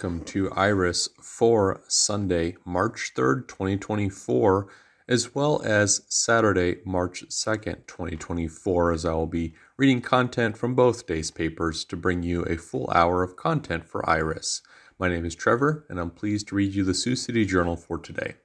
Welcome 0.00 0.24
to 0.28 0.50
Iris 0.52 1.10
for 1.20 1.82
Sunday, 1.86 2.56
March 2.64 3.12
3rd, 3.14 3.48
2024, 3.48 4.66
as 5.06 5.34
well 5.34 5.60
as 5.62 6.00
Saturday, 6.08 6.76
March 6.86 7.28
2nd, 7.28 7.86
2024, 7.86 8.92
as 8.92 9.04
I 9.04 9.12
will 9.12 9.26
be 9.26 9.52
reading 9.76 10.00
content 10.00 10.56
from 10.56 10.74
both 10.74 11.06
days' 11.06 11.30
papers 11.30 11.84
to 11.84 11.96
bring 11.98 12.22
you 12.22 12.44
a 12.44 12.56
full 12.56 12.88
hour 12.94 13.22
of 13.22 13.36
content 13.36 13.84
for 13.84 14.08
Iris. 14.08 14.62
My 14.98 15.10
name 15.10 15.26
is 15.26 15.34
Trevor, 15.34 15.84
and 15.90 16.00
I'm 16.00 16.08
pleased 16.08 16.48
to 16.48 16.54
read 16.54 16.72
you 16.72 16.82
the 16.82 16.94
Sioux 16.94 17.14
City 17.14 17.44
Journal 17.44 17.76
for 17.76 17.98
today. 17.98 18.36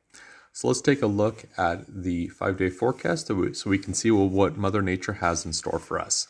So 0.52 0.68
let's 0.68 0.82
take 0.82 1.02
a 1.02 1.08
look 1.08 1.46
at 1.58 1.86
the 1.88 2.28
five 2.28 2.58
day 2.58 2.70
forecast 2.70 3.28
so 3.28 3.70
we 3.70 3.78
can 3.78 3.94
see 3.94 4.12
what 4.12 4.58
Mother 4.58 4.82
Nature 4.82 5.14
has 5.14 5.46
in 5.46 5.54
store 5.54 5.80
for 5.80 6.02
us. 6.02 6.28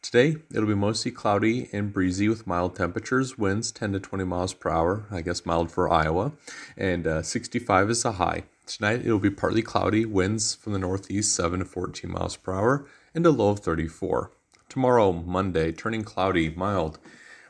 Today, 0.00 0.36
it'll 0.52 0.68
be 0.68 0.74
mostly 0.74 1.10
cloudy 1.10 1.68
and 1.72 1.92
breezy 1.92 2.28
with 2.28 2.46
mild 2.46 2.76
temperatures, 2.76 3.36
winds 3.36 3.72
10 3.72 3.92
to 3.92 4.00
20 4.00 4.24
miles 4.24 4.54
per 4.54 4.70
hour, 4.70 5.06
I 5.10 5.22
guess 5.22 5.44
mild 5.44 5.72
for 5.72 5.92
Iowa, 5.92 6.32
and 6.76 7.06
uh, 7.06 7.22
65 7.22 7.90
is 7.90 8.04
the 8.04 8.12
high. 8.12 8.44
Tonight, 8.64 9.00
it'll 9.04 9.18
be 9.18 9.28
partly 9.28 9.60
cloudy, 9.60 10.04
winds 10.06 10.54
from 10.54 10.72
the 10.72 10.78
northeast 10.78 11.34
7 11.34 11.58
to 11.58 11.64
14 11.64 12.10
miles 12.10 12.36
per 12.36 12.54
hour, 12.54 12.86
and 13.12 13.26
a 13.26 13.30
low 13.30 13.50
of 13.50 13.58
34. 13.58 14.30
Tomorrow, 14.68 15.12
Monday, 15.12 15.72
turning 15.72 16.04
cloudy, 16.04 16.48
mild. 16.48 16.98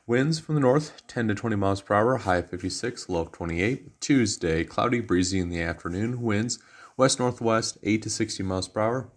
Winds 0.07 0.41
from 0.41 0.55
the 0.55 0.61
north 0.63 1.07
10 1.07 1.29
to 1.29 1.35
20 1.35 1.55
miles 1.55 1.83
per 1.83 1.95
hour, 1.95 2.17
high 2.17 2.39
of 2.39 2.49
56, 2.51 3.11
low 3.11 3.21
of 3.21 3.33
28. 3.33 4.01
Tuesday, 4.01 4.65
cloudy, 4.65 5.01
breezy 5.01 5.39
in 5.39 5.51
the 5.51 5.61
afternoon, 5.61 6.23
winds 6.23 6.59
west 6.99 7.21
northwest 7.21 7.79
8 7.83 8.03
to 8.03 8.11
60 8.11 8.43
miles 8.43 8.69
per 8.69 8.81
hour, 8.81 9.09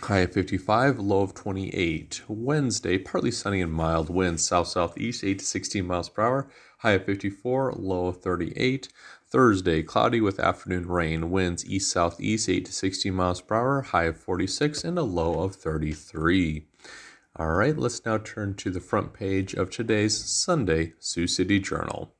High 0.00 0.20
of 0.20 0.32
55, 0.32 0.98
low 0.98 1.20
of 1.20 1.34
28. 1.34 2.22
Wednesday, 2.26 2.98
partly 2.98 3.30
sunny 3.30 3.60
and 3.60 3.72
mild 3.72 4.10
winds, 4.10 4.44
south 4.44 4.68
southeast 4.68 5.22
8 5.22 5.38
to 5.38 5.44
16 5.44 5.86
miles 5.86 6.08
per 6.08 6.22
hour. 6.22 6.48
High 6.78 6.92
of 6.92 7.04
54, 7.04 7.74
low 7.76 8.06
of 8.06 8.20
38. 8.20 8.88
Thursday, 9.26 9.82
cloudy 9.82 10.20
with 10.20 10.40
afternoon 10.40 10.88
rain, 10.88 11.30
winds 11.30 11.64
east 11.64 11.92
southeast 11.92 12.48
8 12.48 12.64
to 12.64 12.72
16 12.72 13.14
miles 13.14 13.40
per 13.40 13.54
hour. 13.54 13.82
High 13.82 14.04
of 14.04 14.16
46 14.16 14.82
and 14.82 14.98
a 14.98 15.02
low 15.02 15.40
of 15.40 15.54
33. 15.54 16.66
All 17.36 17.52
right, 17.52 17.76
let's 17.76 18.04
now 18.04 18.18
turn 18.18 18.54
to 18.56 18.70
the 18.70 18.80
front 18.80 19.12
page 19.12 19.54
of 19.54 19.70
today's 19.70 20.18
Sunday 20.18 20.94
Sioux 20.98 21.26
City 21.26 21.60
Journal, 21.60 22.12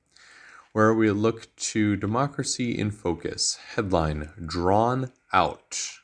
where 0.72 0.94
we 0.94 1.10
look 1.10 1.54
to 1.56 1.96
Democracy 1.96 2.78
in 2.78 2.90
Focus. 2.90 3.58
Headline 3.74 4.30
Drawn 4.46 5.10
Out. 5.32 6.01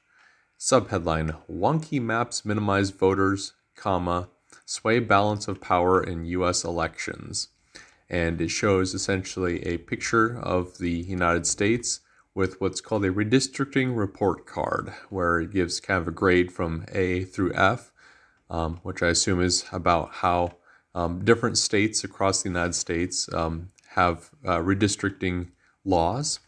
Subheadline 0.58 1.36
Wonky 1.48 2.02
maps 2.02 2.44
minimize 2.44 2.90
voters, 2.90 3.52
comma, 3.76 4.28
sway 4.64 4.98
balance 4.98 5.46
of 5.46 5.60
power 5.60 6.02
in 6.02 6.24
US 6.24 6.64
elections. 6.64 7.48
And 8.10 8.40
it 8.40 8.48
shows 8.48 8.92
essentially 8.92 9.64
a 9.64 9.78
picture 9.78 10.36
of 10.36 10.78
the 10.78 10.90
United 10.90 11.46
States 11.46 12.00
with 12.34 12.60
what's 12.60 12.80
called 12.80 13.04
a 13.04 13.12
redistricting 13.12 13.96
report 13.96 14.46
card, 14.46 14.92
where 15.10 15.40
it 15.40 15.52
gives 15.52 15.78
kind 15.78 16.00
of 16.00 16.08
a 16.08 16.12
grade 16.12 16.52
from 16.52 16.84
A 16.92 17.22
through 17.24 17.52
F, 17.54 17.92
um, 18.50 18.80
which 18.82 19.00
I 19.00 19.08
assume 19.08 19.40
is 19.40 19.64
about 19.70 20.14
how 20.14 20.56
um, 20.92 21.24
different 21.24 21.56
states 21.56 22.02
across 22.02 22.42
the 22.42 22.48
United 22.48 22.74
States 22.74 23.32
um, 23.32 23.68
have 23.90 24.30
uh, 24.44 24.58
redistricting 24.58 25.50
laws. 25.84 26.40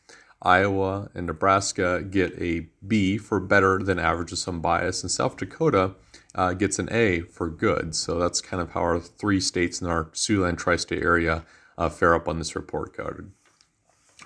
Iowa 0.43 1.11
and 1.15 1.27
Nebraska 1.27 2.03
get 2.03 2.33
a 2.41 2.69
B 2.87 3.19
for 3.19 3.41
better 3.41 3.79
than 3.79 3.99
average 3.99 4.31
with 4.31 4.41
some 4.41 4.61
bias, 4.61 5.03
and 5.03 5.11
South 5.11 5.37
Dakota 5.37 5.95
uh, 6.35 6.55
gets 6.55 6.79
an 6.79 6.89
A 6.93 7.21
for 7.21 7.49
good. 7.49 7.95
So 7.95 8.19
that's 8.19 8.41
kind 8.41 8.63
of 8.63 8.71
how 8.71 8.81
our 8.81 9.01
three 9.01 9.41
states 9.41 9.81
in 9.81 9.87
our 9.87 10.07
Siouxland 10.07 10.59
tri 10.59 10.77
state 10.77 11.03
area 11.03 11.45
uh, 11.77 11.89
fare 11.89 12.15
up 12.15 12.29
on 12.29 12.39
this 12.39 12.57
report 12.57 12.97
card. 12.97 13.31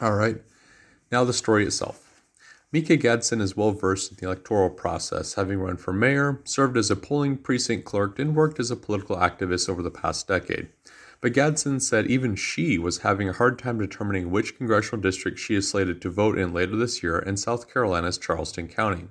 All 0.01 0.15
right, 0.15 0.43
now 1.11 1.25
the 1.25 1.33
story 1.33 1.65
itself. 1.65 2.01
Mika 2.73 2.97
Gadsden 2.97 3.41
is 3.41 3.57
well 3.57 3.71
versed 3.71 4.11
in 4.11 4.17
the 4.17 4.27
electoral 4.27 4.69
process, 4.69 5.35
having 5.35 5.61
run 5.61 5.77
for 5.77 5.93
mayor, 5.93 6.41
served 6.43 6.77
as 6.77 6.91
a 6.91 6.97
polling 6.97 7.37
precinct 7.37 7.85
clerk, 7.85 8.19
and 8.19 8.35
worked 8.35 8.59
as 8.59 8.73
a 8.73 8.77
political 8.77 9.17
activist 9.17 9.69
over 9.69 9.81
the 9.81 9.93
past 9.93 10.27
decade. 10.27 10.69
But 11.25 11.33
Gadsden 11.33 11.81
said 11.81 12.07
even 12.09 12.37
she 12.37 12.77
was 12.77 12.99
having 12.99 13.31
a 13.31 13.33
hard 13.33 13.59
time 13.59 13.79
determining 13.79 14.31
which 14.31 14.59
congressional 14.59 15.01
district 15.01 15.39
she 15.39 15.55
is 15.55 15.67
slated 15.67 16.03
to 16.03 16.11
vote 16.11 16.39
in 16.39 16.53
later 16.53 16.77
this 16.77 17.03
year 17.03 17.19
in 17.19 17.39
South 17.39 17.73
Carolina's 17.73 18.19
Charleston 18.19 18.69
County. 18.69 19.09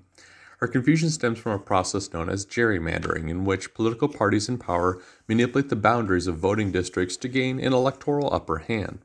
Her 0.59 0.67
confusion 0.67 1.09
stems 1.09 1.39
from 1.39 1.53
a 1.53 1.57
process 1.57 2.13
known 2.13 2.29
as 2.29 2.45
gerrymandering, 2.45 3.31
in 3.31 3.45
which 3.45 3.73
political 3.73 4.07
parties 4.07 4.47
in 4.47 4.59
power 4.59 5.01
manipulate 5.27 5.69
the 5.69 5.75
boundaries 5.75 6.27
of 6.27 6.37
voting 6.37 6.71
districts 6.71 7.17
to 7.17 7.27
gain 7.27 7.59
an 7.59 7.73
electoral 7.73 8.31
upper 8.31 8.59
hand. 8.59 8.99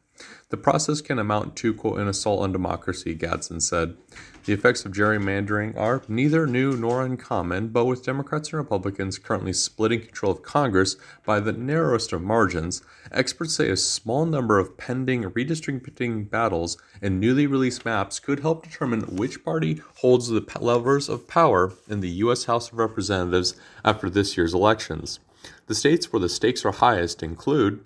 The 0.50 0.56
process 0.56 1.00
can 1.00 1.18
amount 1.18 1.56
to, 1.56 1.74
quote, 1.74 1.98
an 1.98 2.08
assault 2.08 2.42
on 2.42 2.52
democracy, 2.52 3.14
Gadsden 3.14 3.60
said. 3.60 3.96
The 4.44 4.54
effects 4.54 4.86
of 4.86 4.92
gerrymandering 4.92 5.76
are 5.76 6.02
neither 6.08 6.46
new 6.46 6.74
nor 6.74 7.04
uncommon, 7.04 7.68
but 7.68 7.84
with 7.84 8.04
Democrats 8.04 8.48
and 8.48 8.56
Republicans 8.56 9.18
currently 9.18 9.52
splitting 9.52 10.00
control 10.00 10.32
of 10.32 10.42
Congress 10.42 10.96
by 11.26 11.38
the 11.38 11.52
narrowest 11.52 12.14
of 12.14 12.22
margins, 12.22 12.80
experts 13.12 13.54
say 13.54 13.68
a 13.68 13.76
small 13.76 14.24
number 14.24 14.58
of 14.58 14.78
pending 14.78 15.24
redistricting 15.24 16.30
battles 16.30 16.78
and 17.02 17.20
newly 17.20 17.46
released 17.46 17.84
maps 17.84 18.18
could 18.18 18.40
help 18.40 18.64
determine 18.64 19.16
which 19.16 19.44
party 19.44 19.82
holds 19.96 20.28
the 20.28 20.44
levers 20.60 21.10
of 21.10 21.28
power 21.28 21.74
in 21.86 22.00
the 22.00 22.08
U.S. 22.08 22.44
House 22.44 22.72
of 22.72 22.78
Representatives 22.78 23.54
after 23.84 24.08
this 24.08 24.36
year's 24.36 24.54
elections. 24.54 25.20
The 25.66 25.74
states 25.74 26.12
where 26.12 26.20
the 26.20 26.28
stakes 26.28 26.64
are 26.64 26.72
highest 26.72 27.22
include 27.22 27.84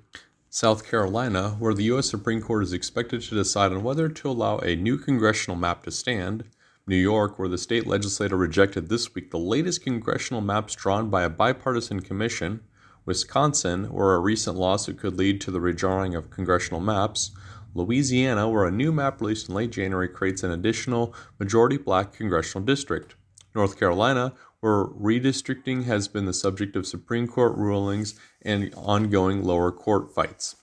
South 0.55 0.87
Carolina, 0.87 1.57
where 1.59 1.73
the 1.73 1.85
U.S. 1.85 2.11
Supreme 2.11 2.43
Court 2.43 2.63
is 2.63 2.75
expected 2.75 3.23
to 3.23 3.35
decide 3.35 3.73
on 3.73 3.83
whether 3.83 4.11
to 4.11 4.29
allow 4.29 4.59
a 4.59 4.77
new 4.77 4.99
congressional 4.99 5.57
map 5.57 5.83
to 5.85 5.91
stand, 5.91 6.45
New 6.87 6.95
York, 6.95 7.39
where 7.39 7.49
the 7.49 7.57
state 7.57 7.87
legislature 7.87 8.37
rejected 8.37 8.91
this 8.91 9.15
week 9.15 9.31
the 9.31 9.39
latest 9.39 9.83
congressional 9.83 10.43
maps 10.43 10.75
drawn 10.75 11.09
by 11.09 11.23
a 11.23 11.31
bipartisan 11.31 12.01
commission, 12.01 12.61
Wisconsin, 13.07 13.85
where 13.85 14.13
a 14.13 14.19
recent 14.19 14.59
lawsuit 14.59 14.99
could 14.99 15.17
lead 15.17 15.41
to 15.41 15.51
the 15.51 15.59
redrawing 15.59 16.15
of 16.15 16.29
congressional 16.29 16.83
maps, 16.83 17.31
Louisiana, 17.73 18.47
where 18.47 18.67
a 18.67 18.71
new 18.71 18.93
map 18.93 19.23
released 19.23 19.49
in 19.49 19.55
late 19.55 19.71
January 19.71 20.07
creates 20.07 20.43
an 20.43 20.51
additional 20.51 21.15
majority 21.39 21.79
black 21.79 22.13
congressional 22.13 22.67
district, 22.67 23.15
North 23.55 23.79
Carolina, 23.79 24.35
where 24.63 24.85
redistricting 24.85 25.85
has 25.85 26.07
been 26.07 26.25
the 26.25 26.33
subject 26.33 26.77
of 26.77 26.87
Supreme 26.87 27.27
Court 27.27 27.57
rulings 27.57 28.15
and 28.41 28.73
ongoing 28.77 29.43
lower 29.43 29.73
court 29.73 30.15
fights. 30.15 30.55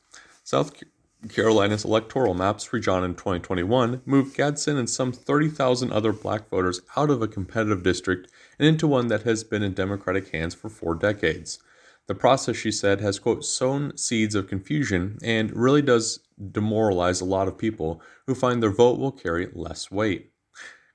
South 0.42 0.72
Carolina's 1.28 1.84
electoral 1.84 2.34
maps 2.34 2.72
redrawn 2.72 3.04
in 3.04 3.14
2021 3.14 4.02
moved 4.06 4.38
Gadsden 4.38 4.78
and 4.78 4.90
some 4.90 5.12
30,000 5.12 5.92
other 5.92 6.14
black 6.14 6.48
voters 6.48 6.80
out 6.96 7.10
of 7.10 7.22
a 7.22 7.28
competitive 7.28 7.84
district 7.84 8.32
and 8.58 8.70
into 8.70 8.88
one 8.88 9.10
that 9.10 9.24
has 9.24 9.44
been 9.44 9.62
in 9.62 9.74
Democratic 9.74 10.32
hands 10.32 10.56
for 10.56 10.70
four 10.70 10.96
decades. 10.96 11.60
The 12.08 12.16
process, 12.16 12.56
she 12.56 12.72
said, 12.72 13.02
has, 13.02 13.20
quote, 13.20 13.44
sown 13.44 13.98
seeds 13.98 14.34
of 14.34 14.48
confusion 14.48 15.18
and 15.22 15.54
really 15.54 15.82
does 15.82 16.22
demoralize 16.52 17.20
a 17.20 17.26
lot 17.26 17.50
of 17.50 17.58
people 17.58 18.02
who 18.26 18.34
find 18.34 18.64
their 18.64 18.72
vote 18.72 18.98
will 18.98 19.12
carry 19.12 19.50
less 19.54 19.92
weight. 19.92 20.32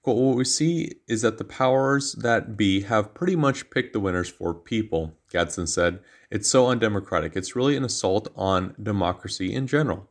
What 0.04 0.37
we 0.37 0.44
see 0.44 0.97
is 1.09 1.22
that 1.22 1.38
the 1.38 1.44
powers 1.44 2.12
that 2.12 2.59
be 2.59 2.82
have 2.82 3.15
pretty 3.15 3.37
much 3.37 3.70
picked 3.70 3.94
the 3.94 4.00
winners 4.00 4.28
for 4.28 4.53
people, 4.53 5.16
Gadsden 5.31 5.66
said. 5.66 6.00
It's 6.31 6.46
so 6.46 6.67
undemocratic. 6.67 7.34
It's 7.34 7.56
really 7.56 7.75
an 7.75 7.84
assault 7.84 8.29
on 8.37 8.75
democracy 8.82 9.55
in 9.55 9.67
general. 9.67 10.11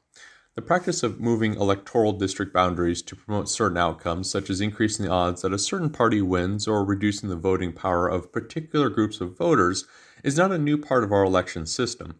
The 0.55 0.63
practice 0.63 1.03
of 1.03 1.19
moving 1.19 1.53
electoral 1.53 2.11
district 2.13 2.51
boundaries 2.51 3.03
to 3.03 3.15
promote 3.15 3.49
certain 3.49 3.77
outcomes, 3.77 4.31
such 4.31 4.49
as 4.49 4.61
increasing 4.61 5.05
the 5.05 5.11
odds 5.11 5.43
that 5.43 5.53
a 5.53 5.59
certain 5.59 5.91
party 5.91 6.23
wins 6.23 6.67
or 6.67 6.83
reducing 6.83 7.29
the 7.29 7.35
voting 7.35 7.71
power 7.71 8.07
of 8.07 8.31
particular 8.31 8.89
groups 8.89 9.21
of 9.21 9.37
voters, 9.37 9.85
is 10.23 10.35
not 10.35 10.51
a 10.51 10.57
new 10.57 10.79
part 10.79 11.03
of 11.03 11.11
our 11.11 11.23
election 11.23 11.67
system. 11.67 12.15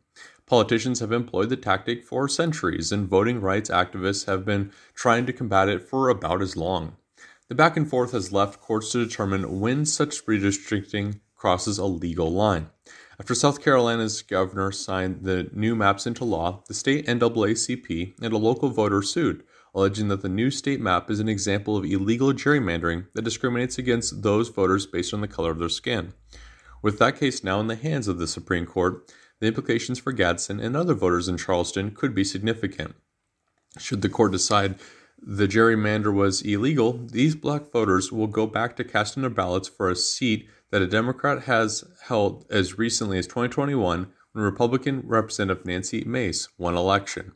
Politicians 0.45 1.00
have 1.00 1.12
employed 1.12 1.50
the 1.50 1.57
tactic 1.57 2.03
for 2.03 2.27
centuries, 2.27 2.92
and 2.92 3.07
voting 3.07 3.42
rights 3.42 3.71
activists 3.71 4.27
have 4.27 4.45
been 4.45 4.71
trying 4.94 5.25
to 5.25 5.33
combat 5.33 5.69
it 5.69 5.81
for 5.81 6.09
about 6.09 6.39
as 6.39 6.56
long. 6.56 6.98
The 7.50 7.56
back 7.56 7.75
and 7.75 7.90
forth 7.90 8.13
has 8.13 8.31
left 8.31 8.62
courts 8.62 8.92
to 8.92 9.06
determine 9.06 9.60
when 9.60 9.86
such 9.86 10.25
redistricting 10.25 11.19
crosses 11.36 11.78
a 11.78 11.86
legal 11.86 12.31
line. 12.31 12.69
After 13.19 13.36
South 13.36 13.62
Carolina's 13.62 14.22
governor 14.22 14.72
signed 14.72 15.24
the 15.24 15.50
new 15.51 15.75
maps 15.75 16.07
into 16.07 16.24
law, 16.24 16.63
the 16.68 16.74
state 16.74 17.06
NAACP 17.06 18.13
and 18.22 18.34
a 18.34 18.38
local 18.38 18.69
voter 18.69 19.01
sued, 19.01 19.44
alleging 19.75 20.07
that 20.07 20.22
the 20.22 20.30
new 20.30 20.50
state 20.50 20.80
map 20.80 21.12
is 21.12 21.19
an 21.19 21.28
example 21.28 21.75
of 21.75 21.84
illegal 21.84 22.31
gerrymandering 22.31 23.07
that 23.13 23.24
discriminates 23.24 23.78
against 23.78 24.24
those 24.24 24.48
voters 24.48 24.86
based 24.86 25.13
on 25.13 25.19
the 25.19 25.28
color 25.28 25.51
of 25.51 25.60
their 25.60 25.69
skin. 25.69 26.13
With 26.81 26.98
that 27.00 27.19
case 27.19 27.44
now 27.44 27.60
in 27.60 27.68
the 27.68 27.75
hands 27.75 28.07
of 28.07 28.19
the 28.19 28.28
Supreme 28.28 28.66
Court, 28.66 29.12
the 29.42 29.48
implications 29.48 30.00
for 30.00 30.13
Gadsden 30.13 30.62
and 30.62 30.78
other 30.78 30.94
voters 30.94 31.28
in 31.28 31.38
Charleston 31.38 31.92
could 31.92 32.16
be 32.16 32.24
significant. 32.24 32.96
Should 33.78 34.01
the 34.01 34.10
court 34.10 34.31
decide 34.31 34.75
the 35.25 35.48
gerrymander 35.48 36.14
was 36.14 36.42
illegal, 36.42 37.00
these 37.06 37.36
black 37.36 37.72
voters 37.72 38.12
will 38.12 38.28
go 38.28 38.46
back 38.46 38.75
to 38.75 38.84
casting 38.84 39.22
their 39.22 39.30
ballots 39.30 39.70
for 39.70 39.90
a 39.90 39.96
seat 39.96 40.50
that 40.70 40.81
a 40.81 40.88
Democrat 40.88 41.44
has 41.44 41.86
held 42.06 42.46
as 42.50 42.78
recently 42.78 43.18
as 43.18 43.28
2021 43.28 44.12
when 44.34 44.44
Republican 44.44 45.02
Representative 45.06 45.66
Nancy 45.66 46.04
Mace 46.04 46.50
won 46.58 46.75
election. 46.75 47.31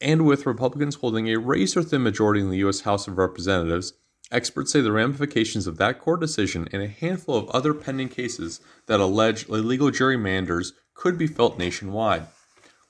And 0.00 0.24
with 0.24 0.46
Republicans 0.46 0.96
holding 0.96 1.28
a 1.28 1.38
razor 1.38 1.82
thin 1.82 2.04
majority 2.04 2.40
in 2.40 2.50
the 2.50 2.58
U.S. 2.58 2.82
House 2.82 3.08
of 3.08 3.18
Representatives, 3.18 3.94
experts 4.30 4.72
say 4.72 4.80
the 4.80 4.92
ramifications 4.92 5.66
of 5.66 5.78
that 5.78 5.98
court 5.98 6.20
decision 6.20 6.68
and 6.72 6.82
a 6.82 6.88
handful 6.88 7.34
of 7.34 7.48
other 7.48 7.74
pending 7.74 8.10
cases 8.10 8.60
that 8.86 9.00
allege 9.00 9.48
illegal 9.48 9.90
gerrymanders 9.90 10.72
could 10.94 11.18
be 11.18 11.26
felt 11.26 11.58
nationwide. 11.58 12.26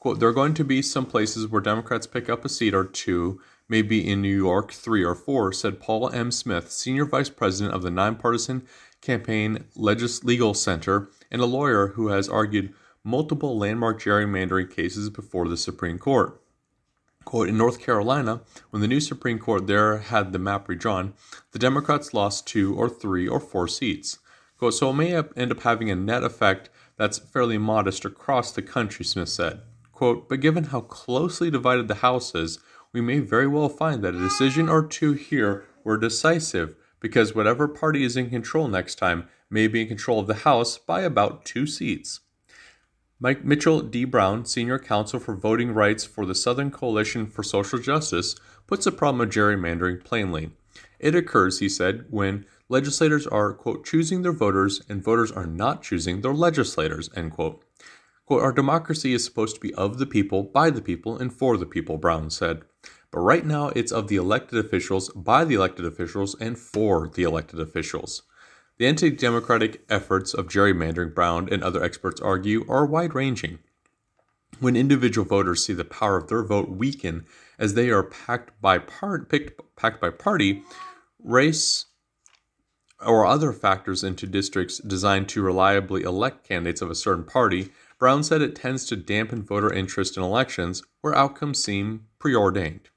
Quote, 0.00 0.20
there 0.20 0.28
are 0.28 0.32
going 0.32 0.54
to 0.54 0.64
be 0.64 0.80
some 0.80 1.06
places 1.06 1.48
where 1.48 1.60
Democrats 1.60 2.06
pick 2.06 2.28
up 2.28 2.44
a 2.44 2.48
seat 2.48 2.72
or 2.72 2.84
two, 2.84 3.40
maybe 3.68 4.08
in 4.08 4.22
New 4.22 4.36
York, 4.36 4.70
three 4.70 5.02
or 5.02 5.16
four, 5.16 5.52
said 5.52 5.80
Paul 5.80 6.08
M. 6.10 6.30
Smith, 6.30 6.70
Senior 6.70 7.04
Vice 7.04 7.28
President 7.28 7.74
of 7.74 7.82
the 7.82 7.90
Nonpartisan 7.90 8.64
Campaign 9.00 9.64
Legis- 9.74 10.22
Legal 10.22 10.54
Center 10.54 11.08
and 11.32 11.42
a 11.42 11.46
lawyer 11.46 11.88
who 11.88 12.08
has 12.08 12.28
argued 12.28 12.72
multiple 13.02 13.58
landmark 13.58 14.00
gerrymandering 14.00 14.70
cases 14.70 15.10
before 15.10 15.48
the 15.48 15.56
Supreme 15.56 15.98
Court. 15.98 16.40
Quote, 17.24 17.48
in 17.48 17.58
North 17.58 17.80
Carolina, 17.80 18.42
when 18.70 18.80
the 18.80 18.88
new 18.88 19.00
Supreme 19.00 19.38
Court 19.38 19.66
there 19.66 19.98
had 19.98 20.32
the 20.32 20.38
map 20.38 20.68
redrawn, 20.68 21.12
the 21.52 21.58
Democrats 21.58 22.14
lost 22.14 22.46
two 22.46 22.74
or 22.74 22.88
three 22.88 23.26
or 23.26 23.40
four 23.40 23.66
seats. 23.66 24.18
Quote, 24.58 24.74
so 24.74 24.90
it 24.90 24.94
may 24.94 25.14
end 25.36 25.52
up 25.52 25.60
having 25.60 25.90
a 25.90 25.96
net 25.96 26.22
effect 26.22 26.70
that's 26.96 27.18
fairly 27.18 27.58
modest 27.58 28.04
across 28.04 28.52
the 28.52 28.62
country, 28.62 29.04
Smith 29.04 29.28
said. 29.28 29.60
Quote, 29.98 30.28
but 30.28 30.38
given 30.38 30.62
how 30.62 30.82
closely 30.82 31.50
divided 31.50 31.88
the 31.88 32.06
House 32.06 32.32
is, 32.32 32.60
we 32.92 33.00
may 33.00 33.18
very 33.18 33.48
well 33.48 33.68
find 33.68 34.00
that 34.04 34.14
a 34.14 34.20
decision 34.20 34.68
or 34.68 34.86
two 34.86 35.14
here 35.14 35.64
were 35.82 35.96
decisive, 35.96 36.76
because 37.00 37.34
whatever 37.34 37.66
party 37.66 38.04
is 38.04 38.16
in 38.16 38.30
control 38.30 38.68
next 38.68 38.94
time 38.94 39.28
may 39.50 39.66
be 39.66 39.82
in 39.82 39.88
control 39.88 40.20
of 40.20 40.28
the 40.28 40.44
House 40.46 40.78
by 40.78 41.00
about 41.00 41.44
two 41.44 41.66
seats. 41.66 42.20
Mike 43.18 43.44
Mitchell 43.44 43.80
D. 43.80 44.04
Brown, 44.04 44.44
senior 44.44 44.78
counsel 44.78 45.18
for 45.18 45.34
voting 45.34 45.72
rights 45.72 46.04
for 46.04 46.24
the 46.24 46.32
Southern 46.32 46.70
Coalition 46.70 47.26
for 47.26 47.42
Social 47.42 47.80
Justice, 47.80 48.36
puts 48.68 48.84
the 48.84 48.92
problem 48.92 49.20
of 49.20 49.30
gerrymandering 49.30 50.04
plainly. 50.04 50.52
It 51.00 51.16
occurs, 51.16 51.58
he 51.58 51.68
said, 51.68 52.04
when 52.08 52.46
legislators 52.68 53.26
are, 53.26 53.52
quote, 53.52 53.84
choosing 53.84 54.22
their 54.22 54.30
voters 54.30 54.80
and 54.88 55.02
voters 55.02 55.32
are 55.32 55.46
not 55.48 55.82
choosing 55.82 56.20
their 56.20 56.34
legislators, 56.34 57.10
end 57.16 57.32
quote. 57.32 57.64
Quote. 58.28 58.42
Our 58.42 58.52
democracy 58.52 59.14
is 59.14 59.24
supposed 59.24 59.54
to 59.54 59.60
be 59.60 59.72
of 59.74 59.96
the 59.96 60.04
people, 60.04 60.42
by 60.42 60.68
the 60.68 60.82
people, 60.82 61.16
and 61.16 61.32
for 61.32 61.56
the 61.56 61.64
people, 61.64 61.96
Brown 61.96 62.28
said. 62.28 62.60
But 63.10 63.20
right 63.20 63.44
now 63.44 63.68
it's 63.68 63.90
of 63.90 64.08
the 64.08 64.16
elected 64.16 64.58
officials, 64.58 65.08
by 65.14 65.46
the 65.46 65.54
elected 65.54 65.86
officials, 65.86 66.36
and 66.38 66.58
for 66.58 67.08
the 67.08 67.22
elected 67.22 67.58
officials. 67.58 68.22
The 68.76 68.86
anti 68.86 69.10
democratic 69.10 69.82
efforts 69.88 70.34
of 70.34 70.46
gerrymandering, 70.46 71.14
Brown 71.14 71.48
and 71.50 71.64
other 71.64 71.82
experts 71.82 72.20
argue, 72.20 72.66
are 72.68 72.84
wide 72.84 73.14
ranging. 73.14 73.60
When 74.60 74.76
individual 74.76 75.26
voters 75.26 75.64
see 75.64 75.72
the 75.72 75.86
power 75.86 76.18
of 76.18 76.28
their 76.28 76.44
vote 76.44 76.68
weaken 76.68 77.24
as 77.58 77.72
they 77.72 77.88
are 77.88 78.02
packed 78.02 78.60
by, 78.60 78.78
part, 78.78 79.30
picked, 79.30 79.62
packed 79.74 80.02
by 80.02 80.10
party, 80.10 80.62
race, 81.18 81.86
or 83.04 83.24
other 83.24 83.52
factors 83.52 84.04
into 84.04 84.26
districts 84.26 84.78
designed 84.78 85.30
to 85.30 85.42
reliably 85.42 86.02
elect 86.02 86.46
candidates 86.46 86.82
of 86.82 86.90
a 86.90 86.94
certain 86.94 87.24
party, 87.24 87.72
Brown 87.98 88.22
said 88.22 88.42
it 88.42 88.54
tends 88.54 88.84
to 88.86 88.96
dampen 88.96 89.42
voter 89.42 89.72
interest 89.72 90.16
in 90.16 90.22
elections 90.22 90.82
where 91.00 91.16
outcomes 91.16 91.62
seem 91.62 92.06
preordained. 92.20 92.90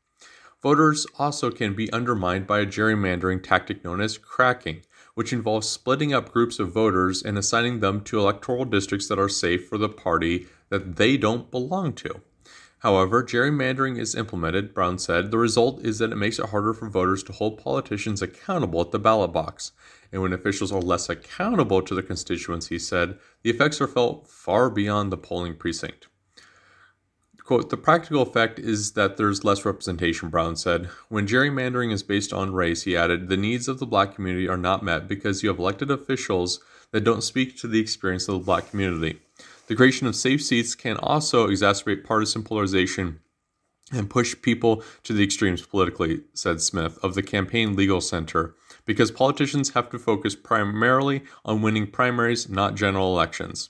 Voters 0.62 1.08
also 1.18 1.50
can 1.50 1.74
be 1.74 1.92
undermined 1.92 2.46
by 2.46 2.60
a 2.60 2.68
gerrymandering 2.68 3.42
tactic 3.42 3.84
known 3.84 4.00
as 4.00 4.20
cracking, 4.20 4.84
which 5.16 5.34
involves 5.34 5.68
splitting 5.68 6.14
up 6.14 6.32
groups 6.32 6.60
of 6.60 6.72
voters 6.72 7.24
and 7.24 7.36
assigning 7.36 7.80
them 7.80 8.02
to 8.02 8.20
electoral 8.20 8.64
districts 8.64 9.08
that 9.08 9.18
are 9.18 9.28
safe 9.28 9.68
for 9.68 9.80
the 9.80 9.90
party 9.90 10.46
that 10.70 10.98
they 10.98 11.18
don't 11.18 11.50
belong 11.50 11.94
to. 11.94 12.22
However, 12.82 13.24
gerrymandering 13.24 14.00
is 14.00 14.16
implemented, 14.16 14.74
Brown 14.74 14.98
said. 14.98 15.30
The 15.30 15.38
result 15.38 15.86
is 15.86 16.00
that 16.00 16.12
it 16.12 16.16
makes 16.16 16.40
it 16.40 16.50
harder 16.50 16.74
for 16.74 16.90
voters 16.90 17.22
to 17.24 17.32
hold 17.32 17.62
politicians 17.62 18.24
accountable 18.24 18.82
at 18.82 18.90
the 18.90 18.98
ballot 18.98 19.32
box. 19.32 19.72
And 20.12 20.24
when 20.24 20.34
officials 20.34 20.72
are 20.72 20.82
less 20.82 21.08
accountable 21.08 21.84
to 21.84 21.94
their 21.94 22.04
constituents, 22.04 22.68
he 22.68 22.80
said, 22.80 23.20
the 23.44 23.52
effects 23.52 23.82
are 23.82 23.88
felt 23.88 24.28
far 24.28 24.72
beyond 24.72 25.12
the 25.12 25.18
polling 25.18 25.56
precinct. 25.56 26.08
Quote, 27.44 27.70
the 27.70 27.78
practical 27.78 28.24
effect 28.24 28.58
is 28.58 28.94
that 28.94 29.18
there's 29.18 29.44
less 29.44 29.64
representation, 29.64 30.30
Brown 30.30 30.56
said. 30.56 30.90
When 31.10 31.28
gerrymandering 31.28 31.92
is 31.92 32.02
based 32.02 32.34
on 32.34 32.54
race, 32.54 32.84
he 32.84 32.98
added, 32.98 33.30
the 33.30 33.38
needs 33.38 33.68
of 33.68 33.78
the 33.78 33.86
black 33.86 34.16
community 34.16 34.48
are 34.48 34.58
not 34.58 34.84
met 34.84 35.08
because 35.08 35.44
you 35.44 35.50
have 35.50 35.60
elected 35.60 35.92
officials 35.92 36.60
that 36.92 37.04
don't 37.04 37.24
speak 37.24 37.58
to 37.58 37.68
the 37.68 37.80
experience 37.80 38.28
of 38.28 38.36
the 38.36 38.46
black 38.46 38.72
community. 38.72 39.20
The 39.72 39.78
creation 39.78 40.06
of 40.06 40.18
safe 40.18 40.44
seats 40.44 40.76
can 40.76 40.98
also 40.98 41.48
exacerbate 41.48 42.04
partisan 42.04 42.44
polarization 42.44 43.22
and 43.90 44.10
push 44.10 44.36
people 44.42 44.84
to 45.04 45.14
the 45.14 45.24
extremes 45.24 45.62
politically, 45.62 46.24
said 46.34 46.60
Smith 46.60 47.00
of 47.02 47.16
the 47.16 47.24
Campaign 47.24 47.78
Legal 47.78 48.02
Center, 48.02 48.54
because 48.84 49.12
politicians 49.12 49.70
have 49.70 49.90
to 49.92 49.98
focus 49.98 50.36
primarily 50.36 51.24
on 51.46 51.62
winning 51.62 51.88
primaries, 51.88 52.50
not 52.50 52.76
general 52.76 53.14
elections. 53.14 53.70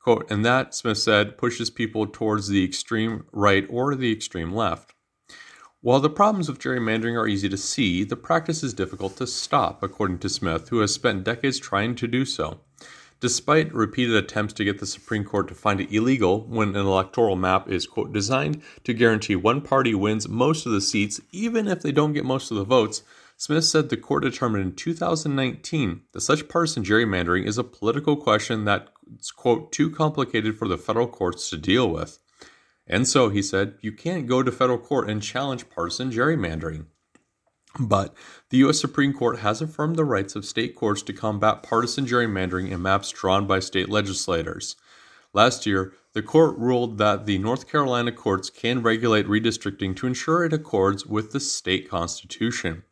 Quote, 0.00 0.28
and 0.32 0.44
that, 0.44 0.74
Smith 0.74 0.98
said, 0.98 1.38
pushes 1.38 1.70
people 1.70 2.08
towards 2.08 2.48
the 2.48 2.64
extreme 2.64 3.24
right 3.30 3.64
or 3.70 3.94
the 3.94 4.10
extreme 4.10 4.52
left. 4.52 4.94
While 5.80 6.00
the 6.00 6.10
problems 6.10 6.48
of 6.48 6.58
gerrymandering 6.58 7.16
are 7.16 7.28
easy 7.28 7.48
to 7.50 7.56
see, 7.56 8.02
the 8.02 8.16
practice 8.16 8.64
is 8.64 8.74
difficult 8.74 9.16
to 9.18 9.28
stop, 9.28 9.80
according 9.84 10.18
to 10.18 10.28
Smith, 10.28 10.70
who 10.70 10.80
has 10.80 10.92
spent 10.92 11.22
decades 11.22 11.60
trying 11.60 11.94
to 11.94 12.08
do 12.08 12.24
so. 12.24 12.62
Despite 13.20 13.74
repeated 13.74 14.16
attempts 14.16 14.54
to 14.54 14.64
get 14.64 14.78
the 14.78 14.86
Supreme 14.86 15.24
Court 15.24 15.46
to 15.48 15.54
find 15.54 15.78
it 15.78 15.92
illegal 15.92 16.46
when 16.46 16.70
an 16.70 16.86
electoral 16.86 17.36
map 17.36 17.68
is, 17.68 17.86
quote, 17.86 18.14
designed 18.14 18.62
to 18.84 18.94
guarantee 18.94 19.36
one 19.36 19.60
party 19.60 19.94
wins 19.94 20.26
most 20.26 20.64
of 20.64 20.72
the 20.72 20.80
seats, 20.80 21.20
even 21.30 21.68
if 21.68 21.82
they 21.82 21.92
don't 21.92 22.14
get 22.14 22.24
most 22.24 22.50
of 22.50 22.56
the 22.56 22.64
votes, 22.64 23.02
Smith 23.36 23.64
said 23.64 23.88
the 23.88 23.96
court 23.96 24.22
determined 24.22 24.64
in 24.64 24.74
2019 24.74 26.02
that 26.12 26.20
such 26.22 26.48
partisan 26.48 26.82
gerrymandering 26.82 27.46
is 27.46 27.58
a 27.58 27.64
political 27.64 28.16
question 28.16 28.64
that's, 28.64 29.30
quote, 29.30 29.70
too 29.70 29.90
complicated 29.90 30.58
for 30.58 30.66
the 30.66 30.78
federal 30.78 31.06
courts 31.06 31.50
to 31.50 31.58
deal 31.58 31.90
with. 31.90 32.18
And 32.86 33.06
so, 33.06 33.28
he 33.28 33.42
said, 33.42 33.74
you 33.82 33.92
can't 33.92 34.26
go 34.26 34.42
to 34.42 34.50
federal 34.50 34.78
court 34.78 35.10
and 35.10 35.22
challenge 35.22 35.68
partisan 35.68 36.10
gerrymandering. 36.10 36.86
But 37.78 38.14
the 38.48 38.58
U.S. 38.58 38.80
Supreme 38.80 39.12
Court 39.12 39.40
has 39.40 39.62
affirmed 39.62 39.96
the 39.96 40.04
rights 40.04 40.34
of 40.34 40.44
state 40.44 40.74
courts 40.74 41.02
to 41.02 41.12
combat 41.12 41.62
partisan 41.62 42.04
gerrymandering 42.04 42.70
in 42.70 42.82
maps 42.82 43.10
drawn 43.10 43.46
by 43.46 43.60
state 43.60 43.88
legislators. 43.88 44.76
Last 45.32 45.66
year, 45.66 45.92
the 46.12 46.22
court 46.22 46.58
ruled 46.58 46.98
that 46.98 47.26
the 47.26 47.38
North 47.38 47.70
Carolina 47.70 48.10
courts 48.10 48.50
can 48.50 48.82
regulate 48.82 49.28
redistricting 49.28 49.94
to 49.96 50.08
ensure 50.08 50.44
it 50.44 50.52
accords 50.52 51.06
with 51.06 51.30
the 51.30 51.38
state 51.38 51.88
constitution. 51.88 52.82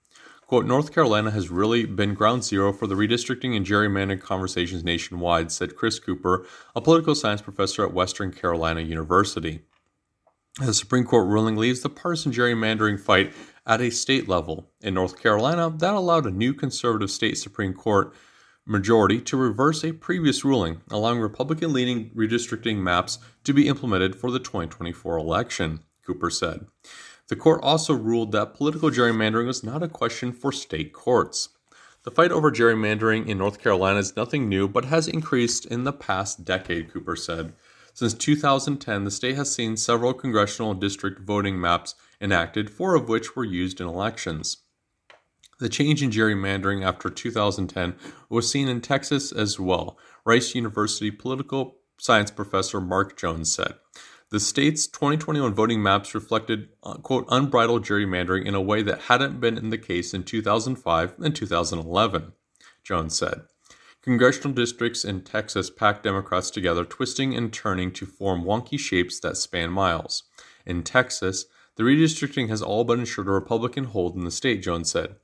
Quote, 0.47 0.65
North 0.65 0.95
Carolina 0.95 1.33
has 1.33 1.51
really 1.51 1.85
been 1.85 2.15
ground 2.15 2.45
zero 2.45 2.73
for 2.73 2.87
the 2.87 2.95
redistricting 2.95 3.57
and 3.57 3.67
gerrymandering 3.67 4.23
conversations 4.23 4.85
nationwide, 4.85 5.51
said 5.51 5.77
Chris 5.77 5.99
Cooper, 5.99 6.47
a 6.75 6.81
political 6.81 7.15
science 7.15 7.43
professor 7.43 7.85
at 7.85 7.93
Western 7.93 8.33
Carolina 8.33 8.81
University. 8.81 9.61
The 10.61 10.75
Supreme 10.75 11.05
Court 11.05 11.29
ruling 11.29 11.55
leaves 11.55 11.83
the 11.83 11.89
partisan 11.89 12.33
gerrymandering 12.33 12.99
fight 12.99 13.33
at 13.65 13.81
a 13.81 13.91
state 13.91 14.29
level. 14.29 14.69
In 14.81 14.95
North 14.95 15.17
Carolina, 15.23 15.71
that 15.71 15.95
allowed 15.95 16.27
a 16.27 16.33
new 16.33 16.53
conservative 16.53 17.13
state 17.13 17.39
Supreme 17.39 17.73
Court 17.73 18.13
majority 18.67 19.21
to 19.21 19.37
reverse 19.37 19.85
a 19.85 19.93
previous 19.93 20.45
ruling, 20.45 20.81
allowing 20.91 21.21
Republican 21.21 21.73
leaning 21.73 22.11
redistricting 22.11 22.79
maps 22.79 23.21
to 23.45 23.55
be 23.55 23.69
implemented 23.69 24.17
for 24.17 24.33
the 24.33 24.41
2024 24.41 25.17
election, 25.17 25.79
Cooper 26.05 26.29
said. 26.29 26.67
The 27.29 27.37
court 27.37 27.61
also 27.63 27.95
ruled 27.95 28.33
that 28.33 28.55
political 28.55 28.91
gerrymandering 28.91 29.47
was 29.47 29.63
not 29.63 29.85
a 29.85 29.89
question 29.89 30.33
for 30.33 30.51
state 30.51 30.93
courts. 30.93 31.51
The 32.03 32.11
fight 32.11 32.33
over 32.33 32.51
gerrymandering 32.51 33.29
in 33.29 33.39
North 33.39 33.61
Carolina 33.61 34.01
is 34.01 34.17
nothing 34.17 34.49
new, 34.49 34.67
but 34.67 34.87
has 34.87 35.07
increased 35.07 35.67
in 35.67 35.85
the 35.85 35.93
past 35.93 36.45
decade, 36.45 36.93
Cooper 36.93 37.15
said. 37.15 37.53
Since 37.99 38.15
2010, 38.15 39.03
the 39.03 39.11
state 39.11 39.35
has 39.35 39.53
seen 39.53 39.77
several 39.77 40.15
congressional 40.15 40.73
district 40.73 41.19
voting 41.19 41.61
maps 41.61 41.97
enacted, 42.21 42.71
four 42.71 42.95
of 42.95 43.09
which 43.09 43.35
were 43.35 43.45
used 43.45 43.81
in 43.81 43.89
elections. 43.89 44.59
The 45.59 45.69
change 45.69 46.01
in 46.01 46.11
gerrymandering 46.11 46.87
after 46.87 47.11
2010 47.11 47.97
was 48.29 48.49
seen 48.49 48.69
in 48.69 48.83
Texas 48.83 49.33
as 49.33 49.59
well, 49.59 49.99
Rice 50.25 50.55
University 50.55 51.11
political 51.11 51.79
science 51.99 52.31
professor 52.31 52.81
Mark 52.81 53.19
Jones 53.19 53.53
said. 53.53 53.75
The 54.31 54.39
state's 54.39 54.87
2021 54.87 55.53
voting 55.53 55.83
maps 55.83 56.15
reflected, 56.15 56.69
uh, 56.85 56.99
quote, 56.99 57.27
unbridled 57.29 57.85
gerrymandering 57.85 58.47
in 58.47 58.55
a 58.55 58.63
way 58.63 58.81
that 58.83 59.03
hadn't 59.03 59.41
been 59.41 59.59
in 59.59 59.71
the 59.71 59.77
case 59.77 60.15
in 60.15 60.23
2005 60.23 61.17
and 61.19 61.35
2011, 61.35 62.33
Jones 62.85 63.19
said. 63.19 63.41
Congressional 64.09 64.55
districts 64.55 65.05
in 65.05 65.21
Texas 65.21 65.69
pack 65.69 66.03
Democrats 66.03 66.51
together, 66.51 66.83
twisting 66.83 67.35
and 67.35 67.53
turning 67.53 67.93
to 67.93 68.07
form 68.07 68.43
wonky 68.43 68.79
shapes 68.79 69.21
that 69.21 69.37
span 69.37 69.71
miles. 69.71 70.23
In 70.65 70.83
Texas, 70.83 71.45
the 71.77 71.83
redistricting 71.83 72.49
has 72.49 72.63
all 72.63 72.85
but 72.85 72.99
ensured 72.99 73.29
a 73.29 73.33
Republican 73.33 73.85
hold 73.85 74.17
in 74.17 74.25
the 74.25 74.31
state, 74.31 74.63
Jones 74.63 74.91
said. 74.91 75.17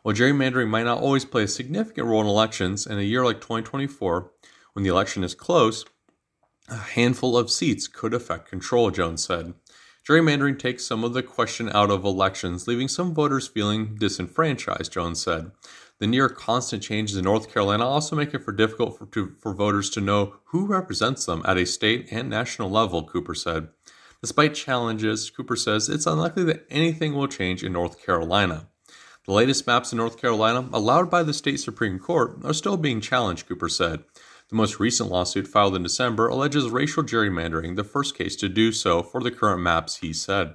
While 0.00 0.14
gerrymandering 0.14 0.70
might 0.70 0.84
not 0.84 1.02
always 1.02 1.26
play 1.26 1.42
a 1.42 1.48
significant 1.48 2.06
role 2.06 2.22
in 2.22 2.26
elections, 2.26 2.86
in 2.86 2.98
a 2.98 3.02
year 3.02 3.26
like 3.26 3.42
2024, 3.42 4.32
when 4.72 4.84
the 4.84 4.90
election 4.90 5.22
is 5.22 5.34
close, 5.34 5.84
a 6.70 6.76
handful 6.76 7.36
of 7.36 7.50
seats 7.50 7.88
could 7.88 8.14
affect 8.14 8.48
control, 8.48 8.90
Jones 8.90 9.22
said. 9.22 9.52
Gerrymandering 10.08 10.58
takes 10.58 10.86
some 10.86 11.04
of 11.04 11.12
the 11.12 11.22
question 11.22 11.70
out 11.74 11.90
of 11.90 12.06
elections, 12.06 12.66
leaving 12.66 12.88
some 12.88 13.12
voters 13.12 13.46
feeling 13.46 13.96
disenfranchised, 13.96 14.90
Jones 14.90 15.20
said. 15.20 15.50
The 16.00 16.06
near 16.06 16.30
constant 16.30 16.82
changes 16.82 17.18
in 17.18 17.24
North 17.24 17.52
Carolina 17.52 17.86
also 17.86 18.16
make 18.16 18.32
it 18.32 18.42
for 18.42 18.52
difficult 18.52 18.98
for, 18.98 19.04
to, 19.06 19.34
for 19.38 19.52
voters 19.52 19.90
to 19.90 20.00
know 20.00 20.36
who 20.46 20.64
represents 20.64 21.26
them 21.26 21.42
at 21.44 21.58
a 21.58 21.66
state 21.66 22.08
and 22.10 22.30
national 22.30 22.70
level, 22.70 23.04
Cooper 23.04 23.34
said. 23.34 23.68
Despite 24.22 24.54
challenges, 24.54 25.28
Cooper 25.28 25.56
says 25.56 25.90
it's 25.90 26.06
unlikely 26.06 26.44
that 26.44 26.66
anything 26.70 27.14
will 27.14 27.28
change 27.28 27.62
in 27.62 27.74
North 27.74 28.02
Carolina. 28.02 28.66
The 29.26 29.32
latest 29.32 29.66
maps 29.66 29.92
in 29.92 29.98
North 29.98 30.18
Carolina, 30.18 30.70
allowed 30.72 31.10
by 31.10 31.22
the 31.22 31.34
state 31.34 31.60
Supreme 31.60 31.98
Court, 31.98 32.38
are 32.44 32.54
still 32.54 32.78
being 32.78 33.02
challenged, 33.02 33.46
Cooper 33.46 33.68
said. 33.68 34.02
The 34.48 34.56
most 34.56 34.80
recent 34.80 35.10
lawsuit 35.10 35.46
filed 35.46 35.76
in 35.76 35.82
December 35.82 36.28
alleges 36.28 36.70
racial 36.70 37.02
gerrymandering, 37.02 37.76
the 37.76 37.84
first 37.84 38.16
case 38.16 38.36
to 38.36 38.48
do 38.48 38.72
so 38.72 39.02
for 39.02 39.22
the 39.22 39.30
current 39.30 39.60
maps, 39.60 39.96
he 39.96 40.14
said. 40.14 40.54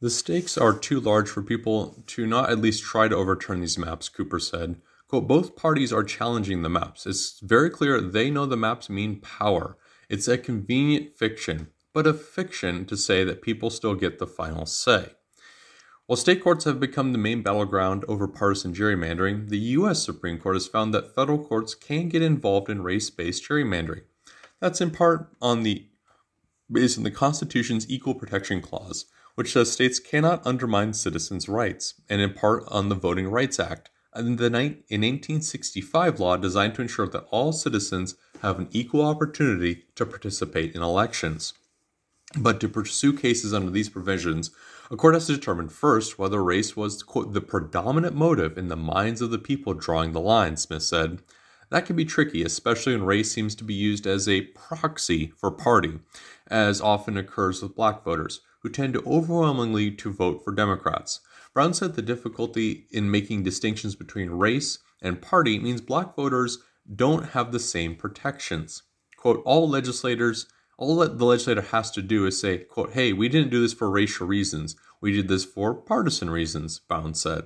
The 0.00 0.10
stakes 0.10 0.58
are 0.58 0.78
too 0.78 1.00
large 1.00 1.28
for 1.30 1.42
people 1.42 2.02
to 2.08 2.26
not 2.26 2.50
at 2.50 2.58
least 2.58 2.82
try 2.82 3.08
to 3.08 3.16
overturn 3.16 3.60
these 3.60 3.78
maps, 3.78 4.10
Cooper 4.10 4.38
said. 4.38 4.76
Quote, 5.08 5.26
both 5.26 5.56
parties 5.56 5.92
are 5.92 6.04
challenging 6.04 6.62
the 6.62 6.68
maps. 6.68 7.06
It's 7.06 7.40
very 7.40 7.70
clear 7.70 8.00
they 8.00 8.30
know 8.30 8.44
the 8.44 8.56
maps 8.56 8.90
mean 8.90 9.20
power. 9.20 9.78
It's 10.10 10.28
a 10.28 10.36
convenient 10.36 11.14
fiction, 11.14 11.68
but 11.94 12.06
a 12.06 12.12
fiction 12.12 12.84
to 12.86 12.96
say 12.96 13.24
that 13.24 13.40
people 13.40 13.70
still 13.70 13.94
get 13.94 14.18
the 14.18 14.26
final 14.26 14.66
say. 14.66 15.12
While 16.06 16.16
state 16.16 16.42
courts 16.42 16.64
have 16.64 16.78
become 16.78 17.12
the 17.12 17.18
main 17.18 17.42
battleground 17.42 18.04
over 18.06 18.28
partisan 18.28 18.74
gerrymandering, 18.74 19.48
the 19.48 19.58
U.S. 19.58 20.04
Supreme 20.04 20.38
Court 20.38 20.56
has 20.56 20.68
found 20.68 20.92
that 20.92 21.14
federal 21.14 21.42
courts 21.42 21.74
can 21.74 22.08
get 22.08 22.22
involved 22.22 22.68
in 22.68 22.82
race 22.82 23.08
based 23.10 23.48
gerrymandering. 23.48 24.02
That's 24.60 24.80
in 24.80 24.90
part 24.90 25.30
on 25.40 25.62
the 25.62 25.86
based 26.70 26.98
on 26.98 27.04
the 27.04 27.10
Constitution's 27.10 27.88
Equal 27.88 28.14
Protection 28.14 28.60
Clause, 28.60 29.06
which 29.36 29.52
says 29.52 29.70
states 29.70 30.00
cannot 30.00 30.44
undermine 30.46 30.92
citizens' 30.92 31.48
rights, 31.48 31.94
and 32.08 32.20
in 32.20 32.34
part 32.34 32.64
on 32.68 32.88
the 32.88 32.94
Voting 32.94 33.28
Rights 33.28 33.60
Act, 33.60 33.90
and 34.12 34.38
the 34.38 34.50
1865 34.50 36.18
law 36.18 36.36
designed 36.36 36.74
to 36.74 36.82
ensure 36.82 37.06
that 37.06 37.26
all 37.30 37.52
citizens 37.52 38.16
have 38.42 38.58
an 38.58 38.68
equal 38.72 39.02
opportunity 39.02 39.84
to 39.94 40.06
participate 40.06 40.74
in 40.74 40.82
elections. 40.82 41.52
But 42.36 42.60
to 42.60 42.68
pursue 42.68 43.12
cases 43.12 43.54
under 43.54 43.70
these 43.70 43.88
provisions, 43.88 44.50
a 44.90 44.96
court 44.96 45.14
has 45.14 45.26
to 45.26 45.34
determine 45.34 45.68
first 45.68 46.18
whether 46.18 46.42
race 46.42 46.76
was, 46.76 47.02
quote, 47.02 47.34
the 47.34 47.40
predominant 47.40 48.16
motive 48.16 48.56
in 48.56 48.68
the 48.68 48.76
minds 48.76 49.20
of 49.20 49.30
the 49.30 49.38
people 49.38 49.74
drawing 49.74 50.12
the 50.12 50.20
line, 50.20 50.56
Smith 50.56 50.82
said. 50.82 51.20
That 51.70 51.84
can 51.84 51.96
be 51.96 52.04
tricky, 52.04 52.42
especially 52.42 52.94
when 52.94 53.04
race 53.04 53.30
seems 53.30 53.54
to 53.56 53.64
be 53.64 53.74
used 53.74 54.06
as 54.06 54.28
a 54.28 54.42
proxy 54.42 55.32
for 55.36 55.50
party, 55.50 55.98
as 56.46 56.80
often 56.80 57.16
occurs 57.16 57.60
with 57.62 57.74
black 57.74 58.04
voters, 58.04 58.40
who 58.66 58.72
tend 58.72 58.94
to 58.94 59.04
overwhelmingly 59.06 59.92
to 59.92 60.12
vote 60.12 60.42
for 60.42 60.52
Democrats. 60.52 61.20
Brown 61.54 61.72
said 61.72 61.94
the 61.94 62.02
difficulty 62.02 62.88
in 62.90 63.08
making 63.08 63.44
distinctions 63.44 63.94
between 63.94 64.28
race 64.28 64.80
and 65.00 65.22
party 65.22 65.60
means 65.60 65.80
black 65.80 66.16
voters 66.16 66.58
don't 66.92 67.28
have 67.28 67.52
the 67.52 67.60
same 67.60 67.94
protections. 67.94 68.82
Quote, 69.16 69.40
all 69.44 69.68
legislators 69.68 70.46
all 70.78 70.96
that 70.96 71.16
the 71.16 71.24
legislator 71.24 71.62
has 71.62 71.92
to 71.92 72.02
do 72.02 72.26
is 72.26 72.40
say, 72.40 72.58
quote, 72.58 72.92
hey, 72.92 73.12
we 73.12 73.28
didn't 73.28 73.50
do 73.50 73.62
this 73.62 73.72
for 73.72 73.88
racial 73.88 74.26
reasons. 74.26 74.74
We 75.00 75.12
did 75.12 75.28
this 75.28 75.44
for 75.44 75.72
partisan 75.72 76.28
reasons, 76.28 76.80
Brown 76.80 77.14
said. 77.14 77.44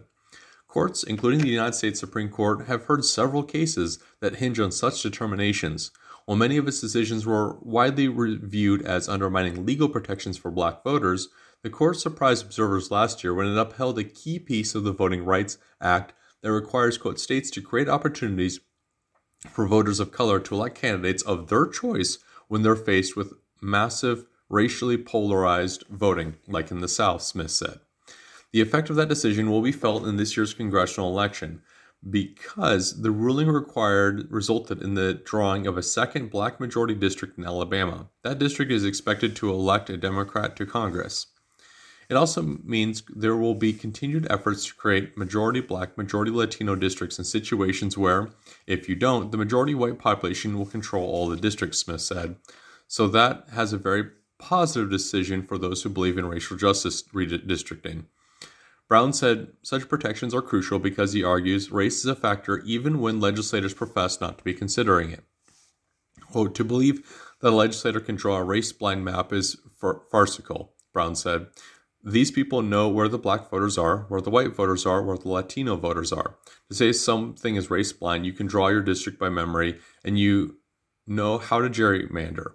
Courts, 0.69 1.03
including 1.03 1.41
the 1.41 1.49
United 1.49 1.75
States 1.75 2.01
Supreme 2.01 2.31
Court, 2.31 2.67
have 2.67 2.85
heard 2.85 3.05
several 3.05 3.43
cases 3.43 3.99
that 4.21 4.37
hinge 4.37 4.59
on 4.59 4.73
such 4.73 5.03
determinations. 5.03 5.91
While 6.27 6.37
many 6.37 6.57
of 6.57 6.69
its 6.69 6.81
decisions 6.81 7.27
were 7.27 7.59
widely 7.61 8.09
reviewed 8.09 8.83
as 8.83 9.09
undermining 9.09 9.67
legal 9.67 9.89
protections 9.89 10.37
for 10.37 10.51
black 10.51 10.85
voters, 10.85 11.29
the 11.63 11.71
court 11.71 11.99
surprised 11.99 12.45
observers 12.45 12.91
last 12.91 13.23
year 13.23 13.35
when 13.35 13.47
it 13.47 13.59
upheld 13.59 13.99
a 13.99 14.05
key 14.05 14.39
piece 14.39 14.75
of 14.75 14.85
the 14.85 14.93
Voting 14.93 15.25
Rights 15.25 15.59
Act 15.81 16.13
that 16.43 16.53
requires, 16.53 16.97
quote, 16.97 17.19
states 17.19 17.51
to 17.51 17.63
create 17.63 17.89
opportunities 17.89 18.61
for 19.49 19.67
voters 19.67 20.01
of 20.01 20.13
color 20.13 20.39
to 20.41 20.55
elect 20.55 20.77
candidates 20.77 21.23
of 21.23 21.49
their 21.49 21.67
choice 21.67 22.19
when 22.49 22.63
they're 22.63 22.77
faced 22.77 23.17
with 23.17 23.35
massive 23.61 24.25
racially 24.49 24.97
polarized 24.97 25.85
voting, 25.89 26.37
like 26.49 26.71
in 26.71 26.81
the 26.81 26.89
South, 26.89 27.23
Smith 27.23 27.51
said. 27.51 27.81
The 28.53 28.61
effect 28.61 28.91
of 28.91 28.97
that 28.97 29.09
decision 29.09 29.51
will 29.51 29.63
be 29.63 29.73
felt 29.73 30.07
in 30.07 30.17
this 30.17 30.37
year's 30.37 30.55
congressional 30.55 31.11
election 31.11 31.63
because 32.09 33.03
the 33.03 33.11
ruling 33.11 33.49
required 33.49 34.31
resulted 34.31 34.83
in 34.83 34.95
the 34.95 35.15
drawing 35.15 35.67
of 35.67 35.77
a 35.77 35.83
second 35.83 36.31
black 36.31 36.59
majority 36.59 36.95
district 36.95 37.37
in 37.39 37.45
Alabama. 37.45 38.09
That 38.23 38.39
district 38.39 38.73
is 38.73 38.85
expected 38.85 39.37
to 39.37 39.51
elect 39.51 39.91
a 39.91 39.97
Democrat 39.97 40.57
to 40.57 40.67
Congress. 40.67 41.27
It 42.09 42.17
also 42.17 42.43
means 42.65 43.05
there 43.15 43.37
will 43.37 43.55
be 43.55 43.73
continued 43.73 44.27
efforts 44.31 44.67
to 44.67 44.75
create 44.75 45.17
majority 45.17 45.61
black, 45.61 45.97
majority 45.97 46.33
Latino 46.33 46.75
districts 46.75 47.19
in 47.19 47.25
situations 47.25 47.97
where, 47.97 48.31
if 48.67 48.89
you 48.89 48.97
don't, 48.97 49.31
the 49.31 49.39
majority 49.39 49.77
white 49.77 49.99
population 50.01 50.59
will 50.59 50.67
control 50.67 51.09
all 51.09 51.29
the 51.29 51.37
districts, 51.37 51.79
Smith 51.79 52.01
said. 52.01 52.35
So 52.89 53.07
that 53.09 53.45
has 53.53 53.73
a 53.73 53.79
very 53.79 54.11
positive 54.39 54.91
decision 54.91 55.45
for 55.45 55.57
those 55.57 55.83
who 55.83 55.89
believe 55.89 56.19
in 56.19 56.27
racial 56.27 56.57
justice 56.57 57.05
redistricting. 57.15 58.07
Brown 58.91 59.13
said 59.13 59.53
such 59.63 59.89
protections 59.89 60.35
are 60.35 60.43
crucial 60.43 60.81
because 60.81 61.13
he 61.13 61.23
argues 61.23 61.71
race 61.71 62.01
is 62.01 62.07
a 62.07 62.17
factor 62.17 62.59
even 62.67 62.99
when 62.99 63.21
legislators 63.21 63.73
profess 63.73 64.21
not 64.21 64.37
to 64.39 64.43
be 64.43 64.53
considering 64.53 65.13
it. 65.13 65.23
Quote, 66.33 66.57
to 66.57 66.65
believe 66.65 67.31
that 67.41 67.51
a 67.51 67.55
legislator 67.55 68.01
can 68.01 68.17
draw 68.17 68.39
a 68.39 68.43
race 68.43 68.73
blind 68.73 69.05
map 69.05 69.33
is 69.33 69.57
farcical, 70.11 70.73
Brown 70.93 71.15
said. 71.15 71.47
These 72.03 72.33
people 72.33 72.63
know 72.63 72.89
where 72.89 73.07
the 73.07 73.17
black 73.17 73.49
voters 73.49 73.79
are, 73.79 74.07
where 74.09 74.21
the 74.21 74.29
white 74.29 74.57
voters 74.57 74.85
are, 74.85 75.05
where 75.05 75.17
the 75.19 75.29
Latino 75.29 75.77
voters 75.77 76.13
are. 76.13 76.35
To 76.69 76.75
say 76.75 76.91
something 76.91 77.55
is 77.55 77.71
race 77.71 77.93
blind, 77.93 78.27
you 78.27 78.33
can 78.33 78.49
draw 78.49 78.69
your 78.69 78.83
district 78.83 79.21
by 79.21 79.29
memory 79.29 79.79
and 80.05 80.19
you 80.19 80.57
know 81.07 81.39
how 81.39 81.61
to 81.61 81.71
gerrymander. 81.71 82.55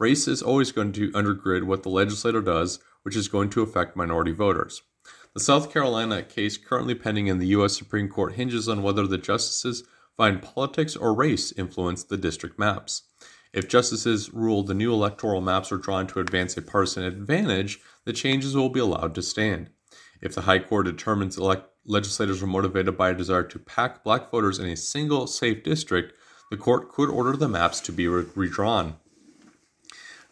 Race 0.00 0.26
is 0.26 0.42
always 0.42 0.72
going 0.72 0.90
to 0.94 1.12
undergird 1.12 1.62
what 1.62 1.84
the 1.84 1.90
legislator 1.90 2.40
does, 2.40 2.80
which 3.04 3.14
is 3.14 3.28
going 3.28 3.50
to 3.50 3.62
affect 3.62 3.94
minority 3.94 4.32
voters. 4.32 4.82
The 5.36 5.40
South 5.40 5.70
Carolina 5.70 6.22
case 6.22 6.56
currently 6.56 6.94
pending 6.94 7.26
in 7.26 7.36
the 7.36 7.48
U.S. 7.48 7.76
Supreme 7.76 8.08
Court 8.08 8.36
hinges 8.36 8.70
on 8.70 8.82
whether 8.82 9.06
the 9.06 9.18
justices 9.18 9.84
find 10.16 10.40
politics 10.40 10.96
or 10.96 11.12
race 11.12 11.52
influence 11.52 12.02
the 12.02 12.16
district 12.16 12.58
maps. 12.58 13.02
If 13.52 13.68
justices 13.68 14.32
rule 14.32 14.62
the 14.62 14.72
new 14.72 14.94
electoral 14.94 15.42
maps 15.42 15.70
are 15.70 15.76
drawn 15.76 16.06
to 16.06 16.20
advance 16.20 16.56
a 16.56 16.62
partisan 16.62 17.02
advantage, 17.02 17.80
the 18.06 18.14
changes 18.14 18.56
will 18.56 18.70
be 18.70 18.80
allowed 18.80 19.14
to 19.14 19.20
stand. 19.20 19.68
If 20.22 20.34
the 20.34 20.40
High 20.40 20.60
Court 20.60 20.86
determines 20.86 21.36
elect- 21.36 21.68
legislators 21.84 22.42
are 22.42 22.46
motivated 22.46 22.96
by 22.96 23.10
a 23.10 23.14
desire 23.14 23.42
to 23.42 23.58
pack 23.58 24.02
black 24.02 24.30
voters 24.30 24.58
in 24.58 24.64
a 24.64 24.74
single 24.74 25.26
safe 25.26 25.62
district, 25.62 26.14
the 26.50 26.56
court 26.56 26.90
could 26.90 27.10
order 27.10 27.36
the 27.36 27.46
maps 27.46 27.80
to 27.80 27.92
be 27.92 28.08
re- 28.08 28.24
redrawn. 28.34 28.94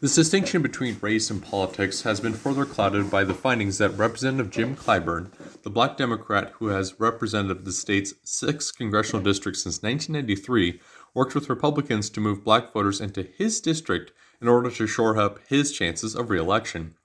This 0.04 0.16
distinction 0.16 0.60
between 0.60 0.98
race 1.00 1.30
and 1.30 1.42
politics 1.42 2.02
has 2.02 2.20
been 2.20 2.34
further 2.34 2.66
clouded 2.66 3.10
by 3.10 3.24
the 3.24 3.32
findings 3.32 3.78
that 3.78 3.96
Representative 3.96 4.50
Jim 4.50 4.76
Clyburn, 4.76 5.30
the 5.62 5.70
black 5.70 5.96
Democrat 5.96 6.52
who 6.58 6.66
has 6.66 7.00
represented 7.00 7.64
the 7.64 7.72
state's 7.72 8.12
six 8.22 8.70
congressional 8.70 9.22
districts 9.22 9.62
since 9.62 9.82
1993, 9.82 10.78
worked 11.14 11.34
with 11.34 11.48
Republicans 11.48 12.10
to 12.10 12.20
move 12.20 12.44
black 12.44 12.70
voters 12.70 13.00
into 13.00 13.22
his 13.22 13.62
district 13.62 14.12
in 14.42 14.46
order 14.46 14.70
to 14.70 14.86
shore 14.86 15.16
up 15.16 15.38
his 15.48 15.72
chances 15.72 16.14
of 16.14 16.28
reelection. 16.28 16.96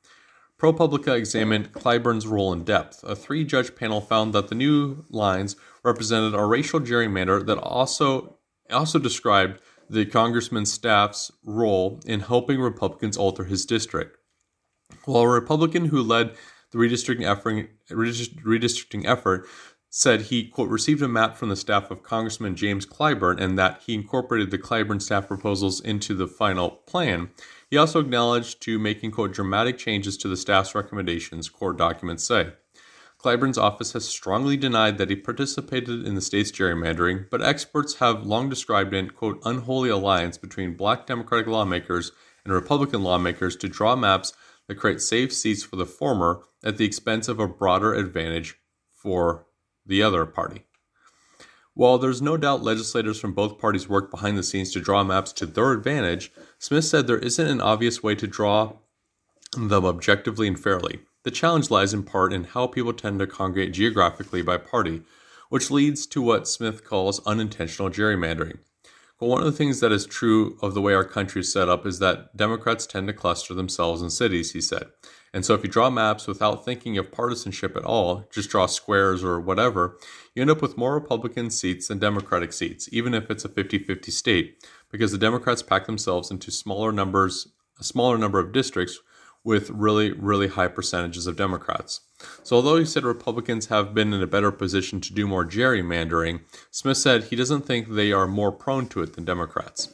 ProPublica 0.58 1.16
examined 1.16 1.72
Clyburn's 1.72 2.28
role 2.28 2.52
in 2.52 2.66
depth. 2.66 3.02
A 3.06 3.16
three 3.16 3.46
judge 3.46 3.76
panel 3.76 4.02
found 4.02 4.34
that 4.34 4.50
the 4.50 4.56
new 4.56 5.06
lines 5.10 5.56
represented 5.84 6.36
a 6.36 6.44
racial 6.44 6.82
gerrymander 6.82 7.46
that 7.46 7.60
also, 7.60 8.40
also 8.70 9.00
described 9.00 9.62
the 9.90 10.06
congressman's 10.06 10.72
staff's 10.72 11.32
role 11.44 12.00
in 12.06 12.22
helping 12.22 12.60
Republicans 12.60 13.18
alter 13.18 13.46
his 13.46 13.66
district. 13.66 14.18
While 15.06 15.24
a 15.24 15.30
Republican 15.30 15.86
who 15.86 16.02
led 16.02 16.36
the 16.72 16.78
redistricting 16.78 17.26
effort, 17.26 17.70
redistricting 17.90 19.06
effort 19.06 19.48
said 19.90 20.22
he, 20.22 20.48
quote, 20.48 20.70
received 20.70 21.02
a 21.02 21.08
map 21.08 21.36
from 21.36 21.50
the 21.50 21.56
staff 21.56 21.90
of 21.90 22.04
Congressman 22.04 22.56
James 22.56 22.86
Clyburn 22.86 23.42
and 23.42 23.58
that 23.58 23.82
he 23.86 23.96
incorporated 23.96 24.52
the 24.52 24.60
Clyburn 24.60 25.02
staff 25.02 25.28
proposals 25.28 25.82
into 25.82 26.14
the 26.14 26.28
final 26.28 26.70
plan. 26.70 27.32
He 27.72 27.78
also 27.78 28.00
acknowledged 28.00 28.62
to 28.64 28.78
making, 28.78 29.12
quote, 29.12 29.34
dramatic 29.34 29.80
changes 29.80 30.16
to 30.18 30.28
the 30.28 30.38
staff's 30.38 30.76
recommendations, 30.76 31.50
court 31.50 31.78
documents 31.78 32.24
say. 32.24 32.54
Clyburn's 33.20 33.58
office 33.58 33.92
has 33.92 34.08
strongly 34.08 34.56
denied 34.56 34.98
that 34.98 35.10
he 35.10 35.16
participated 35.18 36.06
in 36.08 36.16
the 36.16 36.22
state's 36.22 36.54
gerrymandering, 36.54 37.30
but 37.30 37.42
experts 37.42 37.96
have 37.96 38.26
long 38.26 38.48
described 38.48 38.94
an, 38.94 39.10
quote, 39.10 39.42
unholy 39.44 39.90
alliance 39.90 40.38
between 40.38 40.78
black 40.78 41.06
Democratic 41.06 41.48
lawmakers 41.48 42.14
and 42.46 42.54
Republican 42.54 43.04
lawmakers 43.04 43.58
to 43.58 43.68
draw 43.68 43.98
maps 43.98 44.32
that 44.68 44.76
create 44.76 45.02
safe 45.02 45.34
seats 45.34 45.64
for 45.64 45.76
the 45.76 45.86
former 45.86 46.44
at 46.64 46.78
the 46.78 46.86
expense 46.86 47.28
of 47.28 47.42
a 47.42 47.48
broader 47.48 47.94
advantage 47.94 48.58
for 48.90 49.46
the 49.86 50.02
other 50.02 50.26
party. 50.26 50.64
While 51.74 51.98
there's 51.98 52.22
no 52.22 52.38
doubt 52.38 52.64
legislators 52.64 53.20
from 53.20 53.34
both 53.34 53.60
parties 53.60 53.90
work 53.90 54.12
behind 54.12 54.38
the 54.38 54.44
scenes 54.44 54.72
to 54.72 54.82
draw 54.82 55.04
maps 55.04 55.34
to 55.34 55.46
their 55.46 55.74
advantage, 55.74 56.32
Smith 56.58 56.86
said 56.86 57.06
there 57.06 57.20
isn't 57.20 57.48
an 57.48 57.60
obvious 57.60 58.02
way 58.02 58.16
to 58.16 58.28
draw 58.28 58.78
them 59.58 59.86
objectively 59.86 60.48
and 60.48 60.60
fairly. 60.60 61.02
The 61.30 61.36
challenge 61.36 61.70
lies 61.70 61.94
in 61.94 62.02
part 62.02 62.34
in 62.34 62.44
how 62.44 62.66
people 62.66 62.92
tend 62.92 63.20
to 63.20 63.28
congregate 63.28 63.72
geographically 63.72 64.42
by 64.42 64.58
party, 64.58 65.04
which 65.50 65.70
leads 65.70 66.08
to 66.08 66.24
what 66.24 66.48
Smith 66.48 66.84
calls 66.84 67.24
unintentional 67.24 67.92
gerrymandering. 67.92 68.58
But 69.20 69.28
one 69.28 69.42
of 69.42 69.46
the 69.46 69.52
things 69.52 69.80
that 69.80 69.92
is 69.92 70.08
true 70.08 70.58
of 70.60 70.74
the 70.74 70.82
way 70.82 70.96
our 70.96 71.04
country 71.04 71.42
is 71.42 71.54
set 71.54 71.70
up 71.70 71.86
is 71.86 72.00
that 72.00 72.36
Democrats 72.36 72.88
tend 72.88 73.06
to 73.10 73.14
cluster 73.14 73.54
themselves 73.54 74.02
in 74.02 74.10
cities, 74.10 74.54
he 74.54 74.60
said. 74.60 74.88
And 75.32 75.46
so 75.46 75.54
if 75.54 75.62
you 75.64 75.70
draw 75.70 75.92
maps 75.92 76.26
without 76.26 76.66
thinking 76.66 76.98
of 76.98 77.12
partisanship 77.12 77.78
at 77.78 77.86
all, 77.86 78.26
just 78.32 78.50
draw 78.50 78.66
squares 78.66 79.24
or 79.24 79.40
whatever, 79.40 80.00
you 80.34 80.42
end 80.42 80.50
up 80.50 80.64
with 80.64 80.80
more 80.80 80.96
Republican 80.96 81.52
seats 81.52 81.90
than 81.90 82.00
Democratic 82.00 82.54
seats, 82.54 82.90
even 82.92 83.14
if 83.14 83.30
it's 83.30 83.46
a 83.46 83.50
50-50 83.50 84.10
state, 84.10 84.68
because 84.90 85.12
the 85.12 85.20
Democrats 85.20 85.62
pack 85.62 85.86
themselves 85.86 86.32
into 86.32 86.50
smaller 86.50 86.92
numbers, 86.92 87.50
a 87.80 87.84
smaller 87.84 88.18
number 88.18 88.40
of 88.40 88.52
districts 88.52 89.00
with 89.44 89.70
really, 89.70 90.12
really 90.12 90.48
high 90.48 90.68
percentages 90.68 91.28
of 91.28 91.38
Democrats. 91.38 92.02
So, 92.44 92.58
although 92.58 92.76
he 92.78 92.86
said 92.86 93.04
Republicans 93.04 93.68
have 93.68 93.94
been 93.94 94.14
in 94.14 94.22
a 94.22 94.28
better 94.28 94.52
position 94.52 95.00
to 95.02 95.14
do 95.14 95.28
more 95.28 95.46
gerrymandering, 95.46 96.42
Smith 96.72 96.98
said 96.98 97.26
he 97.26 97.36
doesn't 97.36 97.66
think 97.66 97.88
they 97.88 98.12
are 98.12 98.28
more 98.28 98.52
prone 98.52 98.88
to 98.90 99.02
it 99.02 99.14
than 99.14 99.26
Democrats. 99.26 99.94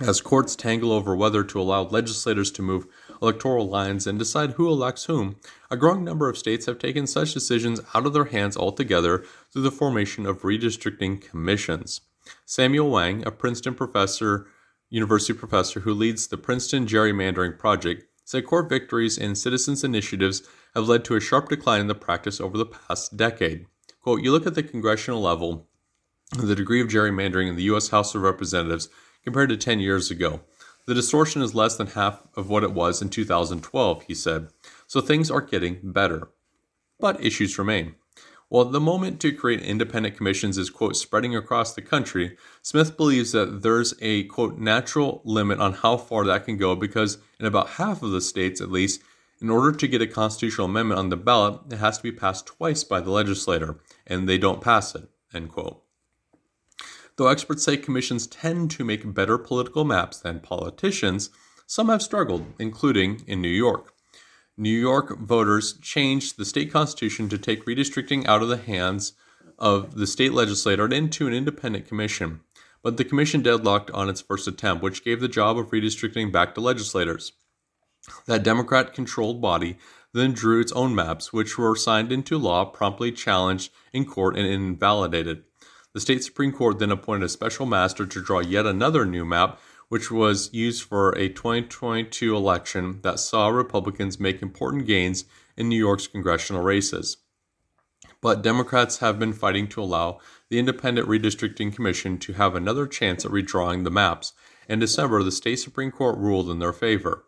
As 0.00 0.20
courts 0.20 0.54
tangle 0.54 0.92
over 0.92 1.16
whether 1.16 1.42
to 1.42 1.60
allow 1.60 1.82
legislators 1.82 2.52
to 2.52 2.62
move 2.62 2.86
electoral 3.20 3.68
lines 3.68 4.06
and 4.06 4.18
decide 4.18 4.52
who 4.52 4.68
elects 4.68 5.06
whom, 5.06 5.36
a 5.70 5.76
growing 5.76 6.04
number 6.04 6.28
of 6.28 6.38
states 6.38 6.66
have 6.66 6.78
taken 6.78 7.06
such 7.06 7.34
decisions 7.34 7.80
out 7.92 8.06
of 8.06 8.12
their 8.12 8.26
hands 8.26 8.56
altogether 8.56 9.24
through 9.52 9.62
the 9.62 9.70
formation 9.70 10.26
of 10.26 10.42
redistricting 10.42 11.20
commissions. 11.20 12.02
Samuel 12.46 12.88
Wang, 12.88 13.26
a 13.26 13.32
Princeton 13.32 13.74
professor, 13.74 14.46
university 14.90 15.32
professor 15.32 15.80
who 15.80 15.92
leads 15.92 16.28
the 16.28 16.38
Princeton 16.38 16.86
Gerrymandering 16.86 17.58
Project, 17.58 18.04
said 18.30 18.46
court 18.46 18.68
victories 18.68 19.18
and 19.18 19.36
citizens' 19.36 19.82
initiatives 19.82 20.44
have 20.76 20.86
led 20.86 21.04
to 21.04 21.16
a 21.16 21.20
sharp 21.20 21.48
decline 21.48 21.80
in 21.80 21.88
the 21.88 21.94
practice 21.96 22.40
over 22.40 22.56
the 22.56 22.64
past 22.64 23.16
decade. 23.16 23.66
Quote, 24.00 24.22
you 24.22 24.30
look 24.30 24.46
at 24.46 24.54
the 24.54 24.62
congressional 24.62 25.20
level, 25.20 25.66
the 26.38 26.54
degree 26.54 26.80
of 26.80 26.86
gerrymandering 26.86 27.48
in 27.48 27.56
the 27.56 27.64
U.S. 27.64 27.88
House 27.88 28.14
of 28.14 28.22
Representatives 28.22 28.88
compared 29.24 29.48
to 29.48 29.56
10 29.56 29.80
years 29.80 30.12
ago. 30.12 30.42
The 30.86 30.94
distortion 30.94 31.42
is 31.42 31.56
less 31.56 31.76
than 31.76 31.88
half 31.88 32.22
of 32.36 32.48
what 32.48 32.62
it 32.62 32.70
was 32.70 33.02
in 33.02 33.08
2012, 33.08 34.04
he 34.04 34.14
said, 34.14 34.46
so 34.86 35.00
things 35.00 35.28
are 35.28 35.40
getting 35.40 35.80
better. 35.82 36.28
But 37.00 37.24
issues 37.24 37.58
remain. 37.58 37.96
While 38.50 38.64
the 38.64 38.80
moment 38.80 39.20
to 39.20 39.30
create 39.30 39.60
independent 39.60 40.16
commissions 40.16 40.58
is, 40.58 40.70
quote, 40.70 40.96
spreading 40.96 41.36
across 41.36 41.72
the 41.72 41.82
country, 41.82 42.36
Smith 42.62 42.96
believes 42.96 43.30
that 43.30 43.62
there's 43.62 43.94
a, 44.02 44.24
quote, 44.24 44.58
natural 44.58 45.22
limit 45.24 45.60
on 45.60 45.72
how 45.72 45.96
far 45.96 46.24
that 46.24 46.46
can 46.46 46.56
go 46.56 46.74
because 46.74 47.18
in 47.38 47.46
about 47.46 47.68
half 47.70 48.02
of 48.02 48.10
the 48.10 48.20
states, 48.20 48.60
at 48.60 48.72
least, 48.72 49.02
in 49.40 49.50
order 49.50 49.70
to 49.70 49.86
get 49.86 50.02
a 50.02 50.06
constitutional 50.08 50.66
amendment 50.66 50.98
on 50.98 51.10
the 51.10 51.16
ballot, 51.16 51.60
it 51.70 51.76
has 51.76 51.98
to 51.98 52.02
be 52.02 52.10
passed 52.10 52.44
twice 52.44 52.82
by 52.82 53.00
the 53.00 53.12
legislator, 53.12 53.78
and 54.04 54.28
they 54.28 54.36
don't 54.36 54.60
pass 54.60 54.96
it, 54.96 55.08
end 55.32 55.52
quote. 55.52 55.84
Though 57.14 57.28
experts 57.28 57.62
say 57.62 57.76
commissions 57.76 58.26
tend 58.26 58.72
to 58.72 58.84
make 58.84 59.14
better 59.14 59.38
political 59.38 59.84
maps 59.84 60.18
than 60.18 60.40
politicians, 60.40 61.30
some 61.68 61.88
have 61.88 62.02
struggled, 62.02 62.46
including 62.58 63.22
in 63.28 63.40
New 63.40 63.48
York. 63.48 63.94
New 64.60 64.68
York 64.68 65.18
voters 65.18 65.78
changed 65.78 66.36
the 66.36 66.44
state 66.44 66.70
constitution 66.70 67.30
to 67.30 67.38
take 67.38 67.64
redistricting 67.64 68.26
out 68.26 68.42
of 68.42 68.48
the 68.50 68.58
hands 68.58 69.14
of 69.58 69.94
the 69.94 70.06
state 70.06 70.34
legislature 70.34 70.84
and 70.84 70.92
into 70.92 71.26
an 71.26 71.32
independent 71.32 71.88
commission. 71.88 72.40
But 72.82 72.98
the 72.98 73.06
commission 73.06 73.40
deadlocked 73.40 73.90
on 73.92 74.10
its 74.10 74.20
first 74.20 74.46
attempt, 74.46 74.82
which 74.82 75.02
gave 75.02 75.22
the 75.22 75.28
job 75.28 75.56
of 75.56 75.70
redistricting 75.70 76.30
back 76.30 76.54
to 76.54 76.60
legislators. 76.60 77.32
That 78.26 78.42
Democrat 78.42 78.92
controlled 78.92 79.40
body 79.40 79.78
then 80.12 80.32
drew 80.32 80.60
its 80.60 80.72
own 80.72 80.94
maps, 80.94 81.32
which 81.32 81.56
were 81.56 81.74
signed 81.74 82.12
into 82.12 82.36
law, 82.36 82.66
promptly 82.66 83.12
challenged 83.12 83.72
in 83.94 84.04
court, 84.04 84.36
and 84.36 84.46
invalidated. 84.46 85.44
The 85.94 86.00
state 86.00 86.22
Supreme 86.22 86.52
Court 86.52 86.78
then 86.78 86.90
appointed 86.90 87.24
a 87.24 87.28
special 87.30 87.64
master 87.64 88.04
to 88.04 88.22
draw 88.22 88.40
yet 88.40 88.66
another 88.66 89.06
new 89.06 89.24
map, 89.24 89.58
which 89.90 90.08
was 90.08 90.54
used 90.54 90.84
for 90.84 91.10
a 91.10 91.28
2022 91.28 92.34
election 92.34 93.00
that 93.02 93.18
saw 93.18 93.48
Republicans 93.48 94.20
make 94.20 94.40
important 94.40 94.86
gains 94.86 95.24
in 95.56 95.68
New 95.68 95.76
York's 95.76 96.06
congressional 96.06 96.62
races. 96.62 97.16
But 98.20 98.40
Democrats 98.40 98.98
have 98.98 99.18
been 99.18 99.32
fighting 99.32 99.66
to 99.68 99.82
allow 99.82 100.20
the 100.48 100.60
Independent 100.60 101.08
Redistricting 101.08 101.74
Commission 101.74 102.18
to 102.18 102.34
have 102.34 102.54
another 102.54 102.86
chance 102.86 103.24
at 103.24 103.32
redrawing 103.32 103.82
the 103.82 103.90
maps. 103.90 104.32
In 104.68 104.78
December, 104.78 105.24
the 105.24 105.32
state 105.32 105.56
Supreme 105.56 105.90
Court 105.90 106.16
ruled 106.16 106.48
in 106.50 106.60
their 106.60 106.72
favor. 106.72 107.24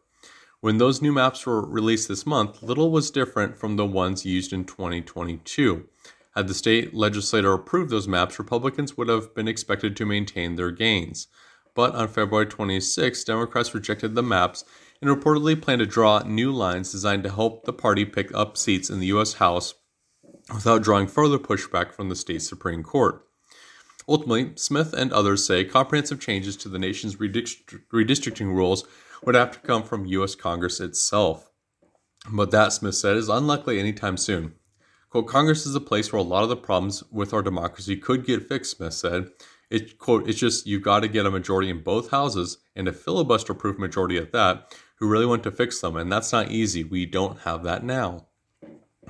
When 0.61 0.79
those 0.79 1.03
new 1.03 1.13
maps 1.13 1.45
were 1.45 1.69
released 1.69 2.07
this 2.07 2.25
month, 2.25 2.63
little 2.63 2.93
was 2.93 3.11
different 3.11 3.59
from 3.59 3.75
the 3.75 3.87
ones 3.87 4.25
used 4.25 4.53
in 4.53 4.67
2022. 4.67 5.89
Had 6.37 6.47
the 6.47 6.55
state 6.55 6.95
legislature 6.95 7.55
approved 7.55 7.91
those 7.91 8.07
maps, 8.07 8.39
Republicans 8.39 8.97
would 8.97 9.09
have 9.09 9.35
been 9.35 9.49
expected 9.49 9.97
to 9.97 10.07
maintain 10.07 10.55
their 10.55 10.71
gains. 10.71 11.27
But 11.75 11.95
on 11.95 12.09
February 12.09 12.47
26, 12.47 13.25
Democrats 13.25 13.75
rejected 13.75 14.15
the 14.15 14.23
maps 14.23 14.65
and 15.01 15.11
reportedly 15.11 15.61
plan 15.61 15.79
to 15.79 15.87
draw 15.87 16.21
new 16.21 16.53
lines 16.53 16.93
designed 16.93 17.25
to 17.25 17.31
help 17.31 17.65
the 17.65 17.73
party 17.73 18.05
pick 18.05 18.33
up 18.35 18.57
seats 18.57 18.91
in 18.91 19.01
the 19.01 19.07
U.S. 19.07 19.35
House 19.35 19.75
without 20.53 20.83
drawing 20.83 21.07
further 21.07 21.39
pushback 21.39 21.93
from 21.93 22.09
the 22.09 22.17
state 22.17 22.43
Supreme 22.43 22.83
Court. 22.83 23.27
Ultimately, 24.09 24.53
Smith 24.57 24.93
and 24.93 25.13
others 25.13 25.47
say 25.47 25.65
comprehensive 25.65 26.21
changes 26.21 26.57
to 26.59 26.69
the 26.69 26.79
nation's 26.79 27.17
redistricting 27.17 28.53
rules 28.53 28.85
would 29.25 29.35
have 29.35 29.53
to 29.53 29.61
come 29.61 29.85
from 29.85 30.07
U.S. 30.07 30.35
Congress 30.35 30.81
itself. 30.81 31.51
But 32.31 32.51
that, 32.51 32.73
Smith 32.73 32.97
said, 32.97 33.17
is 33.17 33.29
unlikely 33.29 33.79
anytime 33.79 34.17
soon. 34.17 34.55
Quote, 35.09 35.27
Congress 35.27 35.67
is 35.67 35.75
a 35.75 35.81
place 35.81 36.13
where 36.13 36.21
a 36.21 36.25
lot 36.25 36.43
of 36.43 36.49
the 36.49 36.57
problems 36.57 37.05
with 37.11 37.33
our 37.33 37.43
democracy 37.43 37.97
could 37.97 38.27
get 38.27 38.49
fixed, 38.49 38.77
Smith 38.77 38.95
said, 38.95 39.29
it 39.73 39.97
quote, 39.97 40.29
it's 40.29 40.39
just 40.39 40.67
you've 40.67 40.83
got 40.83 41.01
to 41.01 41.09
get 41.09 41.25
a 41.25 41.31
majority 41.31 41.71
in 41.71 41.81
both 41.81 42.11
houses 42.11 42.59
and 42.77 42.87
a 42.87 42.93
filibuster 42.93 43.55
proof 43.55 43.79
majority 43.79 44.19
at 44.19 44.33
that 44.33 44.77
who 44.97 45.09
really 45.09 45.25
want 45.25 45.43
to 45.45 45.51
fix 45.51 45.81
them. 45.81 45.97
And 45.97 46.13
that's 46.13 46.31
not 46.31 46.51
easy. 46.51 46.85
We 46.85 47.07
don't 47.07 47.41
have 47.41 47.65
that 47.65 47.83
now. 47.83 48.27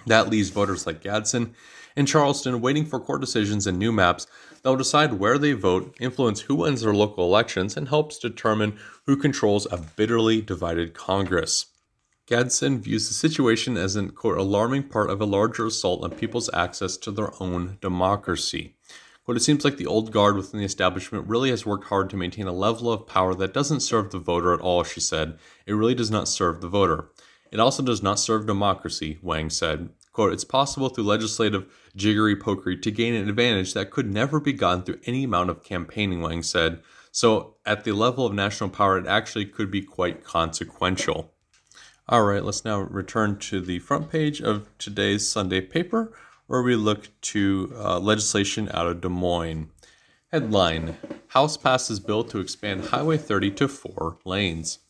That 0.07 0.29
leaves 0.29 0.51
voters 0.51 0.87
like 0.87 1.03
Gadsden 1.03 1.55
and 1.96 2.07
Charleston 2.07 2.61
waiting 2.61 2.87
for 2.87 3.01
court 3.01 3.20
decisions 3.20 3.66
and 3.66 3.77
new 3.77 3.90
maps 3.90 4.29
that 4.62 4.70
will 4.70 4.77
decide 4.77 5.14
where 5.14 5.37
they 5.37 5.53
vote, 5.53 5.96
influence 6.01 6.42
who 6.42 6.55
wins 6.55 6.83
their 6.83 6.94
local 6.94 7.25
elections, 7.25 7.77
and 7.77 7.88
helps 7.88 8.18
determine 8.18 8.79
who 9.07 9.16
controls 9.16 9.66
a 9.70 9.77
bitterly 9.77 10.40
divided 10.40 10.94
Congress. 10.94 11.66
Gadsden 12.27 12.81
views 12.81 13.09
the 13.09 13.14
situation 13.14 13.77
as 13.77 13.96
an 13.96 14.11
quote, 14.11 14.38
alarming 14.38 14.85
part 14.85 15.11
of 15.11 15.20
a 15.20 15.27
larger 15.27 15.66
assault 15.66 16.05
on 16.05 16.12
people's 16.12 16.48
access 16.55 16.96
to 16.98 17.11
their 17.11 17.33
own 17.42 17.79
democracy. 17.81 18.77
But 19.27 19.37
it 19.37 19.41
seems 19.41 19.65
like 19.65 19.77
the 19.77 19.87
old 19.87 20.11
guard 20.11 20.37
within 20.37 20.59
the 20.59 20.67
establishment 20.67 21.29
really 21.29 21.51
has 21.51 21.65
worked 21.65 21.85
hard 21.85 22.11
to 22.11 22.17
maintain 22.17 22.47
a 22.47 22.53
level 22.53 22.91
of 22.93 23.07
power 23.07 23.35
that 23.35 23.55
doesn't 23.55 23.81
serve 23.81 24.11
the 24.11 24.19
voter 24.19 24.53
at 24.53 24.61
all, 24.61 24.83
she 24.83 25.01
said. 25.01 25.39
It 25.65 25.75
really 25.75 25.95
does 25.95 26.11
not 26.11 26.29
serve 26.29 26.61
the 26.61 26.69
voter. 26.69 27.09
It 27.53 27.61
also 27.61 27.83
does 27.83 28.03
not 28.03 28.19
serve 28.19 28.47
democracy, 28.47 29.19
Wang 29.23 29.51
said. 29.51 29.91
Quote, 30.13 30.33
it's 30.33 30.45
possible 30.45 30.89
through 30.89 31.05
legislative 31.05 31.73
jiggery 31.95 32.35
pokery 32.35 32.81
to 32.83 32.91
gain 32.91 33.15
an 33.15 33.29
advantage 33.29 33.75
that 33.75 33.91
could 33.91 34.13
never 34.13 34.41
be 34.41 34.53
gotten 34.53 34.83
through 34.83 35.01
any 35.05 35.25
amount 35.25 35.51
of 35.51 35.63
campaigning, 35.63 36.21
Wang 36.21 36.43
said. 36.43 36.83
So, 37.13 37.57
at 37.65 37.85
the 37.85 37.93
level 37.93 38.27
of 38.27 38.33
national 38.33 38.71
power, 38.71 38.99
it 38.99 39.07
actually 39.07 39.47
could 39.47 39.71
be 39.71 39.83
quite 39.83 40.25
consequential. 40.25 41.33
All 42.09 42.25
right, 42.25 42.43
let's 42.43 42.65
now 42.65 42.81
return 42.81 43.39
to 43.39 43.61
the 43.61 43.79
front 43.79 44.11
page 44.11 44.41
of 44.41 44.69
today's 44.79 45.29
Sunday 45.29 45.61
paper, 45.61 46.13
where 46.53 46.62
we 46.62 46.77
look 46.77 47.09
to 47.23 47.73
uh, 47.79 47.99
legislation 47.99 48.69
out 48.75 48.87
of 48.87 49.01
Des 49.01 49.09
Moines. 49.09 49.71
Headline 50.31 50.99
House 51.29 51.57
passes 51.57 51.99
bill 51.99 52.25
to 52.25 52.41
expand 52.41 52.85
Highway 52.85 53.17
30 53.17 53.53
to 53.53 53.69
four 53.69 54.19
lanes. 54.27 54.81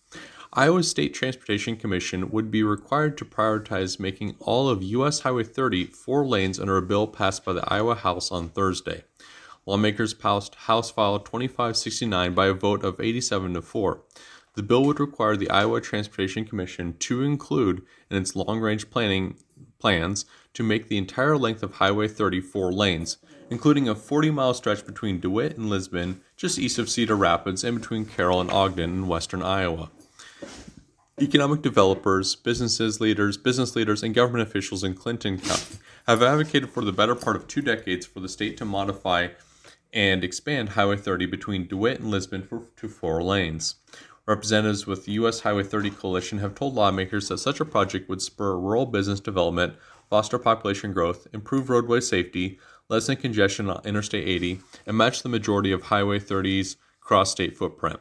Iowa 0.52 0.82
State 0.82 1.14
Transportation 1.14 1.76
Commission 1.76 2.30
would 2.30 2.50
be 2.50 2.64
required 2.64 3.16
to 3.18 3.24
prioritize 3.24 4.00
making 4.00 4.34
all 4.40 4.68
of 4.68 4.82
U.S. 4.82 5.20
Highway 5.20 5.44
30 5.44 5.84
four 5.84 6.26
lanes 6.26 6.58
under 6.58 6.76
a 6.76 6.82
bill 6.82 7.06
passed 7.06 7.44
by 7.44 7.52
the 7.52 7.72
Iowa 7.72 7.94
House 7.94 8.32
on 8.32 8.48
Thursday. 8.48 9.04
Lawmakers 9.64 10.14
passed 10.14 10.56
House 10.56 10.90
File 10.90 11.20
2569 11.20 12.34
by 12.34 12.46
a 12.48 12.54
vote 12.54 12.82
of 12.82 12.98
87 12.98 13.54
to 13.54 13.62
4. 13.62 14.02
The 14.54 14.64
bill 14.64 14.84
would 14.86 14.98
require 14.98 15.36
the 15.36 15.48
Iowa 15.48 15.80
Transportation 15.80 16.44
Commission 16.44 16.96
to 16.98 17.22
include 17.22 17.82
in 18.10 18.16
its 18.16 18.34
long 18.34 18.58
range 18.58 18.90
planning 18.90 19.36
plans 19.78 20.24
to 20.54 20.62
make 20.62 20.88
the 20.88 20.98
entire 20.98 21.36
length 21.36 21.62
of 21.62 21.74
Highway 21.74 22.08
30 22.08 22.40
four 22.40 22.72
lanes, 22.72 23.18
including 23.50 23.88
a 23.88 23.94
40 23.94 24.30
mile 24.30 24.54
stretch 24.54 24.84
between 24.86 25.20
DeWitt 25.20 25.56
and 25.56 25.68
Lisbon, 25.68 26.20
just 26.36 26.58
east 26.58 26.78
of 26.78 26.88
Cedar 26.88 27.16
Rapids, 27.16 27.64
and 27.64 27.80
between 27.80 28.04
Carroll 28.04 28.40
and 28.40 28.50
Ogden 28.50 28.90
in 28.90 29.08
western 29.08 29.42
Iowa. 29.42 29.90
Economic 31.20 31.62
developers, 31.62 32.34
businesses 32.34 33.00
leaders, 33.00 33.36
business 33.36 33.76
leaders, 33.76 34.02
and 34.02 34.14
government 34.14 34.48
officials 34.48 34.82
in 34.82 34.94
Clinton 34.94 35.38
County 35.38 35.76
have 36.06 36.22
advocated 36.22 36.70
for 36.70 36.84
the 36.84 36.92
better 36.92 37.14
part 37.14 37.36
of 37.36 37.46
two 37.46 37.60
decades 37.60 38.06
for 38.06 38.20
the 38.20 38.28
state 38.28 38.56
to 38.56 38.64
modify 38.64 39.28
and 39.92 40.24
expand 40.24 40.70
Highway 40.70 40.96
30 40.96 41.26
between 41.26 41.66
DeWitt 41.68 42.00
and 42.00 42.10
Lisbon 42.10 42.42
for, 42.42 42.62
to 42.76 42.88
four 42.88 43.22
lanes. 43.22 43.76
Representatives 44.26 44.86
with 44.86 45.04
the 45.04 45.12
U.S. 45.12 45.40
Highway 45.40 45.64
30 45.64 45.90
Coalition 45.90 46.38
have 46.38 46.54
told 46.54 46.74
lawmakers 46.74 47.28
that 47.28 47.38
such 47.38 47.60
a 47.60 47.64
project 47.64 48.08
would 48.08 48.22
spur 48.22 48.56
rural 48.56 48.86
business 48.86 49.20
development, 49.20 49.74
foster 50.12 50.38
population 50.38 50.92
growth, 50.92 51.26
improve 51.32 51.70
roadway 51.70 51.98
safety, 51.98 52.58
lessen 52.90 53.16
congestion 53.16 53.70
on 53.70 53.80
Interstate 53.82 54.28
80, 54.28 54.60
and 54.86 54.94
match 54.94 55.22
the 55.22 55.28
majority 55.30 55.72
of 55.72 55.84
Highway 55.84 56.18
30's 56.18 56.76
cross 57.00 57.30
state 57.30 57.56
footprint. 57.56 57.98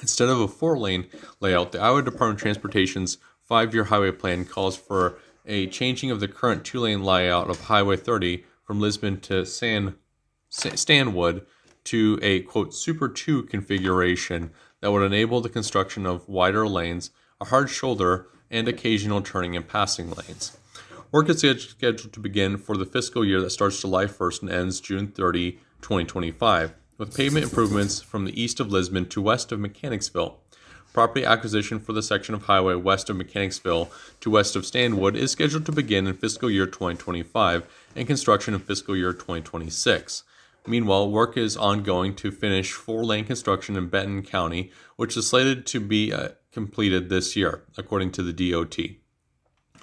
Instead 0.00 0.28
of 0.28 0.38
a 0.38 0.46
four 0.46 0.78
lane 0.78 1.08
layout, 1.40 1.72
the 1.72 1.80
Iowa 1.80 2.02
Department 2.02 2.38
of 2.38 2.42
Transportation's 2.42 3.18
five 3.42 3.74
year 3.74 3.82
highway 3.82 4.12
plan 4.12 4.44
calls 4.44 4.76
for 4.76 5.18
a 5.44 5.66
changing 5.66 6.12
of 6.12 6.20
the 6.20 6.28
current 6.28 6.64
two 6.64 6.78
lane 6.78 7.02
layout 7.02 7.50
of 7.50 7.62
Highway 7.62 7.96
30 7.96 8.44
from 8.62 8.78
Lisbon 8.78 9.18
to 9.22 9.44
San, 9.44 9.96
Stanwood 10.50 11.44
to 11.82 12.16
a 12.22 12.42
quote 12.42 12.74
Super 12.74 13.08
2 13.08 13.42
configuration 13.42 14.52
that 14.80 14.92
would 14.92 15.02
enable 15.02 15.40
the 15.40 15.48
construction 15.48 16.06
of 16.06 16.28
wider 16.28 16.68
lanes, 16.68 17.10
a 17.40 17.46
hard 17.46 17.70
shoulder, 17.70 18.28
and 18.52 18.68
occasional 18.68 19.20
turning 19.20 19.56
and 19.56 19.66
passing 19.66 20.08
lanes. 20.12 20.56
Work 21.12 21.28
is 21.28 21.40
scheduled 21.40 22.14
to 22.14 22.20
begin 22.20 22.56
for 22.56 22.74
the 22.74 22.86
fiscal 22.86 23.22
year 23.22 23.42
that 23.42 23.50
starts 23.50 23.78
July 23.78 24.06
1st 24.06 24.40
and 24.40 24.50
ends 24.50 24.80
June 24.80 25.08
30, 25.08 25.52
2025, 25.82 26.72
with 26.96 27.14
pavement 27.14 27.44
improvements 27.44 28.00
from 28.00 28.24
the 28.24 28.42
east 28.42 28.60
of 28.60 28.72
Lisbon 28.72 29.06
to 29.10 29.20
west 29.20 29.52
of 29.52 29.60
Mechanicsville. 29.60 30.40
Property 30.94 31.22
acquisition 31.22 31.78
for 31.78 31.92
the 31.92 32.02
section 32.02 32.34
of 32.34 32.44
highway 32.44 32.76
west 32.76 33.10
of 33.10 33.16
Mechanicsville 33.16 33.90
to 34.20 34.30
west 34.30 34.56
of 34.56 34.64
Stanwood 34.64 35.14
is 35.14 35.30
scheduled 35.30 35.66
to 35.66 35.72
begin 35.72 36.06
in 36.06 36.14
fiscal 36.14 36.50
year 36.50 36.64
2025 36.64 37.68
and 37.94 38.06
construction 38.06 38.54
in 38.54 38.60
fiscal 38.60 38.96
year 38.96 39.12
2026. 39.12 40.24
Meanwhile, 40.66 41.10
work 41.10 41.36
is 41.36 41.58
ongoing 41.58 42.14
to 42.16 42.30
finish 42.30 42.72
four 42.72 43.04
lane 43.04 43.26
construction 43.26 43.76
in 43.76 43.88
Benton 43.88 44.22
County, 44.22 44.72
which 44.96 45.18
is 45.18 45.26
slated 45.26 45.66
to 45.66 45.80
be 45.80 46.10
uh, 46.10 46.30
completed 46.52 47.10
this 47.10 47.36
year, 47.36 47.64
according 47.76 48.12
to 48.12 48.22
the 48.22 48.32
DOT. 48.32 48.78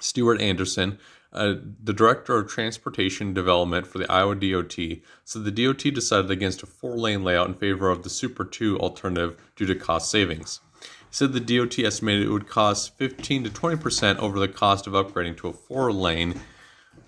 Stuart 0.00 0.40
Anderson, 0.40 0.98
uh, 1.32 1.54
the 1.82 1.92
director 1.92 2.36
of 2.36 2.48
transportation 2.48 3.32
development 3.32 3.86
for 3.86 3.98
the 3.98 4.10
Iowa 4.10 4.34
DOT, 4.34 4.76
said 5.24 5.44
the 5.44 5.50
DOT 5.50 5.94
decided 5.94 6.30
against 6.30 6.62
a 6.62 6.66
four 6.66 6.96
lane 6.96 7.22
layout 7.22 7.48
in 7.48 7.54
favor 7.54 7.88
of 7.88 8.02
the 8.02 8.10
Super 8.10 8.44
2 8.44 8.78
alternative 8.78 9.40
due 9.54 9.66
to 9.66 9.74
cost 9.74 10.10
savings. 10.10 10.60
He 10.80 10.86
said 11.10 11.32
the 11.32 11.40
DOT 11.40 11.78
estimated 11.78 12.26
it 12.26 12.30
would 12.30 12.48
cost 12.48 12.96
15 12.96 13.44
to 13.44 13.50
20 13.50 13.76
percent 13.76 14.18
over 14.18 14.38
the 14.38 14.48
cost 14.48 14.86
of 14.86 14.92
upgrading 14.94 15.36
to 15.38 15.48
a 15.48 15.52
four 15.52 15.92
lane 15.92 16.40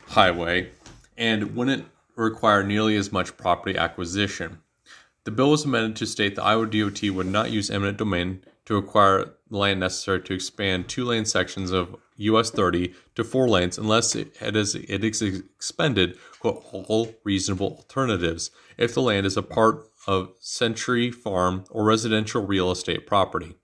highway 0.08 0.70
and 1.16 1.56
wouldn't 1.56 1.86
require 2.14 2.62
nearly 2.62 2.96
as 2.96 3.12
much 3.12 3.36
property 3.36 3.76
acquisition. 3.76 4.60
The 5.24 5.30
bill 5.30 5.50
was 5.50 5.64
amended 5.64 5.96
to 5.96 6.06
state 6.06 6.34
the 6.34 6.42
Iowa 6.42 6.66
DOT 6.66 7.02
would 7.10 7.26
not 7.26 7.50
use 7.50 7.70
eminent 7.70 7.98
domain 7.98 8.44
to 8.66 8.76
acquire 8.76 9.34
land 9.50 9.80
necessary 9.80 10.20
to 10.22 10.34
expand 10.34 10.88
two 10.88 11.04
lane 11.04 11.24
sections 11.24 11.70
of 11.70 11.96
US 12.16 12.50
30 12.50 12.94
to 13.14 13.24
four 13.24 13.48
lanes 13.48 13.78
unless 13.78 14.14
it 14.14 14.36
has 14.38 14.74
it 14.74 15.04
is 15.04 15.22
expended 15.22 16.18
quote, 16.40 16.64
all 16.72 17.14
reasonable 17.24 17.76
alternatives 17.76 18.50
if 18.76 18.94
the 18.94 19.02
land 19.02 19.26
is 19.26 19.36
a 19.36 19.42
part 19.42 19.88
of 20.06 20.32
century 20.40 21.10
farm 21.10 21.64
or 21.70 21.84
residential 21.84 22.44
real 22.44 22.70
estate 22.70 23.06
property. 23.06 23.54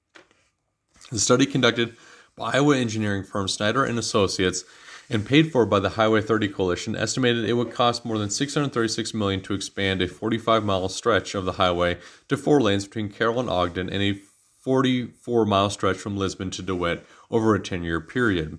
The 1.10 1.18
study 1.18 1.46
conducted 1.46 1.96
by 2.36 2.52
Iowa 2.52 2.76
engineering 2.76 3.24
firm 3.24 3.48
Snyder 3.48 3.84
and 3.84 3.98
Associates 3.98 4.64
and 5.10 5.24
paid 5.24 5.50
for 5.50 5.64
by 5.64 5.80
the 5.80 5.90
Highway 5.90 6.20
30 6.20 6.48
Coalition 6.48 6.94
estimated 6.94 7.44
it 7.44 7.54
would 7.54 7.72
cost 7.72 8.04
more 8.04 8.18
than 8.18 8.30
636 8.30 9.14
million 9.14 9.40
to 9.42 9.54
expand 9.54 10.02
a 10.02 10.08
45-mile 10.08 10.88
stretch 10.90 11.34
of 11.34 11.44
the 11.44 11.52
highway 11.52 11.98
to 12.28 12.36
four 12.36 12.60
lanes 12.60 12.84
between 12.84 13.08
Carroll 13.08 13.40
and 13.40 13.48
Ogden 13.48 13.88
and 13.88 14.02
a 14.02 14.20
44-mile 14.66 15.70
stretch 15.70 15.96
from 15.96 16.16
Lisbon 16.16 16.50
to 16.50 16.62
DeWitt 16.62 17.06
over 17.30 17.54
a 17.54 17.60
10-year 17.60 18.00
period. 18.00 18.58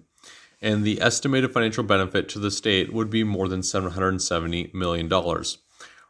And 0.61 0.83
the 0.83 1.01
estimated 1.01 1.51
financial 1.51 1.83
benefit 1.83 2.27
to 2.29 2.39
the 2.39 2.51
state 2.51 2.91
would 2.91 3.09
be 3.09 3.23
more 3.23 3.47
than 3.47 3.63
770 3.63 4.71
million 4.73 5.07
dollars. 5.07 5.59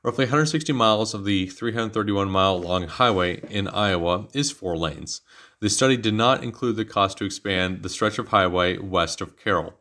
Roughly 0.01 0.25
160 0.25 0.71
miles 0.71 1.13
of 1.13 1.25
the 1.25 1.47
331 1.47 2.29
mile 2.29 2.59
long 2.59 2.87
highway 2.87 3.41
in 3.49 3.67
Iowa 3.67 4.27
is 4.33 4.49
four 4.49 4.77
lanes. 4.77 5.21
The 5.59 5.69
study 5.69 5.97
did 5.97 6.13
not 6.13 6.41
include 6.41 6.77
the 6.77 6.85
cost 6.85 7.17
to 7.17 7.25
expand 7.25 7.83
the 7.83 7.89
stretch 7.89 8.17
of 8.17 8.29
highway 8.29 8.77
west 8.77 9.19
of 9.19 9.37
Carroll. 9.37 9.73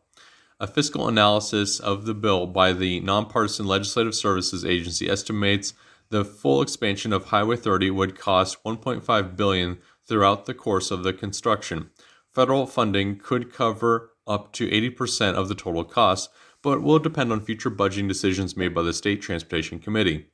A 0.59 0.67
fiscal 0.67 1.07
analysis 1.07 1.79
of 1.79 2.05
the 2.05 2.13
bill 2.13 2.47
by 2.47 2.73
the 2.73 2.99
Nonpartisan 2.99 3.65
Legislative 3.65 4.13
Services 4.13 4.65
Agency 4.65 5.09
estimates 5.09 5.73
the 6.09 6.25
full 6.25 6.61
expansion 6.61 7.13
of 7.13 7.25
Highway 7.25 7.55
30 7.55 7.91
would 7.91 8.19
cost 8.19 8.61
1.5 8.65 9.37
billion 9.37 9.77
throughout 10.05 10.47
the 10.47 10.53
course 10.53 10.91
of 10.91 11.03
the 11.03 11.13
construction. 11.13 11.91
Federal 12.39 12.67
funding 12.67 13.17
could 13.17 13.51
cover 13.51 14.11
up 14.25 14.53
to 14.53 14.69
80% 14.69 15.33
of 15.33 15.49
the 15.49 15.55
total 15.55 15.83
cost, 15.83 16.29
but 16.61 16.81
will 16.81 16.97
depend 16.97 17.33
on 17.33 17.41
future 17.41 17.69
budgeting 17.69 18.07
decisions 18.07 18.55
made 18.55 18.73
by 18.73 18.81
the 18.81 18.93
State 18.93 19.21
Transportation 19.21 19.77
Committee. 19.77 20.27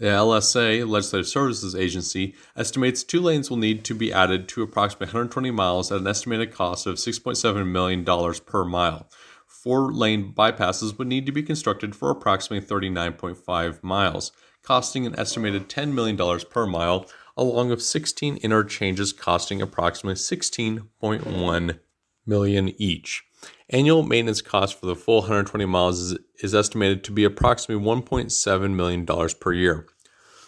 The 0.00 0.06
LSA, 0.06 0.84
Legislative 0.88 1.28
Services 1.28 1.76
Agency, 1.76 2.34
estimates 2.56 3.04
two 3.04 3.20
lanes 3.20 3.50
will 3.50 3.56
need 3.56 3.84
to 3.84 3.94
be 3.94 4.12
added 4.12 4.48
to 4.48 4.64
approximately 4.64 5.06
120 5.06 5.52
miles 5.52 5.92
at 5.92 6.00
an 6.00 6.08
estimated 6.08 6.52
cost 6.52 6.88
of 6.88 6.96
$6.7 6.96 7.68
million 7.68 8.04
per 8.44 8.64
mile. 8.64 9.08
Four 9.46 9.92
lane 9.92 10.32
bypasses 10.32 10.98
would 10.98 11.06
need 11.06 11.24
to 11.26 11.30
be 11.32 11.44
constructed 11.44 11.94
for 11.94 12.10
approximately 12.10 12.66
39.5 12.66 13.80
miles, 13.84 14.32
costing 14.64 15.06
an 15.06 15.16
estimated 15.16 15.68
$10 15.68 15.92
million 15.92 16.40
per 16.50 16.66
mile, 16.66 17.06
along 17.36 17.70
with 17.70 17.82
16 17.82 18.36
interchanges 18.38 19.12
costing 19.12 19.60
approximately 19.60 20.14
16.1 20.14 21.78
million 22.26 22.80
each. 22.80 23.24
Annual 23.70 24.02
maintenance 24.02 24.42
cost 24.42 24.78
for 24.78 24.86
the 24.86 24.96
full 24.96 25.20
120 25.20 25.64
miles 25.66 26.00
is, 26.00 26.18
is 26.42 26.54
estimated 26.54 27.04
to 27.04 27.12
be 27.12 27.24
approximately 27.24 27.84
$1.7 27.84 28.74
million 28.74 29.06
per 29.40 29.52
year. 29.52 29.86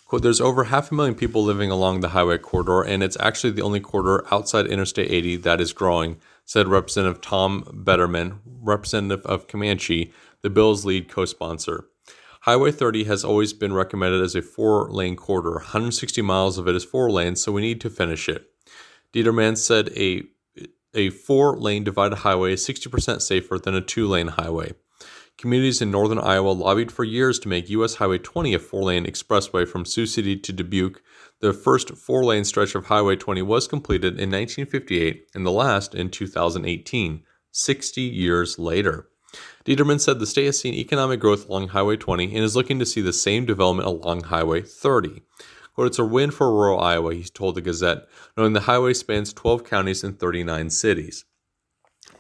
Quote, 0.07 0.23
there's 0.23 0.41
over 0.41 0.65
half 0.65 0.93
a 0.93 0.95
million 0.95 1.17
people 1.17 1.43
living 1.43 1.71
along 1.71 2.01
the 2.01 2.11
highway 2.11 2.39
corridor, 2.39 2.83
and 2.83 3.03
it's 3.03 3.17
actually 3.19 3.51
the 3.51 3.63
only 3.63 3.81
corridor 3.81 4.25
outside 4.33 4.67
Interstate 4.67 5.11
80 5.11 5.37
that 5.37 5.61
is 5.61 5.73
growing, 5.73 6.19
said 6.45 6.69
Representative 6.69 7.21
Tom 7.21 7.65
Determann, 7.85 8.39
representative 8.45 9.27
of 9.27 9.49
Camanche, 9.49 10.13
the 10.43 10.51
bill's 10.51 10.85
lead 10.85 11.09
co 11.09 11.25
sponsor. 11.25 11.89
Highway 12.47 12.71
30 12.71 13.05
has 13.05 13.25
always 13.25 13.53
been 13.53 13.73
recommended 13.73 14.23
as 14.23 14.37
a 14.37 14.41
four 14.41 14.89
lane 14.89 15.17
corridor. 15.17 15.55
160 15.55 16.23
miles 16.23 16.59
of 16.59 16.69
it 16.69 16.77
is 16.77 16.85
four 16.85 17.11
lanes, 17.11 17.41
so 17.41 17.51
we 17.51 17.61
need 17.61 17.81
to 17.81 17.91
finish 17.91 18.29
it. 18.29 18.49
Determann 19.13 19.59
said 19.59 19.91
a 19.97 20.23
a 20.95 21.11
four 21.11 21.57
lane 21.57 21.83
divided 21.83 22.19
highway 22.19 22.53
is 22.53 22.65
60% 22.65 23.21
safer 23.21 23.59
than 23.59 23.75
a 23.75 23.81
two 23.81 24.07
lane 24.07 24.29
highway. 24.29 24.75
Communities 25.37 25.83
in 25.83 25.91
northern 25.91 26.21
Iowa 26.21 26.51
lobbied 26.51 26.93
for 26.93 27.03
years 27.03 27.41
to 27.41 27.49
make 27.49 27.69
US 27.69 27.97
Highway 27.97 28.19
20 28.19 28.55
a 28.55 28.61
four 28.61 28.85
lane 28.85 29.07
expressway 29.07 29.67
from 29.67 29.85
Sioux 29.85 30.07
City 30.07 30.37
to 30.37 30.53
Dubuque. 30.53 31.03
The 31.41 31.53
first 31.53 31.97
four 31.97 32.25
lane 32.25 32.45
stretch 32.45 32.77
of 32.77 32.87
Highway 32.87 33.17
20 33.17 33.43
was 33.43 33.67
completed 33.67 34.21
in 34.21 34.31
1958 34.31 35.31
and 35.35 35.45
the 35.45 35.51
last 35.51 35.97
in 35.97 36.11
2018, 36.11 37.25
60 37.51 38.01
years 38.01 38.57
later. 38.57 39.09
Determann 39.67 39.99
said 39.99 40.21
the 40.21 40.27
state 40.27 40.47
has 40.47 40.61
seen 40.61 40.75
economic 40.75 41.19
growth 41.19 41.49
along 41.49 41.69
Highway 41.69 41.97
20 41.97 42.27
and 42.27 42.45
is 42.45 42.55
looking 42.55 42.79
to 42.79 42.87
see 42.87 43.01
the 43.01 43.13
same 43.13 43.45
development 43.45 43.89
along 43.89 44.23
Highway 44.23 44.63
30. 44.63 45.23
Quote, 45.75 45.89
it's 45.89 45.99
a 45.99 46.05
win 46.05 46.31
for 46.31 46.53
rural 46.53 46.81
Iowa, 46.81 47.13
he 47.13 47.25
told 47.25 47.57
the 47.57 47.61
Gazette, 47.61 48.07
knowing 48.37 48.53
the 48.53 48.61
highway 48.61 48.95
spans 48.95 49.33
12 49.33 49.65
counties 49.65 50.05
and 50.05 50.19
39 50.19 50.71
cities. 50.71 51.25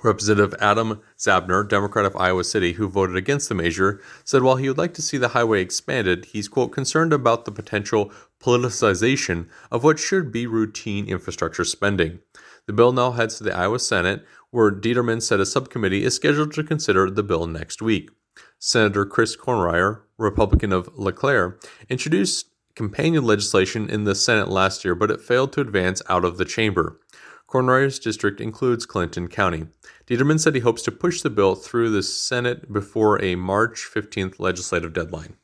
Representative 0.02 0.54
Adam 0.61 1.00
Zabner, 1.16 1.66
Democrat 1.66 2.04
of 2.04 2.16
Iowa 2.16 2.42
City, 2.42 2.72
who 2.72 2.88
voted 2.88 3.16
against 3.16 3.48
the 3.48 3.54
measure, 3.54 4.02
said 4.24 4.42
while 4.42 4.56
he 4.56 4.68
would 4.68 4.76
like 4.76 4.92
to 4.94 5.02
see 5.02 5.16
the 5.16 5.28
highway 5.28 5.62
expanded, 5.62 6.26
he's, 6.26 6.48
quote, 6.48 6.72
concerned 6.72 7.12
about 7.12 7.44
the 7.44 7.52
potential 7.52 8.12
politicization 8.40 9.48
of 9.70 9.85
what 9.85 10.00
should 10.00 10.32
be 10.32 10.46
routine 10.46 11.06
infrastructure 11.06 11.64
spending. 11.64 12.18
The 12.66 12.72
bill 12.72 12.92
now 12.92 13.12
heads 13.12 13.38
to 13.38 13.44
the 13.44 13.56
Iowa 13.56 13.78
Senate, 13.78 14.26
where 14.50 14.70
Determann 14.70 15.20
said 15.20 15.40
a 15.40 15.46
subcommittee 15.46 16.04
is 16.04 16.14
scheduled 16.14 16.52
to 16.54 16.64
consider 16.64 17.11
the 17.11 17.22
bill 17.22 17.46
next 17.46 17.82
week. 17.82 18.11
Senator 18.59 19.04
Chris 19.04 19.37
Cournoyer, 19.37 20.02
Republican 20.18 20.72
of 20.72 20.88
LeClaire, 20.96 21.59
introduced 21.88 22.48
companion 22.74 23.24
legislation 23.24 23.88
in 23.88 24.04
the 24.04 24.14
Senate 24.14 24.48
last 24.48 24.85
year, 24.85 24.94
but 24.94 25.11
it 25.11 25.20
failed 25.20 25.52
to 25.54 25.61
advance 25.61 26.02
out 26.09 26.24
of 26.24 26.37
the 26.37 26.44
chamber. 26.44 27.00
Cournoyer's 27.48 27.98
district 27.98 28.40
includes 28.40 28.87
Clinton 28.87 29.28
County. 29.28 29.66
Determann 30.06 30.38
said 30.38 30.54
he 30.54 30.61
hopes 30.61 30.82
to 30.82 30.92
push 30.92 31.22
the 31.22 31.30
bill 31.30 31.54
through 31.54 31.90
the 31.90 32.02
Senate 32.02 32.72
before 32.72 33.22
a 33.22 33.37
March 33.37 33.88
15th 33.92 34.38
legislative 34.38 34.92
deadline. 34.92 35.37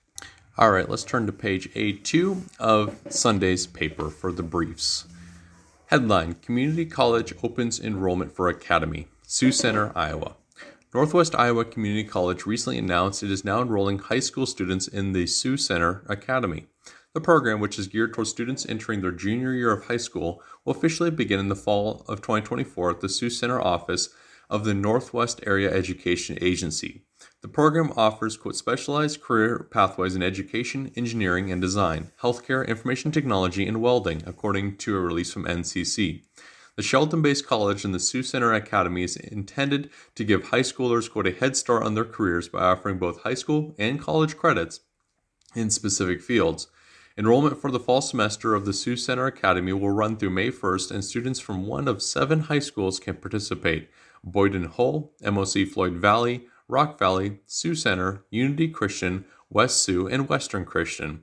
All 0.58 0.70
right, 0.70 0.88
let's 0.88 1.04
turn 1.04 1.26
to 1.26 1.32
page 1.32 1.72
A2 1.74 2.58
of 2.58 3.00
Sunday's 3.08 3.66
paper 3.66 4.10
for 4.10 4.32
the 4.32 4.42
briefs. 4.42 5.06
Headline 5.92 6.37
Community 6.37 6.87
College 6.87 7.35
opens 7.42 7.78
enrollment 7.78 8.33
for 8.33 8.48
Academy, 8.48 9.09
Sioux 9.26 9.52
Center, 9.52 9.92
Iowa. 9.94 10.37
Northwest 10.94 11.35
Iowa 11.35 11.66
Community 11.66 12.02
College 12.02 12.46
recently 12.46 12.78
announced 12.78 13.22
it 13.22 13.31
is 13.31 13.44
now 13.44 13.61
enrolling 13.61 13.98
high 13.98 14.20
school 14.20 14.46
students 14.46 14.88
in 14.88 15.12
the 15.12 15.26
Sioux 15.26 15.59
Center 15.59 16.02
Academy. 16.09 16.64
The 17.12 17.20
program, 17.20 17.61
which 17.61 17.78
is 17.78 17.88
geared 17.88 18.14
towards 18.14 18.31
students 18.31 18.64
entering 18.66 19.02
their 19.02 19.11
junior 19.11 19.52
year 19.52 19.70
of 19.70 19.85
high 19.85 19.98
school, 19.98 20.40
will 20.64 20.72
officially 20.72 21.11
begin 21.11 21.38
in 21.38 21.50
the 21.50 21.55
fall 21.55 22.07
of 22.09 22.22
2024 22.22 22.92
at 22.92 23.00
the 23.00 23.11
Sioux 23.11 23.28
Center 23.28 23.61
office 23.61 24.09
of 24.48 24.64
the 24.64 24.72
Northwest 24.72 25.42
Area 25.46 25.70
Education 25.70 26.38
Agency. 26.40 27.02
The 27.42 27.48
program 27.48 27.92
offers 27.96 28.37
quote, 28.37 28.55
specialized 28.55 29.20
career 29.20 29.66
pathways 29.68 30.14
in 30.14 30.22
education, 30.22 30.92
engineering, 30.94 31.50
and 31.50 31.61
design, 31.61 32.12
healthcare, 32.22 32.66
information 32.66 33.11
technology, 33.11 33.66
and 33.66 33.83
welding, 33.83 34.22
according 34.26 34.76
to 34.76 34.96
a 34.96 35.00
release 35.00 35.33
from 35.33 35.46
NCC. 35.46 36.22
The 36.76 36.85
Sheldon 36.85 37.20
based 37.20 37.44
college 37.44 37.85
and 37.85 37.92
the 37.92 37.98
Sioux 37.98 38.22
Center 38.22 38.52
Academy 38.52 39.02
is 39.02 39.16
intended 39.16 39.90
to 40.14 40.24
give 40.24 40.44
high 40.44 40.61
schoolers 40.61 41.11
quote, 41.11 41.26
a 41.26 41.33
head 41.33 41.57
start 41.57 41.83
on 41.83 41.96
their 41.96 42.05
careers 42.05 42.48
by 42.48 42.61
offering 42.61 42.98
both 42.98 43.22
high 43.22 43.35
school 43.35 43.74
and 43.76 44.00
college 44.00 44.37
credits 44.37 44.78
in 45.57 45.68
specific 45.68 46.22
fields. 46.22 46.68
Enrollment 47.18 47.61
for 47.61 47.72
the 47.72 47.81
fall 47.81 48.00
semester 48.00 48.55
of 48.55 48.66
the 48.66 48.72
Sioux 48.72 48.96
Center 48.96 49.26
Academy 49.26 49.72
will 49.72 49.90
run 49.90 50.16
through 50.16 50.31
May 50.31 50.52
1st, 50.52 50.92
and 50.92 51.05
students 51.05 51.40
from 51.40 51.66
one 51.66 51.88
of 51.88 52.02
seven 52.02 52.42
high 52.42 52.61
schools 52.61 53.00
can 53.00 53.16
participate 53.16 53.90
Boyden 54.22 54.66
Hull, 54.66 55.12
MOC 55.20 55.68
Floyd 55.68 55.94
Valley, 55.94 56.46
Rock 56.72 56.98
Valley, 56.98 57.40
Sioux 57.44 57.74
Center, 57.74 58.24
Unity 58.30 58.66
Christian, 58.66 59.26
West 59.50 59.82
Sioux, 59.82 60.08
and 60.08 60.26
Western 60.26 60.64
Christian. 60.64 61.22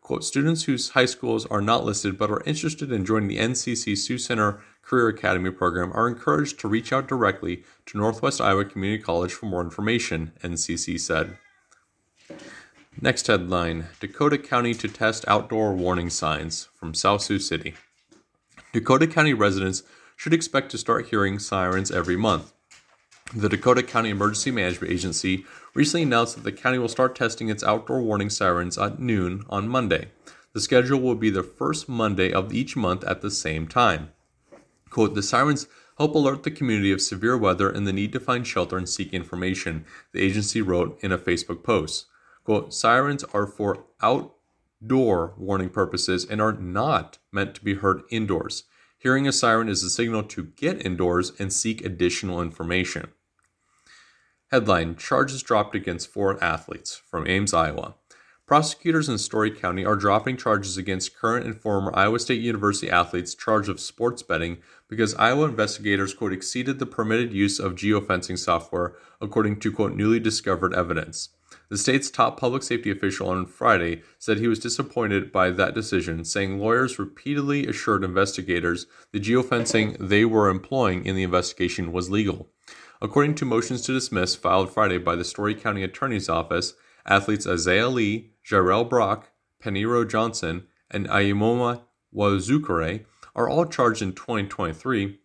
Quote, 0.00 0.24
students 0.24 0.64
whose 0.64 0.88
high 0.88 1.04
schools 1.04 1.46
are 1.46 1.60
not 1.60 1.84
listed 1.84 2.18
but 2.18 2.32
are 2.32 2.42
interested 2.44 2.90
in 2.90 3.04
joining 3.04 3.28
the 3.28 3.38
NCC 3.38 3.96
Sioux 3.96 4.18
Center 4.18 4.60
Career 4.82 5.06
Academy 5.06 5.52
program 5.52 5.92
are 5.92 6.08
encouraged 6.08 6.58
to 6.58 6.68
reach 6.68 6.92
out 6.92 7.06
directly 7.06 7.62
to 7.86 7.96
Northwest 7.96 8.40
Iowa 8.40 8.64
Community 8.64 9.00
College 9.00 9.32
for 9.32 9.46
more 9.46 9.60
information, 9.60 10.32
NCC 10.42 10.98
said. 10.98 11.38
Next 13.00 13.28
headline 13.28 13.86
Dakota 14.00 14.36
County 14.36 14.74
to 14.74 14.88
test 14.88 15.24
outdoor 15.28 15.74
warning 15.74 16.10
signs 16.10 16.70
from 16.74 16.92
South 16.92 17.22
Sioux 17.22 17.38
City. 17.38 17.74
Dakota 18.72 19.06
County 19.06 19.32
residents 19.32 19.84
should 20.16 20.34
expect 20.34 20.72
to 20.72 20.78
start 20.78 21.10
hearing 21.10 21.38
sirens 21.38 21.92
every 21.92 22.16
month. 22.16 22.52
The 23.34 23.50
Dakota 23.50 23.82
County 23.82 24.08
Emergency 24.08 24.50
Management 24.50 24.90
Agency 24.90 25.44
recently 25.74 26.04
announced 26.04 26.36
that 26.36 26.44
the 26.44 26.52
county 26.52 26.78
will 26.78 26.88
start 26.88 27.14
testing 27.14 27.50
its 27.50 27.62
outdoor 27.62 28.00
warning 28.00 28.30
sirens 28.30 28.78
at 28.78 29.00
noon 29.00 29.44
on 29.50 29.68
Monday. 29.68 30.08
The 30.54 30.62
schedule 30.62 30.98
will 30.98 31.14
be 31.14 31.28
the 31.28 31.42
first 31.42 31.90
Monday 31.90 32.32
of 32.32 32.54
each 32.54 32.74
month 32.74 33.04
at 33.04 33.20
the 33.20 33.30
same 33.30 33.68
time. 33.68 34.12
Quote, 34.88 35.14
the 35.14 35.22
sirens 35.22 35.66
help 35.98 36.14
alert 36.14 36.42
the 36.42 36.50
community 36.50 36.90
of 36.90 37.02
severe 37.02 37.36
weather 37.36 37.68
and 37.68 37.86
the 37.86 37.92
need 37.92 38.14
to 38.14 38.20
find 38.20 38.46
shelter 38.46 38.78
and 38.78 38.88
seek 38.88 39.12
information, 39.12 39.84
the 40.12 40.22
agency 40.22 40.62
wrote 40.62 40.98
in 41.02 41.12
a 41.12 41.18
Facebook 41.18 41.62
post. 41.62 42.06
Quote, 42.44 42.72
sirens 42.72 43.24
are 43.34 43.46
for 43.46 43.84
outdoor 44.00 45.34
warning 45.36 45.68
purposes 45.68 46.24
and 46.24 46.40
are 46.40 46.54
not 46.54 47.18
meant 47.30 47.54
to 47.56 47.62
be 47.62 47.74
heard 47.74 48.04
indoors. 48.08 48.64
Hearing 48.96 49.28
a 49.28 49.32
siren 49.32 49.68
is 49.68 49.84
a 49.84 49.90
signal 49.90 50.22
to 50.22 50.44
get 50.56 50.84
indoors 50.84 51.30
and 51.38 51.52
seek 51.52 51.84
additional 51.84 52.40
information. 52.40 53.12
Headline 54.50 54.96
Charges 54.96 55.42
dropped 55.42 55.74
against 55.74 56.10
four 56.10 56.42
athletes 56.42 56.96
from 56.96 57.26
Ames, 57.26 57.52
Iowa. 57.52 57.96
Prosecutors 58.46 59.06
in 59.06 59.18
Story 59.18 59.50
County 59.50 59.84
are 59.84 59.94
dropping 59.94 60.38
charges 60.38 60.78
against 60.78 61.14
current 61.14 61.44
and 61.44 61.54
former 61.54 61.94
Iowa 61.94 62.18
State 62.18 62.40
University 62.40 62.90
athletes 62.90 63.34
charged 63.34 63.68
of 63.68 63.78
sports 63.78 64.22
betting 64.22 64.56
because 64.88 65.14
Iowa 65.16 65.44
investigators, 65.44 66.14
quote, 66.14 66.32
exceeded 66.32 66.78
the 66.78 66.86
permitted 66.86 67.30
use 67.30 67.58
of 67.58 67.74
geofencing 67.74 68.38
software, 68.38 68.94
according 69.20 69.60
to, 69.60 69.70
quote, 69.70 69.92
newly 69.92 70.18
discovered 70.18 70.72
evidence. 70.72 71.28
The 71.68 71.76
state's 71.76 72.10
top 72.10 72.40
public 72.40 72.62
safety 72.62 72.90
official 72.90 73.28
on 73.28 73.44
Friday 73.44 74.00
said 74.18 74.38
he 74.38 74.48
was 74.48 74.58
disappointed 74.58 75.30
by 75.30 75.50
that 75.50 75.74
decision, 75.74 76.24
saying 76.24 76.58
lawyers 76.58 76.98
repeatedly 76.98 77.66
assured 77.66 78.02
investigators 78.02 78.86
the 79.12 79.20
geofencing 79.20 79.98
they 80.00 80.24
were 80.24 80.48
employing 80.48 81.04
in 81.04 81.16
the 81.16 81.22
investigation 81.22 81.92
was 81.92 82.08
legal. 82.08 82.48
According 83.00 83.36
to 83.36 83.44
motions 83.44 83.82
to 83.82 83.92
dismiss 83.92 84.34
filed 84.34 84.72
Friday 84.72 84.98
by 84.98 85.14
the 85.14 85.24
Story 85.24 85.54
County 85.54 85.84
Attorney's 85.84 86.28
Office, 86.28 86.74
athletes 87.06 87.46
Isaiah 87.46 87.88
Lee, 87.88 88.32
Jirehl 88.44 88.88
Brock, 88.88 89.30
Paniro 89.62 90.08
Johnson, 90.08 90.66
and 90.90 91.08
Eyioma 91.08 91.82
Uwazurike 92.12 93.04
are 93.36 93.48
all 93.48 93.66
charged 93.66 94.02
in 94.02 94.14
2023, 94.14 95.18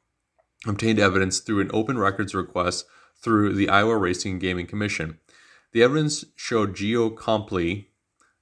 obtained 0.68 1.00
evidence 1.00 1.40
through 1.40 1.62
an 1.62 1.72
open 1.74 1.98
records 1.98 2.36
request 2.36 2.86
through 3.20 3.56
the 3.56 3.70
Iowa 3.70 3.98
Racing 3.98 4.34
and 4.34 4.42
Gaming 4.42 4.68
Commission. 4.68 5.18
The 5.72 5.82
evidence 5.82 6.26
showed 6.36 6.76
GeoComply, 6.76 7.88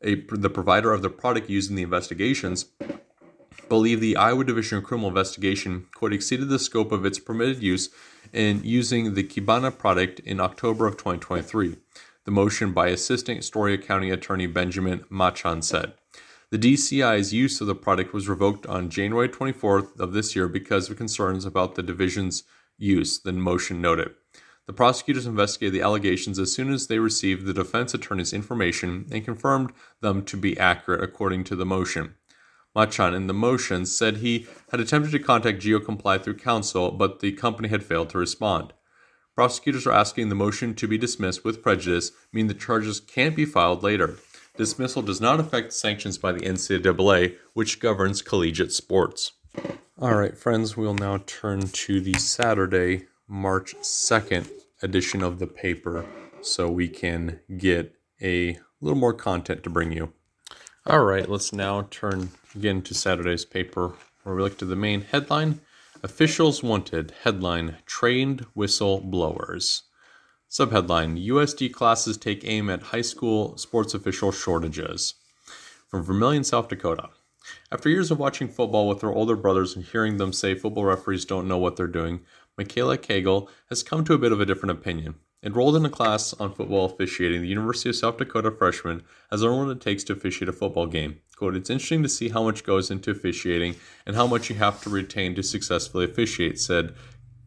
a, 0.02 0.16
the 0.16 0.50
provider 0.50 0.92
of 0.92 1.02
the 1.02 1.10
product 1.10 1.50
used 1.50 1.70
in 1.70 1.78
the 1.78 1.84
investigations, 1.84 2.66
believed 3.70 4.02
the 4.02 4.18
Iowa 4.18 4.44
Division 4.44 4.80
of 4.80 4.84
Criminal 4.84 5.08
Investigation 5.08 5.88
quote 5.96 6.12
exceeded 6.12 6.50
the 6.50 6.60
scope 6.60 6.92
of 6.92 7.06
its 7.06 7.20
permitted 7.20 7.64
use 7.64 7.90
in 8.34 8.64
using 8.64 9.14
the 9.14 9.24
Kibana 9.24 9.78
product 9.78 10.20
in 10.22 10.40
October 10.40 10.88
of 10.88 10.98
2023. 10.98 11.78
The 12.24 12.32
motion 12.32 12.72
by 12.72 12.88
Assistant 12.88 13.44
Story 13.44 13.78
County 13.78 14.12
Attorney 14.12 14.48
Benjamin 14.48 15.06
Matchan 15.12 15.64
said. 15.64 15.94
The 16.52 16.60
DCI's 16.60 17.34
use 17.34 17.62
of 17.62 17.68
the 17.68 17.76
product 17.76 18.14
was 18.14 18.28
revoked 18.28 18.66
on 18.68 18.90
January 18.90 19.30
24th 19.30 20.00
of 20.00 20.14
this 20.14 20.36
year 20.36 20.48
because 20.48 20.90
of 20.90 20.98
concerns 20.98 21.46
about 21.46 21.76
the 21.76 21.84
division's 21.84 22.44
use, 22.78 23.20
the 23.20 23.32
motion 23.32 23.82
noted. 23.82 24.16
The 24.68 24.74
prosecutors 24.74 25.26
investigated 25.26 25.74
the 25.74 25.84
allegations 25.84 26.40
as 26.40 26.52
soon 26.52 26.72
as 26.72 26.88
they 26.88 27.00
received 27.00 27.46
the 27.46 27.54
defense 27.54 27.94
attorney's 27.94 28.34
information 28.34 29.08
and 29.12 29.26
confirmed 29.26 29.72
them 30.02 30.24
to 30.26 30.38
be 30.38 30.58
accurate 30.58 31.04
according 31.04 31.46
to 31.46 31.56
the 31.56 31.66
motion. 31.66 32.16
Matchan 32.76 33.16
in 33.16 33.28
the 33.28 33.34
motion 33.34 33.86
said 33.86 34.18
he 34.18 34.48
had 34.72 34.80
attempted 34.80 35.12
to 35.12 35.20
contact 35.20 35.62
GeoComply 35.62 36.24
through 36.24 36.38
counsel, 36.38 36.92
but 36.92 37.20
the 37.20 37.34
company 37.34 37.68
had 37.68 37.84
failed 37.84 38.10
to 38.12 38.18
respond. 38.18 38.74
Prosecutors 39.36 39.88
are 39.88 39.92
asking 39.92 40.30
the 40.30 40.36
motion 40.36 40.74
to 40.76 40.88
be 40.88 40.98
dismissed 40.98 41.44
with 41.44 41.64
prejudice, 41.64 42.12
meaning 42.32 42.48
the 42.48 42.54
charges 42.54 43.00
can't 43.00 43.36
be 43.36 43.46
filed 43.46 43.84
later. 43.84 44.18
Dismissal 44.58 45.02
does 45.02 45.22
not 45.22 45.40
affect 45.40 45.74
sanctions 45.74 46.18
by 46.18 46.32
the 46.32 46.42
NCAA, 46.42 47.38
which 47.54 47.80
governs 47.80 48.22
collegiate 48.22 48.72
sports. 48.72 49.32
All 50.00 50.16
right, 50.16 50.38
friends, 50.38 50.76
we'll 50.76 50.94
now 50.94 51.24
turn 51.26 51.62
to 51.62 52.02
the 52.02 52.14
Saturday, 52.16 53.08
March 53.28 53.76
2nd 53.82 54.50
edition 54.82 55.22
of 55.24 55.40
the 55.40 55.48
paper 55.48 56.06
so 56.42 56.70
we 56.70 56.88
can 56.88 57.40
get 57.58 57.96
a 58.22 58.58
little 58.82 58.98
more 58.98 59.14
content 59.14 59.64
to 59.64 59.70
bring 59.70 59.92
you. 59.92 60.12
All 60.86 61.04
right, 61.04 61.30
let's 61.30 61.54
now 61.54 61.88
turn 61.92 62.32
again 62.56 62.82
to 62.82 62.94
Saturday's 62.94 63.46
paper 63.46 63.94
where 64.24 64.36
we 64.36 64.42
look 64.42 64.58
to 64.58 64.66
the 64.66 64.76
main 64.76 65.02
headline 65.02 65.62
Officials 66.04 66.64
Wanted. 66.64 67.14
Headline 67.24 67.78
Trained 67.86 68.46
Whistle 68.54 69.02
Blowers. 69.02 69.84
Subheadline 70.50 71.24
USD 71.28 71.72
classes 71.72 72.18
take 72.18 72.44
aim 72.44 72.70
at 72.70 72.82
high 72.82 73.02
school 73.02 73.58
sports 73.58 73.94
official 73.94 74.32
shortages. 74.32 75.14
From 75.88 76.04
Vermillion, 76.04 76.44
South 76.44 76.68
Dakota. 76.68 77.10
After 77.72 77.90
years 77.90 78.12
of 78.12 78.20
watching 78.20 78.48
football 78.48 78.88
with 78.88 79.02
her 79.02 79.14
older 79.14 79.36
brothers 79.36 79.76
and 79.76 79.86
hearing 79.86 80.18
them 80.18 80.34
say 80.34 80.56
football 80.56 80.86
referees 80.86 81.26
don't 81.26 81.48
know 81.48 81.58
what 81.58 81.76
they're 81.76 81.88
doing, 81.88 82.22
Michaela 82.58 82.98
Cagle 82.98 83.48
has 83.70 83.84
come 83.84 84.04
to 84.06 84.14
a 84.14 84.20
bit 84.20 84.32
of 84.32 84.42
a 84.42 84.46
different 84.46 84.78
opinion. 84.78 85.16
Enrolled 85.44 85.76
in 85.76 85.86
a 85.86 85.90
class 85.90 86.34
on 86.34 86.54
football 86.54 86.86
officiating, 86.86 87.42
the 87.42 87.48
University 87.48 87.90
of 87.90 87.96
South 87.96 88.18
Dakota 88.18 88.52
freshman 88.52 89.04
has 89.32 89.42
learned 89.42 89.68
what 89.68 89.78
it 89.78 89.82
takes 89.82 90.04
to 90.06 90.14
officiate 90.14 90.50
a 90.50 90.54
football 90.54 90.86
game. 90.86 91.20
It's 91.42 91.70
interesting 91.70 92.04
to 92.04 92.10
see 92.10 92.30
how 92.30 92.44
much 92.44 92.64
goes 92.64 92.92
into 92.92 93.12
officiating 93.12 93.76
and 94.06 94.16
how 94.16 94.28
much 94.28 94.50
you 94.50 94.56
have 94.58 94.82
to 94.84 94.90
retain 94.90 95.36
to 95.36 95.44
successfully 95.44 96.06
officiate, 96.06 96.60
said 96.60 96.94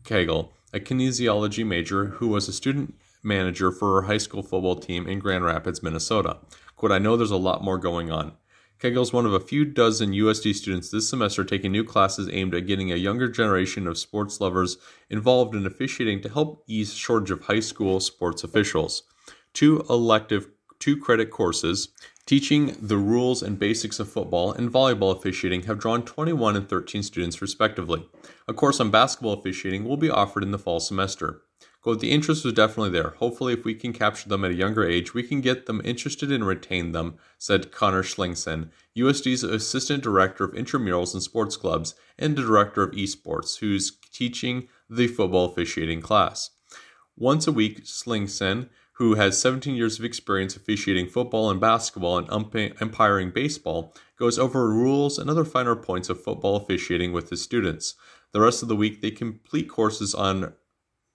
Cagle, 0.05 0.51
a 0.73 0.81
kinesiology 0.81 1.65
major 1.65 2.07
who 2.07 2.29
was 2.29 2.49
a 2.49 2.53
student 2.53 2.95
manager 3.23 3.71
for 3.71 4.01
her 4.01 4.07
high 4.09 4.19
school 4.19 4.43
football 4.43 4.77
team 4.77 5.07
in 5.07 5.19
Grand 5.19 5.45
Rapids, 5.45 5.83
Minnesota. 5.83 6.39
Quote, 6.77 6.93
I 6.93 6.99
know 6.99 7.17
there's 7.17 7.31
a 7.31 7.37
lot 7.37 7.63
more 7.63 7.79
going 7.79 8.11
on. 8.11 8.33
Cagle 8.81 9.03
is 9.03 9.13
one 9.13 9.25
of 9.25 9.33
a 9.33 9.41
few 9.41 9.65
dozen 9.65 10.11
USD 10.11 10.55
students 10.55 10.91
this 10.91 11.09
semester 11.09 11.45
taking 11.45 11.73
new 11.73 11.85
classes 11.85 12.29
aimed 12.31 12.55
at 12.55 12.67
getting 12.67 12.93
a 12.93 12.97
younger 12.97 13.29
generation 13.29 13.87
of 13.87 13.97
sports 13.97 14.41
lovers 14.41 14.77
involved 15.09 15.55
in 15.55 15.65
officiating 15.65 16.21
to 16.23 16.29
help 16.29 16.65
ease 16.67 16.93
shortage 16.93 17.31
of 17.31 17.43
high 17.43 17.61
school 17.61 18.01
sports 18.01 18.45
officials. 18.45 19.05
Two 19.55 19.85
elective 19.89 20.49
two 20.81 20.99
credit 20.99 21.31
courses 21.31 21.89
teaching 22.27 22.77
the 22.81 22.97
rules 22.97 23.43
and 23.43 23.59
basics 23.59 24.01
of 24.01 24.11
football 24.11 24.53
and 24.53 24.71
volleyball 24.71 25.17
officiating 25.17 25.65
have 25.65 25.79
drawn 25.79 26.03
21 26.03 26.57
and 26.57 26.69
13 26.69 27.03
students 27.03 27.43
respectively. 27.43 28.07
A 28.49 28.55
course 28.55 28.81
on 28.81 28.91
basketball 28.91 29.35
officiating 29.35 29.85
will 29.85 29.97
be 29.97 30.11
offered 30.11 30.43
in 30.43 30.51
the 30.51 30.59
fall 30.59 30.81
semester. 30.81 31.43
Quote, 31.83 32.01
the 32.01 32.13
interest 32.13 32.47
was 32.47 32.55
definitely 32.55 32.89
there. 32.89 33.11
Hopefully, 33.19 33.53
if 33.53 33.63
we 33.63 33.75
can 33.75 33.93
capture 33.93 34.27
them 34.27 34.43
at 34.43 34.51
a 34.51 34.55
younger 34.55 34.89
age, 34.89 35.13
we 35.13 35.23
can 35.23 35.43
get 35.43 35.67
them 35.67 35.83
interested 35.85 36.33
and 36.33 36.47
retain 36.47 36.93
them, 36.93 37.17
said 37.37 37.71
Connor 37.71 38.03
Schlingson, 38.03 38.71
USD's 38.97 39.43
Assistant 39.43 40.03
Director 40.03 40.45
of 40.45 40.53
Intramurals 40.53 41.13
and 41.13 41.23
Sports 41.23 41.59
Clubs 41.59 41.95
and 42.19 42.37
the 42.37 42.43
Director 42.43 42.83
of 42.83 42.93
Esports, 42.93 43.59
who's 43.59 43.99
teaching 44.15 44.67
the 44.89 45.09
football 45.09 45.45
officiating 45.45 46.01
class. 46.01 46.53
Once 47.19 47.47
a 47.47 47.53
week, 47.53 47.85
Slingson 47.85 48.71
who 48.95 49.15
has 49.15 49.41
17 49.41 49.75
years 49.75 49.99
of 49.99 50.05
experience 50.05 50.57
officiating 50.57 51.09
football 51.09 51.51
and 51.51 51.61
basketball 51.61 52.19
and 52.19 52.31
umpiring 52.31 53.31
baseball, 53.31 53.93
goes 54.19 54.39
over 54.39 54.69
rules 54.69 55.19
and 55.19 55.29
other 55.29 55.45
finer 55.45 55.75
points 55.75 56.09
of 56.09 56.23
football 56.23 56.57
officiating 56.57 57.13
with 57.13 57.31
his 57.31 57.43
students. 57.43 57.95
The 58.33 58.41
rest 58.41 58.63
of 58.63 58.69
the 58.69 58.77
week, 58.77 59.03
they 59.03 59.11
complete 59.11 59.69
courses 59.69 60.15
on 60.15 60.55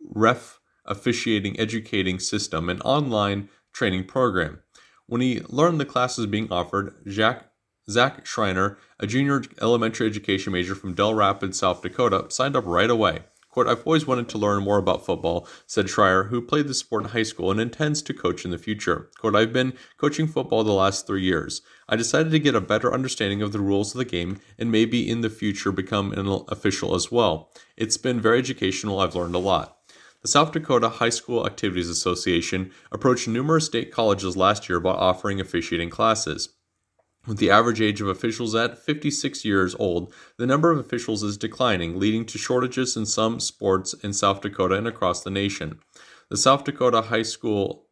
ref 0.02 0.60
officiating 0.86 1.60
educating 1.60 2.20
system, 2.20 2.70
an 2.70 2.82
online 2.82 3.50
training 3.72 4.06
program. 4.06 4.60
When 5.06 5.22
he 5.22 5.42
learned 5.48 5.80
the 5.80 5.86
classes 5.86 6.26
being 6.26 6.52
offered, 6.52 6.96
Jack, 7.08 7.50
Zach 7.90 8.26
Schreiner, 8.26 8.78
a 9.00 9.08
junior 9.08 9.42
elementary 9.62 10.08
education 10.08 10.54
major 10.54 10.76
from 10.76 10.94
Dell 10.94 11.14
Rapids, 11.14 11.60
South 11.60 11.82
Dakota, 11.82 12.26
signed 12.30 12.56
up 12.56 12.66
right 12.66 12.90
away. 12.90 13.20
Quote, 13.50 13.68
I've 13.68 13.86
always 13.86 14.06
wanted 14.06 14.30
to 14.30 14.38
learn 14.38 14.64
more 14.64 14.78
about 14.78 15.06
football, 15.06 15.48
said 15.66 15.88
Schreier, 15.88 16.30
who 16.30 16.40
played 16.40 16.68
the 16.68 16.74
sport 16.76 17.04
in 17.04 17.10
high 17.10 17.24
school 17.24 17.50
and 17.50 17.60
intends 17.60 18.02
to 18.04 18.14
coach 18.14 18.46
in 18.46 18.52
the 18.52 18.60
future. 18.60 19.10
Quote, 19.20 19.36
I've 19.36 19.52
been 19.52 19.74
coaching 19.98 20.28
football 20.28 20.64
the 20.64 20.72
last 20.72 21.08
three 21.08 21.24
years. 21.24 21.64
I 21.88 21.96
decided 21.96 22.32
to 22.32 22.40
get 22.40 22.54
a 22.54 22.62
better 22.62 22.94
understanding 22.94 23.42
of 23.42 23.52
the 23.52 23.60
rules 23.60 23.94
of 23.94 23.98
the 23.98 24.06
game 24.06 24.40
and 24.60 24.72
maybe 24.72 25.10
in 25.10 25.22
the 25.22 25.32
future 25.32 25.72
become 25.72 26.12
an 26.14 26.28
official 26.50 26.94
as 26.94 27.12
well. 27.12 27.52
It's 27.76 27.98
been 27.98 28.22
very 28.22 28.38
educational. 28.38 29.00
I've 29.00 29.16
learned 29.16 29.36
a 29.36 29.40
lot. 29.40 29.78
The 30.22 30.28
South 30.28 30.52
Dakota 30.52 30.90
High 30.90 31.10
School 31.10 31.46
Activities 31.46 31.90
Association 31.90 32.72
approached 32.92 33.28
numerous 33.28 33.66
state 33.66 33.90
colleges 33.90 34.36
last 34.36 34.68
year 34.68 34.78
about 34.78 34.98
offering 34.98 35.40
officiating 35.40 35.90
classes. 35.90 36.50
With 37.30 37.38
the 37.38 37.52
average 37.52 37.80
age 37.80 38.02
of 38.02 38.08
officials 38.08 38.56
at 38.56 38.80
56 38.80 39.46
years 39.46 39.76
old, 39.78 40.12
the 40.38 40.48
number 40.48 40.72
of 40.72 40.80
officials 40.80 41.22
is 41.22 41.38
declining, 41.38 42.00
leading 42.00 42.26
to 42.26 42.40
shortages 42.40 42.98
in 42.98 43.06
some 43.06 43.40
sports 43.40 43.94
in 43.94 44.14
South 44.14 44.42
Dakota 44.42 44.74
and 44.74 44.88
across 44.88 45.24
the 45.24 45.30
nation. 45.30 45.78
The 46.30 46.38
South 46.38 46.64
Dakota 46.64 47.04
High 47.04 47.22
School 47.22 47.86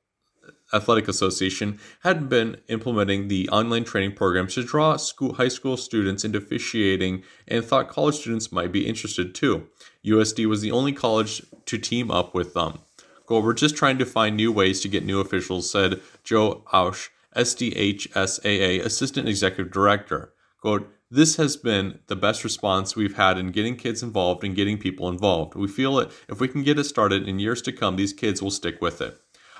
Athletic 0.73 1.07
Association 1.07 1.79
had 1.99 2.29
been 2.29 2.57
implementing 2.67 3.27
the 3.27 3.47
online 3.49 3.83
training 3.83 4.15
programs 4.15 4.55
to 4.55 4.63
draw 4.63 4.97
school, 4.97 5.35
high 5.35 5.49
school 5.49 5.77
students 5.77 6.25
into 6.25 6.39
officiating 6.39 7.21
and 7.47 7.63
thought 7.63 7.89
college 7.89 8.15
students 8.15 8.51
might 8.51 8.71
be 8.71 8.87
interested 8.87 9.35
too. 9.35 9.67
USD 10.03 10.47
was 10.47 10.61
the 10.61 10.71
only 10.71 10.93
college 10.93 11.43
to 11.67 11.77
team 11.77 12.09
up 12.09 12.33
with 12.33 12.55
them. 12.55 12.79
Go, 13.27 13.39
we're 13.39 13.53
just 13.53 13.75
trying 13.75 13.99
to 13.99 14.05
find 14.05 14.35
new 14.35 14.51
ways 14.51 14.81
to 14.81 14.87
get 14.87 15.05
new 15.05 15.19
officials, 15.19 15.69
said 15.69 16.01
Joe 16.23 16.63
Auch, 16.73 17.11
SDHSAA 17.37 18.83
Assistant 18.83 19.29
Executive 19.29 19.71
Director. 19.71 20.33
Quote, 20.59 20.91
this 21.09 21.37
has 21.37 21.55
been 21.55 21.99
the 22.07 22.15
best 22.15 22.43
response 22.43 22.95
we've 22.95 23.15
had 23.15 23.37
in 23.37 23.51
getting 23.51 23.77
kids 23.77 24.03
involved 24.03 24.43
and 24.43 24.55
getting 24.55 24.77
people 24.77 25.07
involved. 25.07 25.55
We 25.55 25.67
feel 25.67 25.95
that 25.95 26.11
if 26.27 26.41
we 26.41 26.49
can 26.49 26.63
get 26.63 26.79
it 26.79 26.83
started 26.83 27.27
in 27.27 27.39
years 27.39 27.61
to 27.61 27.71
come, 27.71 27.95
these 27.95 28.11
kids 28.11 28.41
will 28.41 28.51
stick 28.51 28.81
with 28.81 28.99
it. 28.99 29.17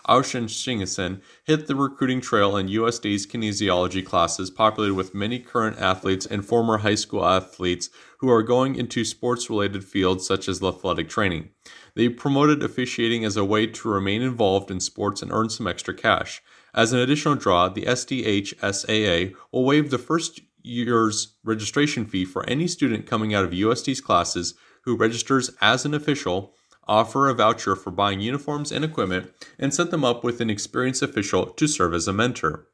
Aushin 0.07 0.45
Shingason 0.45 1.21
hit 1.43 1.67
the 1.67 1.75
recruiting 1.75 2.21
trail 2.21 2.55
in 2.55 2.67
USD's 2.67 3.27
kinesiology 3.27 4.05
classes, 4.05 4.49
populated 4.49 4.95
with 4.95 5.13
many 5.13 5.39
current 5.39 5.77
athletes 5.79 6.25
and 6.25 6.45
former 6.45 6.77
high 6.77 6.95
school 6.95 7.25
athletes 7.25 7.89
who 8.19 8.29
are 8.29 8.43
going 8.43 8.75
into 8.75 9.03
sports 9.03 9.49
related 9.49 9.83
fields 9.83 10.25
such 10.25 10.47
as 10.47 10.63
athletic 10.63 11.09
training. 11.09 11.49
They 11.95 12.09
promoted 12.09 12.63
officiating 12.63 13.25
as 13.25 13.35
a 13.35 13.45
way 13.45 13.67
to 13.67 13.89
remain 13.89 14.21
involved 14.21 14.71
in 14.71 14.79
sports 14.79 15.21
and 15.21 15.31
earn 15.31 15.49
some 15.49 15.67
extra 15.67 15.93
cash. 15.93 16.41
As 16.73 16.93
an 16.93 16.99
additional 16.99 17.35
draw, 17.35 17.69
the 17.69 17.83
SDHSAA 17.83 19.33
will 19.51 19.65
waive 19.65 19.89
the 19.89 19.97
first 19.97 20.41
year's 20.61 21.35
registration 21.43 22.05
fee 22.05 22.25
for 22.25 22.47
any 22.47 22.67
student 22.67 23.07
coming 23.07 23.33
out 23.33 23.45
of 23.45 23.51
USD's 23.51 24.01
classes 24.01 24.53
who 24.83 24.95
registers 24.95 25.51
as 25.61 25.85
an 25.85 25.93
official, 25.93 26.53
offer 26.87 27.27
a 27.27 27.33
voucher 27.33 27.75
for 27.75 27.91
buying 27.91 28.19
uniforms 28.19 28.71
and 28.71 28.85
equipment, 28.85 29.31
and 29.59 29.73
set 29.73 29.91
them 29.91 30.05
up 30.05 30.23
with 30.23 30.39
an 30.39 30.49
experienced 30.49 31.01
official 31.01 31.47
to 31.47 31.67
serve 31.67 31.93
as 31.93 32.07
a 32.07 32.13
mentor. 32.13 32.67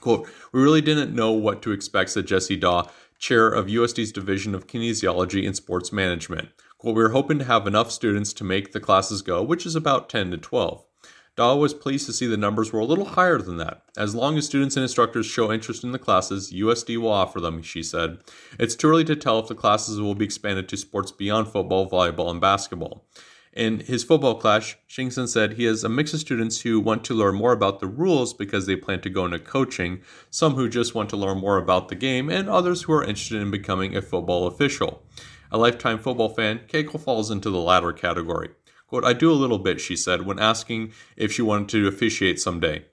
Quote, 0.00 0.28
we 0.52 0.60
really 0.60 0.80
didn't 0.80 1.14
know 1.14 1.30
what 1.30 1.62
to 1.62 1.72
expect, 1.72 2.10
said 2.10 2.26
Jesse 2.26 2.56
Daw, 2.56 2.88
chair 3.18 3.48
of 3.48 3.66
USD's 3.66 4.10
Division 4.10 4.54
of 4.54 4.66
Kinesiology 4.66 5.46
and 5.46 5.54
Sports 5.54 5.92
Management. 5.92 6.48
Quote, 6.78 6.96
we 6.96 7.02
were 7.02 7.10
hoping 7.10 7.38
to 7.38 7.44
have 7.44 7.68
enough 7.68 7.92
students 7.92 8.32
to 8.32 8.44
make 8.44 8.72
the 8.72 8.80
classes 8.80 9.22
go, 9.22 9.42
which 9.42 9.64
is 9.64 9.76
about 9.76 10.08
10 10.08 10.32
to 10.32 10.38
12. 10.38 10.84
Dahl 11.34 11.58
was 11.58 11.72
pleased 11.72 12.04
to 12.06 12.12
see 12.12 12.26
the 12.26 12.36
numbers 12.36 12.72
were 12.72 12.80
a 12.80 12.84
little 12.84 13.06
higher 13.06 13.38
than 13.38 13.56
that. 13.56 13.82
As 13.96 14.14
long 14.14 14.36
as 14.36 14.44
students 14.44 14.76
and 14.76 14.82
instructors 14.82 15.24
show 15.24 15.50
interest 15.50 15.82
in 15.82 15.92
the 15.92 15.98
classes, 15.98 16.52
USD 16.52 16.98
will 16.98 17.10
offer 17.10 17.40
them, 17.40 17.62
she 17.62 17.82
said. 17.82 18.18
It's 18.58 18.76
too 18.76 18.88
early 18.88 19.04
to 19.04 19.16
tell 19.16 19.38
if 19.38 19.48
the 19.48 19.54
classes 19.54 19.98
will 19.98 20.14
be 20.14 20.26
expanded 20.26 20.68
to 20.68 20.76
sports 20.76 21.10
beyond 21.10 21.48
football, 21.48 21.88
volleyball, 21.88 22.30
and 22.30 22.40
basketball. 22.40 23.06
In 23.54 23.80
his 23.80 24.04
football 24.04 24.34
class, 24.34 24.76
Shingson 24.88 25.26
said 25.26 25.54
he 25.54 25.64
has 25.64 25.84
a 25.84 25.88
mix 25.88 26.12
of 26.12 26.20
students 26.20 26.62
who 26.62 26.80
want 26.80 27.02
to 27.04 27.14
learn 27.14 27.34
more 27.34 27.52
about 27.52 27.80
the 27.80 27.86
rules 27.86 28.34
because 28.34 28.66
they 28.66 28.76
plan 28.76 29.00
to 29.00 29.10
go 29.10 29.24
into 29.24 29.38
coaching, 29.38 30.02
some 30.30 30.54
who 30.54 30.68
just 30.68 30.94
want 30.94 31.08
to 31.10 31.18
learn 31.18 31.38
more 31.38 31.58
about 31.58 31.88
the 31.88 31.94
game, 31.94 32.30
and 32.30 32.48
others 32.48 32.82
who 32.82 32.92
are 32.92 33.04
interested 33.04 33.40
in 33.40 33.50
becoming 33.50 33.96
a 33.96 34.02
football 34.02 34.46
official. 34.46 35.02
A 35.50 35.58
lifetime 35.58 35.98
football 35.98 36.30
fan, 36.30 36.60
Keiko 36.66 36.98
falls 36.98 37.30
into 37.30 37.50
the 37.50 37.60
latter 37.60 37.92
category. 37.92 38.50
Quote, 38.92 39.06
I 39.06 39.14
do 39.14 39.32
a 39.32 39.32
little 39.32 39.58
bit, 39.58 39.80
she 39.80 39.96
said, 39.96 40.26
when 40.26 40.38
asking 40.38 40.92
if 41.16 41.32
she 41.32 41.40
wanted 41.40 41.70
to 41.70 41.88
officiate 41.88 42.38
someday. 42.38 42.84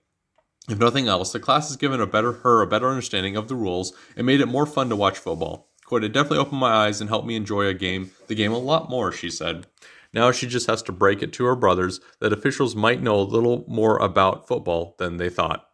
If 0.69 0.79
nothing 0.79 1.09
else, 1.09 1.33
the 1.33 1.41
class 1.41 1.67
has 1.67 1.75
given 1.75 1.99
a 1.99 2.07
better 2.07 2.31
her 2.31 2.61
a 2.61 2.67
better 2.67 2.87
understanding 2.87 3.35
of 3.35 3.49
the 3.49 3.55
rules 3.55 3.91
and 4.15 4.25
made 4.25 4.39
it 4.39 4.45
more 4.45 4.65
fun 4.65 4.87
to 4.87 4.95
watch 4.95 5.17
football. 5.17 5.67
Quote, 5.83 6.05
it 6.05 6.13
definitely 6.13 6.37
opened 6.37 6.61
my 6.61 6.71
eyes 6.71 7.01
and 7.01 7.09
helped 7.09 7.27
me 7.27 7.35
enjoy 7.35 7.65
a 7.65 7.73
game, 7.73 8.11
the 8.27 8.35
game 8.35 8.53
a 8.53 8.57
lot 8.57 8.89
more, 8.89 9.11
she 9.11 9.29
said. 9.29 9.67
Now 10.13 10.31
she 10.31 10.47
just 10.47 10.67
has 10.67 10.81
to 10.83 10.93
break 10.93 11.21
it 11.21 11.33
to 11.33 11.43
her 11.43 11.55
brothers 11.57 11.99
that 12.21 12.31
officials 12.31 12.77
might 12.77 13.03
know 13.03 13.19
a 13.19 13.21
little 13.21 13.65
more 13.67 13.97
about 13.97 14.47
football 14.47 14.95
than 14.99 15.17
they 15.17 15.29
thought. 15.29 15.67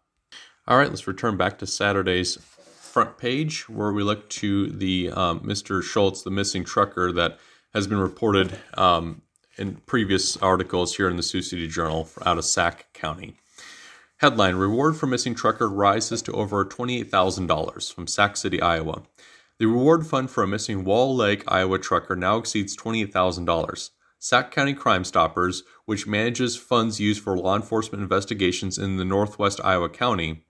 All 0.68 0.80
right, 0.80 0.90
let's 0.90 1.06
return 1.06 1.38
back 1.38 1.60
to 1.60 1.68
Saturday's 1.68 2.38
front 2.38 3.20
page 3.20 3.70
where 3.70 3.94
we 3.94 4.02
look 4.02 4.28
to 4.30 4.72
the 4.72 5.12
um, 5.12 5.42
Mr. 5.42 5.84
Schultz, 5.84 6.24
the 6.24 6.32
missing 6.32 6.64
trucker 6.64 7.12
that 7.12 7.38
has 7.76 7.86
been 7.86 8.00
reported 8.00 8.58
um, 8.76 9.22
in 9.58 9.76
previous 9.86 10.38
articles 10.38 10.96
here 10.96 11.10
in 11.10 11.18
the 11.18 11.24
Sioux 11.24 11.42
City 11.42 11.68
Journal 11.68 12.10
out 12.26 12.38
of 12.38 12.46
Sac 12.46 12.92
County. 12.94 13.36
Headline 14.18 14.56
Reward 14.56 14.96
for 14.96 15.08
missing 15.08 15.36
trucker 15.36 15.70
rises 15.70 16.22
to 16.24 16.32
over 16.34 16.64
$28,000 16.64 17.94
from 17.94 18.08
Sac 18.08 18.38
City, 18.38 18.62
Iowa. 18.62 19.04
The 19.60 19.68
reward 19.68 20.08
fund 20.08 20.30
for 20.30 20.44
a 20.44 20.48
missing 20.48 20.84
Wall 20.84 21.16
Lake, 21.16 21.44
Iowa 21.48 21.80
trucker 21.80 22.16
now 22.16 22.38
exceeds 22.38 22.76
$28,000. 22.76 23.90
Sac 24.20 24.52
County 24.52 24.74
Crime 24.74 25.04
Stoppers, 25.04 25.64
which 25.86 26.08
manages 26.08 26.58
funds 26.58 27.00
used 27.00 27.22
for 27.22 27.38
law 27.38 27.56
enforcement 27.56 28.02
investigations 28.02 28.78
in 28.78 28.98
the 28.98 29.06
northwest 29.06 29.62
Iowa 29.64 29.90
County, 29.90 30.46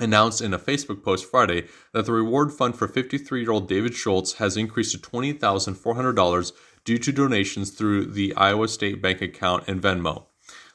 announced 0.00 0.40
in 0.40 0.54
a 0.54 0.58
Facebook 0.58 1.02
post 1.02 1.30
Friday 1.30 1.66
that 1.92 2.06
the 2.06 2.12
reward 2.12 2.52
fund 2.52 2.76
for 2.76 2.88
53 2.88 3.42
year 3.42 3.50
old 3.50 3.68
David 3.68 3.94
Schultz 3.94 4.34
has 4.34 4.56
increased 4.56 4.92
to 4.92 4.98
$20,400 4.98 6.52
due 6.84 6.98
to 6.98 7.12
donations 7.12 7.70
through 7.70 8.06
the 8.06 8.34
Iowa 8.34 8.68
State 8.68 9.00
Bank 9.00 9.22
account 9.22 9.64
and 9.66 9.80
Venmo. 9.80 10.24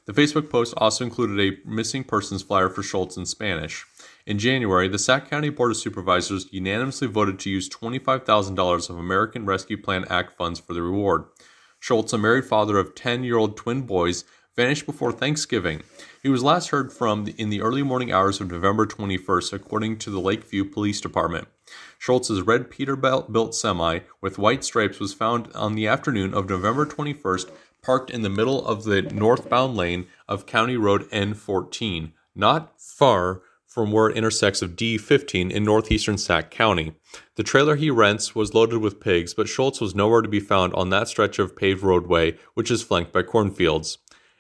The 0.06 0.13
Facebook 0.13 0.50
post 0.50 0.74
also 0.78 1.04
included 1.04 1.39
a 1.39 1.69
missing 1.69 2.04
persons 2.04 2.41
flyer 2.41 2.67
for 2.67 2.82
Schultz 2.82 3.15
in 3.15 3.28
Spanish. 3.28 3.86
In 4.26 4.39
January, 4.39 4.88
the 4.88 4.98
Sac 4.98 5.30
County 5.30 5.50
Board 5.50 5.72
of 5.72 5.78
Supervisors 5.78 6.52
unanimously 6.52 7.08
voted 7.08 7.38
to 7.39 7.50
use 7.50 7.69
$25,000 7.69 8.89
of 8.89 8.98
American 8.98 9.45
Rescue 9.45 9.78
Plan 9.78 10.06
Act 10.10 10.36
funds 10.36 10.60
for 10.60 10.74
the 10.74 10.82
reward. 10.82 11.26
Schultz, 11.80 12.12
a 12.12 12.17
married 12.17 12.45
father 12.45 12.78
of 12.78 12.95
10 12.95 13.24
year 13.24 13.38
old 13.38 13.56
twin 13.56 13.84
boys, 13.84 14.24
vanished 14.56 14.86
before 14.86 15.12
Thanksgiving. 15.12 15.84
He 16.22 16.30
was 16.30 16.43
last 16.43 16.70
heard 16.70 16.91
from 16.91 17.28
in 17.38 17.49
the 17.49 17.62
early 17.62 17.84
morning 17.84 18.12
hours 18.12 18.41
of 18.41 18.51
November 18.51 18.86
21st, 18.86 19.53
according 19.53 19.99
to 19.99 20.10
the 20.10 20.20
Lakeview 20.20 20.66
Police 20.66 20.99
Department. 20.99 21.47
Schultz's 22.00 22.41
red 22.41 22.72
Peterbilt 22.72 23.32
built 23.32 23.54
semi 23.54 24.00
with 24.22 24.38
white 24.38 24.64
stripes 24.64 25.02
was 25.02 25.14
found 25.14 25.52
on 25.54 25.76
the 25.76 25.86
afternoon 25.86 26.34
of 26.34 26.50
November 26.50 26.86
21st, 26.86 27.52
parked 27.82 28.10
in 28.10 28.22
the 28.22 28.30
middle 28.30 28.66
of 28.66 28.86
the 28.86 29.02
northbound 29.02 29.76
lane 29.76 30.08
of 30.26 30.45
County 30.45 30.78
Road 30.78 31.10
N14, 31.12 32.14
not 32.34 32.80
far 32.82 33.41
from 33.68 33.91
where 33.91 34.10
it 34.10 34.18
intersects 34.18 34.62
of 34.62 34.78
D15 34.78 35.52
in 35.52 35.64
northeastern 35.66 36.18
Sac 36.18 36.50
County. 36.50 36.93
The 37.36 37.43
trailer 37.43 37.76
he 37.76 37.91
rents 37.91 38.34
was 38.34 38.54
loaded 38.54 38.78
with 38.78 39.02
pigs, 39.02 39.34
but 39.34 39.50
Schultz 39.50 39.82
was 39.82 39.93
nowhere 39.93 40.22
to 40.22 40.30
be 40.30 40.39
found 40.39 40.74
on 40.76 40.89
that 40.89 41.10
stretch 41.10 41.38
of 41.38 41.56
paved 41.56 41.84
roadway, 41.84 42.38
which 42.54 42.72
is 42.72 42.82
flanked 42.82 43.12
by 43.12 43.24
cornfields. 43.24 43.97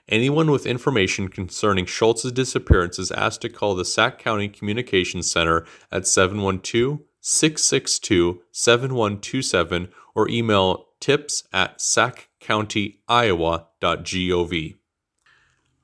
Anyone 0.07 0.49
with 0.49 0.65
information 0.65 1.27
concerning 1.27 1.85
Schultz's 1.85 2.31
disappearance 2.31 2.97
is 2.97 3.11
asked 3.11 3.41
to 3.41 3.49
call 3.49 3.75
the 3.75 3.85
Sac 3.85 4.17
County 4.17 4.47
Communications 4.47 5.29
Center 5.29 5.65
at 5.91 6.07
712 6.07 7.01
662 7.21 8.41
7127 8.51 9.89
or 10.15 10.29
email 10.29 10.87
tips 10.99 11.43
at 11.53 11.77
saccountyiowa.gov. 11.79 14.75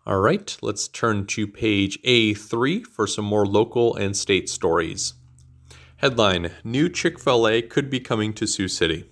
All 0.08 0.20
right, 0.20 0.56
let's 0.62 0.88
turn 0.88 1.26
to 1.28 1.48
page 1.48 2.00
A3 2.04 2.86
for 2.86 3.08
some 3.08 3.26
more 3.26 3.46
local 3.46 3.96
and 3.96 4.16
state 4.16 4.50
stories. 4.50 5.14
Headline 5.98 6.52
New 6.64 6.90
Chick 6.90 7.20
fil 7.20 7.48
A 7.48 7.64
could 7.64 7.90
be 7.90 8.00
coming 8.00 8.34
to 8.34 8.46
Sioux 8.46 8.68
City. 8.68 9.10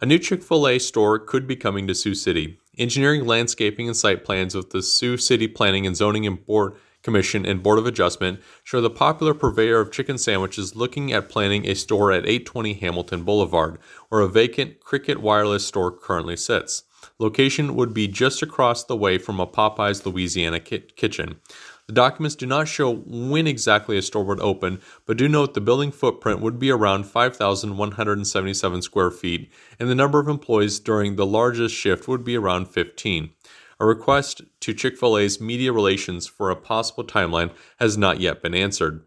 A 0.00 0.06
new 0.06 0.18
Chick 0.18 0.42
fil 0.42 0.68
A 0.68 0.78
store 0.78 1.18
could 1.18 1.46
be 1.46 1.56
coming 1.56 1.86
to 1.88 1.94
Sioux 1.94 2.14
City. 2.14 2.58
engineering, 2.78 3.26
landscaping, 3.26 3.88
and 3.88 3.96
site 3.96 4.24
plans 4.24 4.54
with 4.54 4.70
the 4.70 4.82
Sioux 4.82 5.16
City 5.16 5.48
Planning 5.48 5.86
and 5.86 5.96
Zoning 5.96 6.32
Board 6.46 6.74
Commission 7.02 7.46
and 7.46 7.62
Board 7.62 7.78
of 7.78 7.86
Adjustment 7.86 8.40
show 8.62 8.80
the 8.80 8.90
popular 8.90 9.34
purveyor 9.34 9.80
of 9.80 9.90
chicken 9.90 10.18
sandwiches 10.18 10.76
looking 10.76 11.12
at 11.12 11.28
planning 11.28 11.66
a 11.66 11.74
store 11.74 12.12
at 12.12 12.26
820 12.26 12.74
Hamilton 12.74 13.22
Boulevard, 13.22 13.78
where 14.08 14.20
a 14.20 14.28
vacant 14.28 14.80
Cricket 14.80 15.20
Wireless 15.20 15.66
store 15.66 15.90
currently 15.90 16.36
sits. 16.36 16.84
Location 17.18 17.74
would 17.74 17.94
be 17.94 18.08
just 18.08 18.42
across 18.42 18.84
the 18.84 18.96
way 18.96 19.18
from 19.18 19.40
a 19.40 19.46
Popeyes 19.46 20.04
Louisiana 20.04 20.60
ki- 20.60 20.84
kitchen. 20.96 21.40
The 21.86 21.94
documents 21.94 22.36
do 22.36 22.46
not 22.46 22.68
show 22.68 22.94
when 22.94 23.48
exactly 23.48 23.98
a 23.98 24.02
store 24.02 24.24
would 24.24 24.40
open, 24.40 24.80
but 25.06 25.16
do 25.16 25.28
note 25.28 25.54
the 25.54 25.60
building 25.60 25.90
footprint 25.90 26.40
would 26.40 26.58
be 26.58 26.70
around 26.70 27.04
5,177 27.04 28.82
square 28.82 29.10
feet, 29.10 29.50
and 29.78 29.88
the 29.88 29.96
number 29.96 30.20
of 30.20 30.28
employees 30.28 30.78
during 30.78 31.16
the 31.16 31.26
largest 31.26 31.74
shift 31.74 32.06
would 32.06 32.22
be 32.22 32.36
around 32.36 32.68
15. 32.68 33.30
A 33.80 33.86
request 33.86 34.42
to 34.60 34.74
Chick 34.74 34.98
fil 34.98 35.16
A's 35.16 35.40
media 35.40 35.72
relations 35.72 36.26
for 36.26 36.50
a 36.50 36.56
possible 36.56 37.02
timeline 37.02 37.50
has 37.78 37.96
not 37.96 38.20
yet 38.20 38.42
been 38.42 38.54
answered. 38.54 39.00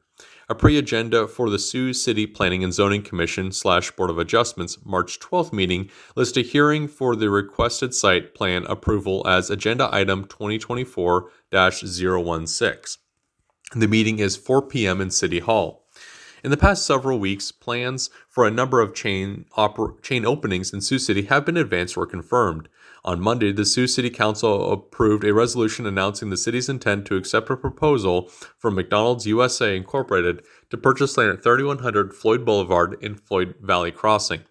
A 0.50 0.56
pre-agenda 0.56 1.28
for 1.28 1.52
the 1.52 1.60
Sioux 1.60 1.94
City 1.94 2.26
Planning 2.26 2.64
and 2.64 2.74
Zoning 2.74 3.04
Commission 3.04 3.52
slash 3.52 3.92
Board 3.92 4.10
of 4.10 4.18
Adjustments 4.18 4.80
March 4.84 5.20
12th 5.20 5.54
meeting 5.54 5.92
lists 6.16 6.38
a 6.38 6.42
hearing 6.42 6.88
for 6.88 7.16
the 7.16 7.30
requested 7.30 7.94
site 7.94 8.34
plan 8.34 8.66
approval 8.66 9.22
as 9.28 9.52
agenda 9.52 9.94
item 9.94 10.26
2024-016. 10.26 12.98
The 13.76 13.88
meeting 13.88 14.20
is 14.20 14.36
4 14.36 14.62
p.m. 14.64 15.02
in 15.02 15.12
City 15.12 15.40
Hall. 15.40 15.84
In 16.44 16.52
the 16.52 16.58
past 16.58 16.86
several 16.86 17.20
weeks, 17.20 17.54
plans 17.54 18.10
for 18.28 18.46
a 18.46 18.52
number 18.52 18.82
of 18.82 18.94
chain, 18.94 19.46
oper- 19.56 20.02
chain 20.02 20.26
openings 20.26 20.74
in 20.74 20.82
Sioux 20.82 21.00
City 21.00 21.22
have 21.24 21.46
been 21.46 21.56
advanced 21.56 21.96
or 21.96 22.06
confirmed. 22.06 22.68
On 23.06 23.20
Monday, 23.20 23.52
the 23.52 23.66
Sioux 23.66 23.86
City 23.86 24.10
Council 24.10 24.72
approved 24.72 25.26
a 25.26 25.34
resolution 25.34 25.86
announcing 25.86 26.30
the 26.30 26.38
city's 26.38 26.70
intent 26.70 27.06
to 27.08 27.18
accept 27.18 27.50
a 27.50 27.58
proposal 27.58 28.30
from 28.58 28.76
McDonald's 28.76 29.28
USA 29.28 29.76
Incorporated 29.76 30.42
to 30.70 30.78
purchase 30.78 31.18
land 31.18 31.32
at 31.32 31.44
3100 31.44 32.14
Floyd 32.14 32.46
Boulevard 32.46 32.96
in 33.02 33.16
Floyd 33.16 33.56
Valley 33.62 33.92
Crossing. 33.92 34.44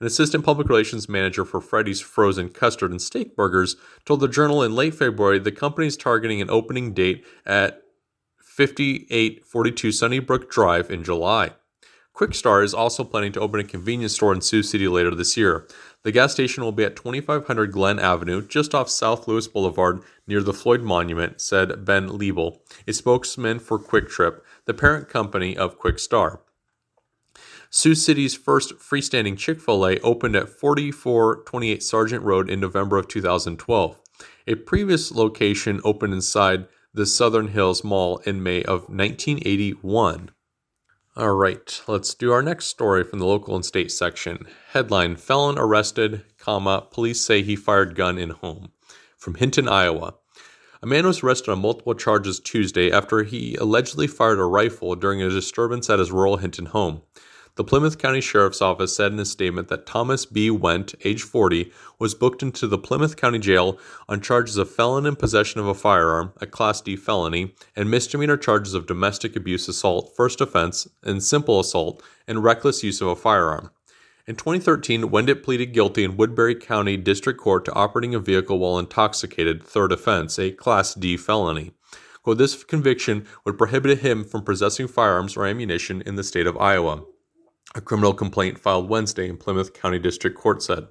An 0.00 0.06
assistant 0.06 0.44
public 0.44 0.68
relations 0.68 1.08
manager 1.08 1.44
for 1.44 1.60
Freddy's 1.60 2.00
Frozen 2.00 2.50
Custard 2.50 2.92
and 2.92 3.02
Steak 3.02 3.34
Burgers 3.34 3.74
told 4.04 4.20
the 4.20 4.28
Journal 4.28 4.62
in 4.62 4.76
late 4.76 4.94
February 4.94 5.40
the 5.40 5.50
company 5.50 5.88
is 5.88 5.96
targeting 5.96 6.40
an 6.40 6.50
opening 6.50 6.94
date 6.94 7.26
at 7.44 7.82
5842 8.40 9.90
Sunnybrook 9.90 10.48
Drive 10.48 10.88
in 10.88 11.02
July. 11.02 11.50
Kwik 12.18 12.34
Star 12.34 12.64
is 12.64 12.74
also 12.74 13.04
planning 13.04 13.30
to 13.30 13.40
open 13.40 13.60
a 13.60 13.64
convenience 13.64 14.14
store 14.14 14.32
in 14.32 14.40
Sioux 14.40 14.64
City 14.64 14.88
later 14.88 15.14
this 15.14 15.36
year. 15.36 15.68
The 16.02 16.10
gas 16.10 16.32
station 16.32 16.64
will 16.64 16.72
be 16.72 16.82
at 16.82 16.96
2500 16.96 17.70
Glen 17.70 18.00
Avenue, 18.00 18.44
just 18.44 18.74
off 18.74 18.90
South 18.90 19.28
Lewis 19.28 19.46
Boulevard 19.46 20.02
near 20.26 20.42
the 20.42 20.52
Floyd 20.52 20.82
Monument, 20.82 21.40
said 21.40 21.84
Ben 21.84 22.08
Liebel, 22.08 22.58
a 22.88 22.92
spokesman 22.92 23.60
for 23.60 23.78
Kwik 23.78 24.08
Trip, 24.08 24.44
the 24.64 24.74
parent 24.74 25.08
company 25.08 25.56
of 25.56 25.78
Kwik 25.78 26.00
Star. 26.00 26.40
Sioux 27.70 27.94
City's 27.94 28.34
first 28.34 28.76
freestanding 28.78 29.38
Chick 29.38 29.60
fil 29.60 29.86
A 29.86 30.00
opened 30.00 30.34
at 30.34 30.48
4428 30.48 31.84
Sergeant 31.84 32.24
Road 32.24 32.50
in 32.50 32.58
November 32.58 32.98
of 32.98 33.06
2012. 33.06 34.00
A 34.48 34.56
previous 34.56 35.12
location 35.12 35.80
opened 35.84 36.14
inside 36.14 36.66
the 36.92 37.06
Southern 37.06 37.46
Hills 37.46 37.84
Mall 37.84 38.18
in 38.26 38.42
May 38.42 38.64
of 38.64 38.88
1981. 38.88 40.32
All 41.18 41.34
right, 41.34 41.82
let's 41.88 42.14
do 42.14 42.30
our 42.30 42.44
next 42.44 42.66
story 42.66 43.02
from 43.02 43.18
the 43.18 43.26
local 43.26 43.56
and 43.56 43.64
state 43.64 43.90
section. 43.90 44.46
Headline: 44.70 45.16
Felon 45.16 45.58
arrested, 45.58 46.22
comma, 46.38 46.86
police 46.92 47.20
say 47.20 47.42
he 47.42 47.56
fired 47.56 47.96
gun 47.96 48.18
in 48.18 48.30
home. 48.30 48.70
From 49.16 49.34
Hinton, 49.34 49.66
Iowa. 49.66 50.14
A 50.80 50.86
man 50.86 51.08
was 51.08 51.24
arrested 51.24 51.50
on 51.50 51.58
multiple 51.58 51.96
charges 51.96 52.38
Tuesday 52.38 52.92
after 52.92 53.24
he 53.24 53.56
allegedly 53.56 54.06
fired 54.06 54.38
a 54.38 54.44
rifle 54.44 54.94
during 54.94 55.20
a 55.20 55.28
disturbance 55.28 55.90
at 55.90 55.98
his 55.98 56.12
rural 56.12 56.36
Hinton 56.36 56.66
home. 56.66 57.02
The 57.58 57.64
Plymouth 57.64 57.98
County 57.98 58.20
Sheriff's 58.20 58.62
Office 58.62 58.94
said 58.94 59.10
in 59.10 59.18
a 59.18 59.24
statement 59.24 59.66
that 59.66 59.84
Thomas 59.84 60.24
B. 60.24 60.48
Wendt, 60.48 60.94
age 61.04 61.24
40, 61.24 61.72
was 61.98 62.14
booked 62.14 62.40
into 62.40 62.68
the 62.68 62.78
Plymouth 62.78 63.16
County 63.16 63.40
Jail 63.40 63.80
on 64.08 64.20
charges 64.20 64.58
of 64.58 64.70
felon 64.70 65.06
in 65.06 65.16
possession 65.16 65.60
of 65.60 65.66
a 65.66 65.74
firearm, 65.74 66.32
a 66.40 66.46
Class 66.46 66.80
D 66.80 66.94
felony, 66.94 67.56
and 67.74 67.90
misdemeanor 67.90 68.36
charges 68.36 68.74
of 68.74 68.86
domestic 68.86 69.34
abuse 69.34 69.66
assault, 69.66 70.14
first 70.16 70.40
offense, 70.40 70.86
and 71.02 71.20
simple 71.20 71.58
assault, 71.58 72.00
and 72.28 72.44
reckless 72.44 72.84
use 72.84 73.00
of 73.00 73.08
a 73.08 73.16
firearm. 73.16 73.72
In 74.28 74.36
2013, 74.36 75.10
Wendt 75.10 75.42
pleaded 75.42 75.72
guilty 75.72 76.04
in 76.04 76.16
Woodbury 76.16 76.54
County 76.54 76.96
District 76.96 77.40
Court 77.40 77.64
to 77.64 77.74
operating 77.74 78.14
a 78.14 78.20
vehicle 78.20 78.60
while 78.60 78.78
intoxicated, 78.78 79.64
third 79.64 79.90
offense, 79.90 80.38
a 80.38 80.52
Class 80.52 80.94
D 80.94 81.16
felony. 81.16 81.72
Quote, 82.22 82.38
this 82.38 82.62
conviction 82.62 83.26
would 83.44 83.58
prohibit 83.58 83.98
him 83.98 84.22
from 84.22 84.44
possessing 84.44 84.86
firearms 84.86 85.36
or 85.36 85.44
ammunition 85.44 86.02
in 86.02 86.14
the 86.14 86.22
state 86.22 86.46
of 86.46 86.56
Iowa 86.56 87.02
a 87.74 87.80
criminal 87.80 88.14
complaint 88.14 88.58
filed 88.58 88.88
Wednesday 88.88 89.28
in 89.28 89.36
Plymouth 89.36 89.74
County 89.74 89.98
District 89.98 90.36
Court 90.36 90.62
said. 90.62 90.88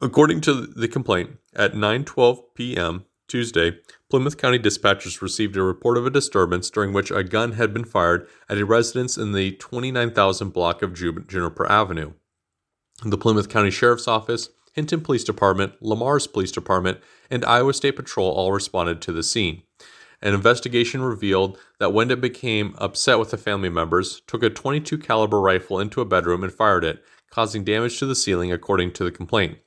According 0.00 0.42
to 0.42 0.66
the 0.66 0.88
complaint, 0.88 1.38
at 1.54 1.72
9:12 1.72 2.42
p.m. 2.54 3.06
Tuesday, 3.28 3.78
Plymouth 4.08 4.36
County 4.36 4.58
dispatchers 4.58 5.20
received 5.20 5.56
a 5.56 5.62
report 5.62 5.96
of 5.96 6.06
a 6.06 6.10
disturbance 6.10 6.70
during 6.70 6.92
which 6.92 7.10
a 7.10 7.24
gun 7.24 7.52
had 7.52 7.74
been 7.74 7.84
fired 7.84 8.28
at 8.48 8.58
a 8.58 8.64
residence 8.64 9.16
in 9.18 9.32
the 9.32 9.52
29,000 9.52 10.50
block 10.50 10.80
of 10.82 10.94
Juniper 10.94 11.68
Avenue. 11.70 12.12
The 13.04 13.18
Plymouth 13.18 13.48
County 13.48 13.70
Sheriff's 13.70 14.06
Office, 14.06 14.50
Hinton 14.74 15.00
Police 15.00 15.24
Department, 15.24 15.72
Le 15.80 15.96
Mars 15.96 16.26
Police 16.26 16.52
Department, 16.52 16.98
and 17.30 17.44
Iowa 17.44 17.74
State 17.74 17.96
Patrol 17.96 18.30
all 18.30 18.52
responded 18.52 19.02
to 19.02 19.12
the 19.12 19.22
scene. 19.22 19.62
An 20.22 20.34
investigation 20.34 21.02
revealed 21.02 21.58
that 21.78 21.90
Wendt 21.90 22.20
became 22.20 22.74
upset 22.78 23.18
with 23.18 23.30
the 23.30 23.36
family 23.36 23.68
members, 23.68 24.22
took 24.26 24.42
a 24.42 24.50
22 24.50 24.98
caliber 24.98 25.40
rifle 25.40 25.78
into 25.78 26.00
a 26.00 26.06
bedroom 26.06 26.42
and 26.42 26.52
fired 26.52 26.84
it, 26.84 27.04
causing 27.30 27.64
damage 27.64 27.98
to 27.98 28.06
the 28.06 28.14
ceiling 28.14 28.50
according 28.50 28.92
to 28.92 29.04
the 29.04 29.10
complaint. 29.10 29.58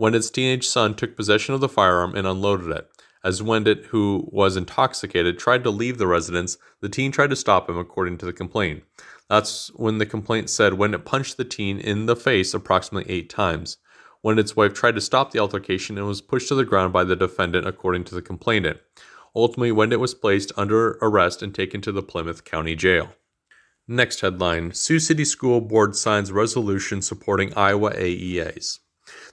Wendt's 0.00 0.30
teenage 0.30 0.66
son 0.66 0.94
took 0.94 1.16
possession 1.16 1.54
of 1.54 1.60
the 1.60 1.68
firearm 1.68 2.16
and 2.16 2.26
unloaded 2.26 2.70
it. 2.70 2.90
As 3.22 3.40
Wendt, 3.40 3.86
who 3.86 4.28
was 4.30 4.56
intoxicated, 4.56 5.38
tried 5.38 5.64
to 5.64 5.70
leave 5.70 5.98
the 5.98 6.06
residence, 6.06 6.58
the 6.80 6.88
teen 6.88 7.12
tried 7.12 7.30
to 7.30 7.36
stop 7.36 7.70
him 7.70 7.78
according 7.78 8.18
to 8.18 8.26
the 8.26 8.32
complaint. 8.32 8.82
That's 9.30 9.68
when 9.74 9.98
the 9.98 10.06
complaint 10.06 10.50
said 10.50 10.74
Wendt 10.74 11.04
punched 11.04 11.36
the 11.36 11.44
teen 11.44 11.78
in 11.78 12.06
the 12.06 12.16
face 12.16 12.52
approximately 12.52 13.10
eight 13.10 13.30
times. 13.30 13.78
Wendt's 14.24 14.56
wife 14.56 14.74
tried 14.74 14.94
to 14.96 15.00
stop 15.00 15.30
the 15.30 15.38
altercation 15.38 15.96
and 15.96 16.06
was 16.06 16.20
pushed 16.20 16.48
to 16.48 16.54
the 16.54 16.64
ground 16.64 16.92
by 16.92 17.04
the 17.04 17.16
defendant 17.16 17.66
according 17.66 18.04
to 18.04 18.14
the 18.14 18.22
complainant. 18.22 18.78
Ultimately, 19.36 19.72
Wendt 19.72 19.98
was 19.98 20.14
placed 20.14 20.52
under 20.56 20.98
arrest 21.02 21.42
and 21.42 21.54
taken 21.54 21.80
to 21.80 21.92
the 21.92 22.02
Plymouth 22.02 22.44
County 22.44 22.76
Jail. 22.76 23.10
Next 23.88 24.20
headline 24.20 24.72
Sioux 24.72 25.00
City 25.00 25.24
School 25.24 25.60
Board 25.60 25.96
signs 25.96 26.32
resolution 26.32 27.02
supporting 27.02 27.52
Iowa 27.54 27.90
AEAs. 27.90 28.78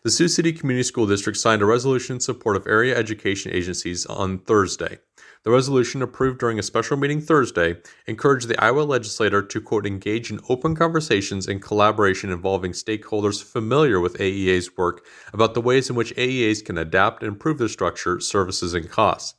The 0.04 0.12
Sioux 0.12 0.28
City 0.28 0.52
Community 0.52 0.84
School 0.84 1.08
District 1.08 1.38
signed 1.38 1.62
a 1.62 1.66
resolution 1.66 2.16
in 2.16 2.20
support 2.20 2.58
of 2.58 2.68
area 2.68 2.98
education 2.98 3.54
agencies 3.54 4.06
on 4.06 4.40
Thursday. 4.40 5.00
The 5.44 5.52
resolution, 5.52 6.02
approved 6.02 6.40
during 6.40 6.60
a 6.60 6.64
special 6.64 6.98
meeting 6.98 7.22
Thursday, 7.22 7.78
encouraged 8.06 8.48
the 8.48 8.62
Iowa 8.64 8.82
legislator 8.82 9.42
to, 9.42 9.62
quote, 9.62 9.88
engage 9.88 10.30
in 10.30 10.40
open 10.50 10.76
conversations 10.76 11.48
and 11.48 11.62
collaboration 11.62 12.32
involving 12.32 12.74
stakeholders 12.74 13.44
familiar 13.44 14.00
with 14.00 14.18
AEA's 14.20 14.78
work 14.78 15.06
about 15.34 15.54
the 15.54 15.62
ways 15.62 15.90
in 15.90 15.96
which 15.96 16.16
AEAs 16.16 16.64
can 16.64 16.78
adapt 16.78 17.24
and 17.24 17.32
improve 17.32 17.58
their 17.58 17.70
structure, 17.70 18.20
services, 18.20 18.74
and 18.74 18.90
costs. 18.90 19.36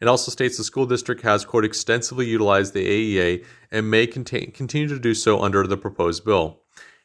It 0.00 0.08
also 0.08 0.30
states 0.30 0.56
the 0.56 0.64
school 0.64 0.86
district 0.86 1.22
has, 1.22 1.44
quote, 1.44 1.64
extensively 1.64 2.26
utilized 2.26 2.74
the 2.74 2.86
AEA 2.86 3.44
and 3.70 3.90
may 3.90 4.06
contain, 4.06 4.52
continue 4.52 4.88
to 4.88 4.98
do 4.98 5.14
so 5.14 5.40
under 5.40 5.66
the 5.66 5.76
proposed 5.76 6.24
bill. 6.24 6.60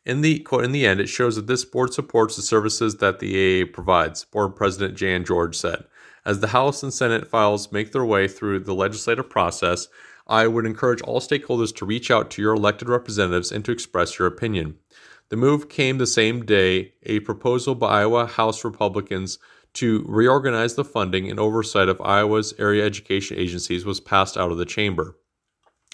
In 0.05 0.21
the 0.21 0.39
quote, 0.39 0.63
in 0.63 0.71
the 0.71 0.85
end, 0.85 0.99
it 0.99 1.09
shows 1.09 1.35
that 1.35 1.47
this 1.47 1.63
board 1.63 1.93
supports 1.93 2.35
the 2.35 2.41
services 2.41 2.97
that 2.97 3.19
the 3.19 3.33
AEA 3.63 3.73
provides, 3.73 4.25
Board 4.25 4.55
President 4.55 4.97
Jan 4.97 5.23
George 5.23 5.55
said. 5.55 5.85
As 6.25 6.39
the 6.39 6.47
House 6.47 6.83
and 6.83 6.93
Senate 6.93 7.27
files 7.27 7.71
make 7.71 7.91
their 7.91 8.05
way 8.05 8.27
through 8.27 8.59
the 8.59 8.73
legislative 8.73 9.29
process, 9.29 9.87
I 10.27 10.47
would 10.47 10.65
encourage 10.65 11.01
all 11.01 11.19
stakeholders 11.19 11.75
to 11.75 11.85
reach 11.85 12.09
out 12.09 12.31
to 12.31 12.41
your 12.41 12.53
elected 12.53 12.89
representatives 12.89 13.51
and 13.51 13.65
to 13.65 13.71
express 13.71 14.17
your 14.17 14.27
opinion. 14.27 14.75
The 15.29 15.37
move 15.37 15.69
came 15.69 15.97
the 15.97 16.07
same 16.07 16.45
day 16.45 16.93
a 17.03 17.21
proposal 17.21 17.73
by 17.73 18.01
Iowa 18.01 18.25
House 18.25 18.63
Republicans 18.63 19.39
to 19.73 20.03
reorganize 20.07 20.75
the 20.75 20.83
funding 20.83 21.29
and 21.29 21.39
oversight 21.39 21.89
of 21.89 22.01
Iowa's 22.01 22.53
area 22.59 22.85
education 22.85 23.37
agencies 23.37 23.85
was 23.85 23.99
passed 23.99 24.37
out 24.37 24.51
of 24.51 24.57
the 24.57 24.65
chamber. 24.65 25.17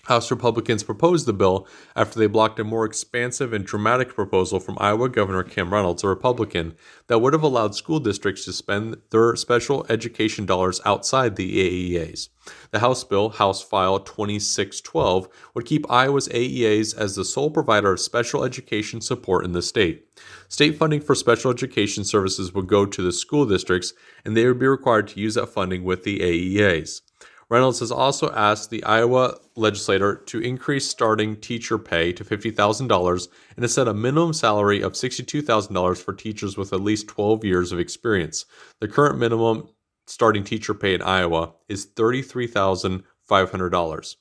House 0.07 0.31
Republicans 0.31 0.83
proposed 0.83 1.25
the 1.25 1.33
bill 1.33 1.67
after 1.93 2.17
they 2.17 2.27
blocked 2.27 2.59
a 2.59 2.63
more 2.63 2.85
expansive 2.85 3.51
and 3.51 3.65
dramatic 3.65 4.15
proposal 4.15 4.61
from 4.61 4.77
Iowa 4.79 5.09
Governor 5.09 5.43
Kim 5.43 5.73
Reynolds, 5.73 6.01
a 6.01 6.07
Republican, 6.07 6.75
that 7.07 7.19
would 7.19 7.33
have 7.33 7.43
allowed 7.43 7.75
school 7.75 7.99
districts 7.99 8.45
to 8.45 8.53
spend 8.53 8.95
their 9.09 9.35
special 9.35 9.85
education 9.89 10.45
dollars 10.45 10.79
outside 10.85 11.35
the 11.35 11.97
AEAs. 11.97 12.29
The 12.71 12.79
House 12.79 13.03
bill, 13.03 13.31
House 13.31 13.61
File 13.61 13.99
2612, 13.99 15.27
would 15.53 15.65
keep 15.65 15.91
Iowa's 15.91 16.29
AEAs 16.29 16.97
as 16.97 17.15
the 17.15 17.25
sole 17.25 17.51
provider 17.51 17.91
of 17.91 17.99
special 17.99 18.45
education 18.45 19.01
support 19.01 19.43
in 19.43 19.51
the 19.51 19.61
state. 19.61 20.07
State 20.47 20.77
funding 20.77 21.01
for 21.01 21.15
special 21.15 21.51
education 21.51 22.05
services 22.05 22.53
would 22.53 22.67
go 22.67 22.85
to 22.85 23.01
the 23.01 23.11
school 23.11 23.45
districts, 23.45 23.91
and 24.23 24.37
they 24.37 24.47
would 24.47 24.59
be 24.59 24.67
required 24.67 25.09
to 25.09 25.19
use 25.19 25.35
that 25.35 25.47
funding 25.47 25.83
with 25.83 26.05
the 26.05 26.19
AEAs. 26.19 27.01
Reynolds 27.49 27.79
has 27.79 27.91
also 27.91 28.29
asked 28.31 28.69
the 28.69 28.83
Iowa 28.83 29.37
legislature 29.55 30.15
to 30.25 30.41
increase 30.41 30.89
starting 30.89 31.37
teacher 31.37 31.77
pay 31.77 32.11
to 32.11 32.25
$50,000 32.25 33.27
and 33.55 33.61
to 33.61 33.69
set 33.69 33.87
a 33.87 33.93
minimum 33.93 34.33
salary 34.33 34.81
of 34.81 34.91
$62,000 34.93 35.97
for 35.97 36.13
teachers 36.13 36.57
with 36.57 36.73
at 36.73 36.81
least 36.81 37.07
12 37.07 37.45
years 37.45 37.71
of 37.71 37.79
experience. 37.79 38.43
The 38.81 38.89
current 38.89 39.17
minimum 39.17 39.69
starting 40.07 40.43
teacher 40.43 40.73
pay 40.73 40.93
in 40.93 41.01
Iowa 41.01 41.53
is 41.69 41.85
$33,500. 41.85 44.15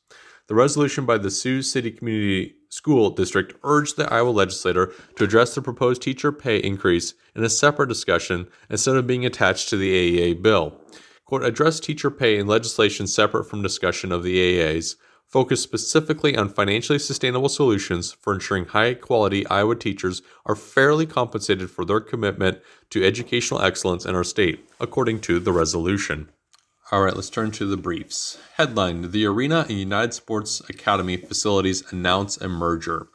The 0.46 0.54
resolution 0.54 1.04
by 1.04 1.18
the 1.18 1.32
Sioux 1.32 1.62
City 1.62 1.90
Community 1.90 2.54
School 2.68 3.10
District 3.10 3.56
urged 3.64 3.96
the 3.96 4.08
Iowa 4.12 4.30
legislature 4.30 4.92
to 5.16 5.24
address 5.24 5.56
the 5.56 5.62
proposed 5.62 6.02
teacher 6.02 6.30
pay 6.30 6.58
increase 6.58 7.14
in 7.34 7.42
a 7.42 7.48
separate 7.48 7.88
discussion 7.88 8.46
instead 8.70 8.94
of 8.94 9.08
being 9.08 9.26
attached 9.26 9.68
to 9.70 9.76
the 9.76 9.92
AEA 9.92 10.40
bill 10.40 10.80
quote, 11.26 11.44
address 11.44 11.78
teacher 11.78 12.10
pay 12.10 12.38
in 12.38 12.46
legislation 12.46 13.06
separate 13.06 13.44
from 13.44 13.60
discussion 13.60 14.12
of 14.12 14.22
the 14.22 14.36
AEAs, 14.36 14.96
focus 15.26 15.60
specifically 15.60 16.36
on 16.36 16.48
financially 16.48 16.98
sustainable 16.98 17.48
solutions 17.48 18.12
for 18.12 18.32
ensuring 18.32 18.66
high 18.66 18.94
quality 18.94 19.46
Iowa 19.48 19.74
teachers 19.74 20.22
are 20.46 20.54
fairly 20.54 21.04
compensated 21.04 21.70
for 21.70 21.84
their 21.84 22.00
commitment 22.00 22.60
to 22.90 23.04
educational 23.04 23.60
excellence 23.60 24.06
in 24.06 24.14
our 24.14 24.24
state, 24.24 24.66
according 24.80 25.20
to 25.22 25.40
the 25.40 25.52
resolution. 25.52 26.30
All 26.92 27.02
right, 27.02 27.16
let's 27.16 27.30
turn 27.30 27.50
to 27.52 27.66
the 27.66 27.76
briefs. 27.76 28.38
Headline 28.56 29.10
The 29.10 29.26
Arena 29.26 29.66
and 29.68 29.76
United 29.76 30.14
Sports 30.14 30.62
Academy 30.70 31.16
facilities 31.16 31.82
announce 31.92 32.36
a 32.36 32.48
merger. 32.48 33.08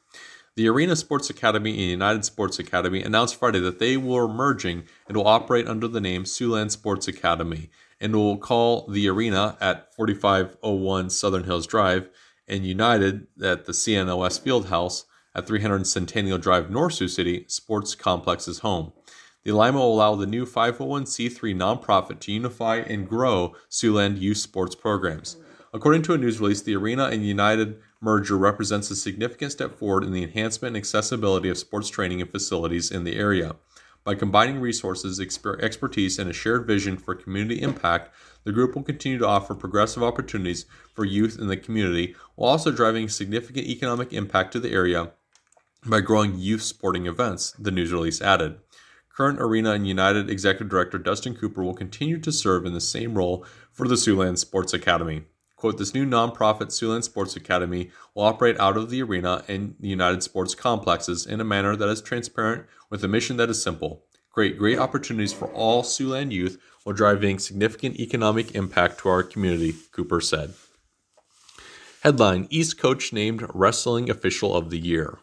The 0.58 0.68
Arena 0.68 0.97
Sports 0.97 1.30
Academy 1.30 1.72
and 1.72 1.91
United 1.91 2.26
Sports 2.26 2.60
Academy 2.60 3.02
announced 3.02 3.38
Friday 3.38 3.62
that 3.62 3.80
they 3.80 3.95
were 3.95 4.28
merging 4.28 4.84
and 5.08 5.16
will 5.16 5.28
operate 5.28 5.66
under 5.66 5.88
the 5.88 6.02
name 6.02 6.26
Siouxland 6.26 6.72
Sports 6.72 7.08
Academy 7.08 7.70
and 8.02 8.14
will 8.14 8.38
call 8.38 8.86
the 8.88 9.08
arena 9.08 9.58
at 9.62 9.95
4501 9.95 11.10
Southern 11.10 11.45
Hills 11.45 11.66
Drive 11.66 12.10
and 12.49 12.66
United 12.66 13.28
at 13.41 13.64
the 13.64 13.72
CNOS 13.72 14.41
Fieldhouse 14.41 15.06
at 15.34 15.47
300 15.47 15.88
Centennial 15.88 16.38
Drive, 16.38 16.70
North 16.70 16.95
Sioux 16.95 17.08
City 17.08 17.45
Sports 17.47 17.95
Complex's 17.95 18.60
home. 18.60 18.91
The 19.45 19.52
alignment 19.52 19.86
will 19.86 19.93
allow 19.93 20.16
the 20.16 20.28
new 20.28 20.45
501c3 20.45 21.56
nonprofit 21.56 22.20
to 22.20 22.32
unify 22.34 22.80
and 22.80 23.08
grow 23.08 23.56
Siouxland 23.70 24.20
youth 24.20 24.39
sports 24.39 24.76
programs. 24.76 25.38
According 25.74 26.02
to 26.04 26.14
a 26.14 26.18
news 26.18 26.41
release, 26.41 26.62
the 26.62 26.76
Arena 26.76 27.06
and 27.06 27.26
United 27.26 27.80
merger 28.02 28.38
represents 28.38 28.89
a 28.91 28.95
significant 28.95 29.52
step 29.52 29.78
forward 29.78 30.04
in 30.04 30.12
the 30.12 30.24
enhancement 30.24 30.76
and 30.76 30.82
accessibility 30.82 31.47
of 31.49 31.58
sports 31.58 31.88
training 31.88 32.20
and 32.20 32.32
facilities 32.32 32.91
in 32.91 33.04
the 33.04 33.16
area. 33.16 33.56
By 34.04 34.16
combining 34.16 34.60
resources, 34.60 35.20
exper- 35.20 35.62
expertise, 35.62 36.18
and 36.18 36.28
a 36.30 36.34
shared 36.34 36.66
vision 36.66 36.97
for 36.97 37.14
community 37.14 37.62
impact, 37.62 38.10
the 38.43 38.52
group 38.52 38.76
will 38.76 38.82
continue 38.82 39.20
to 39.20 39.28
offer 39.28 39.54
progressive 39.54 40.02
opportunities 40.02 40.66
for 40.95 41.06
youth 41.06 41.38
in 41.39 41.47
the 41.47 41.58
community 41.58 42.16
while 42.36 42.49
also 42.49 42.72
driving 42.72 43.08
significant 43.08 43.68
economic 43.68 44.12
impact 44.12 44.54
to 44.54 44.60
the 44.60 44.72
area 44.72 45.12
by 45.86 45.99
growing 45.99 46.38
youth 46.38 46.64
sporting 46.64 47.06
events, 47.06 47.52
the 47.60 47.72
news 47.72 47.93
release 47.93 48.22
added. 48.22 48.58
Current 49.16 49.41
Arena 49.41 49.72
and 49.72 49.88
United 49.88 50.30
Executive 50.30 50.70
Director 50.70 50.97
Dustin 50.97 51.36
Cooper 51.36 51.64
will 51.64 51.74
continue 51.74 52.20
to 52.20 52.32
serve 52.32 52.66
in 52.66 52.74
the 52.74 52.82
same 52.82 53.16
role 53.16 53.45
for 53.72 53.88
the 53.88 53.95
Siouxland 53.95 54.38
Sports 54.38 54.74
Academy. 54.74 55.24
Quote, 55.62 55.78
this 55.78 55.93
new 55.93 56.07
nonprofit 56.07 56.70
Siouxland 56.70 57.03
Sports 57.03 57.36
Academy 57.36 57.91
will 58.16 58.24
operate 58.24 58.59
out 58.59 58.78
of 58.78 58.89
the 58.89 59.03
arena 59.03 59.43
and 59.47 59.76
the 59.80 59.89
United 59.89 60.24
Sports 60.24 60.55
complexes 60.55 61.28
in 61.28 61.39
a 61.39 61.43
manner 61.43 61.76
that 61.76 61.88
is 61.88 62.01
transparent 62.01 62.66
with 62.89 63.03
a 63.03 63.07
mission 63.07 63.38
that 63.38 63.47
is 63.47 63.62
simple. 63.62 64.03
Create 64.32 64.57
great 64.57 64.80
opportunities 64.80 65.34
for 65.34 65.53
all 65.53 65.84
Siouxland 65.84 66.32
youth 66.32 66.59
while 66.82 66.95
driving 66.95 67.38
significant 67.38 67.99
economic 67.99 68.55
impact 68.55 69.01
to 69.01 69.09
our 69.09 69.22
community, 69.22 69.76
Cooper 69.91 70.20
said. 70.20 70.55
Headline 72.01 72.47
East 72.49 72.80
Coach 72.80 73.14
named 73.14 73.45
Wrestling 73.53 74.09
Official 74.09 74.55
of 74.55 74.72
the 74.72 74.80
Year. 74.80 75.20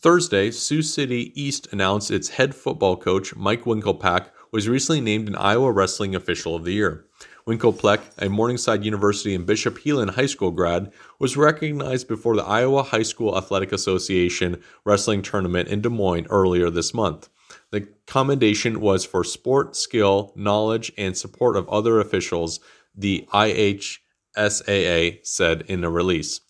Thursday, 0.00 0.50
Sioux 0.52 0.80
City 0.80 1.38
East 1.38 1.68
announced 1.70 2.10
its 2.10 2.30
head 2.30 2.54
football 2.54 2.96
coach, 2.96 3.36
Mike 3.36 3.64
Winkelpleck, 3.64 4.28
was 4.50 4.70
recently 4.70 5.02
named 5.02 5.28
an 5.28 5.36
Iowa 5.36 5.70
Wrestling 5.70 6.14
Official 6.14 6.54
of 6.54 6.64
the 6.64 6.72
Year. 6.72 7.05
Winkelpleck, 7.46 8.00
a 8.18 8.28
Morningside 8.28 8.84
University 8.84 9.32
and 9.32 9.46
Bishop 9.46 9.78
Heelan 9.78 10.10
High 10.10 10.26
School 10.26 10.50
grad, 10.50 10.90
was 11.20 11.36
recognized 11.36 12.08
before 12.08 12.34
the 12.34 12.44
Iowa 12.44 12.82
High 12.82 13.04
School 13.04 13.38
Athletic 13.38 13.70
Association 13.70 14.60
wrestling 14.84 15.22
tournament 15.22 15.68
in 15.68 15.80
Des 15.80 15.88
Moines 15.88 16.26
earlier 16.28 16.70
this 16.70 16.92
month. 16.92 17.28
The 17.70 17.86
commendation 18.08 18.80
was 18.80 19.04
for 19.04 19.22
sport, 19.22 19.76
skill, 19.76 20.32
knowledge, 20.34 20.90
and 20.98 21.16
support 21.16 21.56
of 21.56 21.68
other 21.68 22.00
officials, 22.00 22.58
the 22.96 23.28
IHSAA 23.32 25.24
said 25.24 25.62
in 25.68 25.84
a 25.84 25.90
release. 25.90 26.40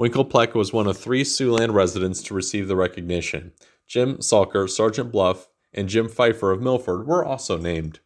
Winkelpleck 0.00 0.54
was 0.54 0.72
one 0.72 0.88
of 0.88 0.98
three 0.98 1.22
Siouxland 1.22 1.74
residents 1.74 2.22
to 2.22 2.34
receive 2.34 2.66
the 2.66 2.74
recognition. 2.74 3.52
Jim 3.86 4.16
Salker, 4.16 4.68
Sergeant 4.68 5.12
Bluff, 5.12 5.46
and 5.72 5.88
Jim 5.88 6.08
Pfeiffer 6.08 6.50
of 6.50 6.60
Milford 6.60 7.06
were 7.06 7.24
also 7.24 7.56
named. 7.56 8.00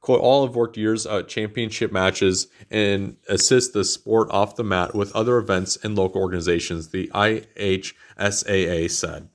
Quote, 0.00 0.20
all 0.20 0.48
worked 0.48 0.78
years 0.78 1.06
at 1.06 1.28
championship 1.28 1.92
matches 1.92 2.48
and 2.70 3.16
assist 3.28 3.74
the 3.74 3.84
sport 3.84 4.30
off 4.30 4.56
the 4.56 4.64
mat 4.64 4.94
with 4.94 5.14
other 5.14 5.36
events 5.36 5.76
and 5.82 5.94
local 5.96 6.22
organizations, 6.22 6.88
the 6.88 7.08
IHSAA 7.14 8.90
said. 8.90 9.28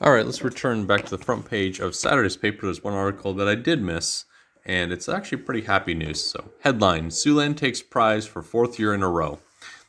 All 0.00 0.12
right, 0.12 0.26
let's 0.26 0.44
return 0.44 0.86
back 0.86 1.04
to 1.06 1.16
the 1.16 1.24
front 1.24 1.48
page 1.48 1.80
of 1.80 1.94
Saturday's 1.94 2.36
paper. 2.36 2.66
There's 2.66 2.84
one 2.84 2.94
article 2.94 3.32
that 3.34 3.48
I 3.48 3.54
did 3.54 3.82
miss, 3.82 4.26
and 4.64 4.92
it's 4.92 5.08
actually 5.08 5.38
pretty 5.38 5.62
happy 5.62 5.94
news. 5.94 6.22
So, 6.24 6.50
headline 6.60 7.08
Siouxland 7.08 7.56
takes 7.56 7.82
prize 7.82 8.26
for 8.26 8.42
fourth 8.42 8.78
year 8.78 8.94
in 8.94 9.02
a 9.02 9.08
row. 9.08 9.40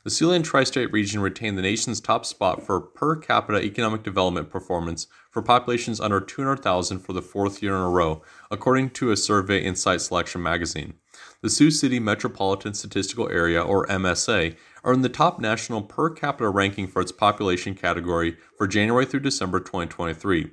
The 0.10 0.16
Siouxland 0.16 0.44
Tri 0.44 0.64
State 0.64 0.92
region 0.92 1.22
retained 1.22 1.56
the 1.56 1.62
nation's 1.62 2.02
top 2.02 2.26
spot 2.26 2.66
for 2.66 2.82
per 2.82 3.16
capita 3.16 3.62
economic 3.64 4.02
development 4.02 4.50
performance 4.50 5.06
for 5.30 5.44
populations 5.44 6.00
under 6.00 6.20
200,000 6.20 6.98
for 6.98 7.14
the 7.14 7.22
fourth 7.22 7.62
year 7.62 7.76
in 7.76 7.82
a 7.84 7.90
row, 7.90 8.24
according 8.50 8.90
to 8.90 9.12
a 9.12 9.16
survey 9.16 9.64
in 9.64 9.76
Site 9.76 10.02
Selection 10.02 10.42
magazine. 10.42 10.96
The 11.44 11.50
Sioux 11.52 11.70
City 11.70 12.00
Metropolitan 12.00 12.74
Statistical 12.74 13.30
Area, 13.30 13.62
or 13.62 13.86
MSA, 13.86 14.56
earned 14.84 15.06
the 15.06 15.10
top 15.10 15.40
national 15.40 15.84
per 15.84 16.10
capita 16.10 16.50
ranking 16.50 16.88
for 16.88 17.04
its 17.04 17.12
population 17.12 17.76
category 17.76 18.36
for 18.58 18.66
January 18.66 19.06
through 19.06 19.20
December 19.20 19.60
2023. 19.60 20.50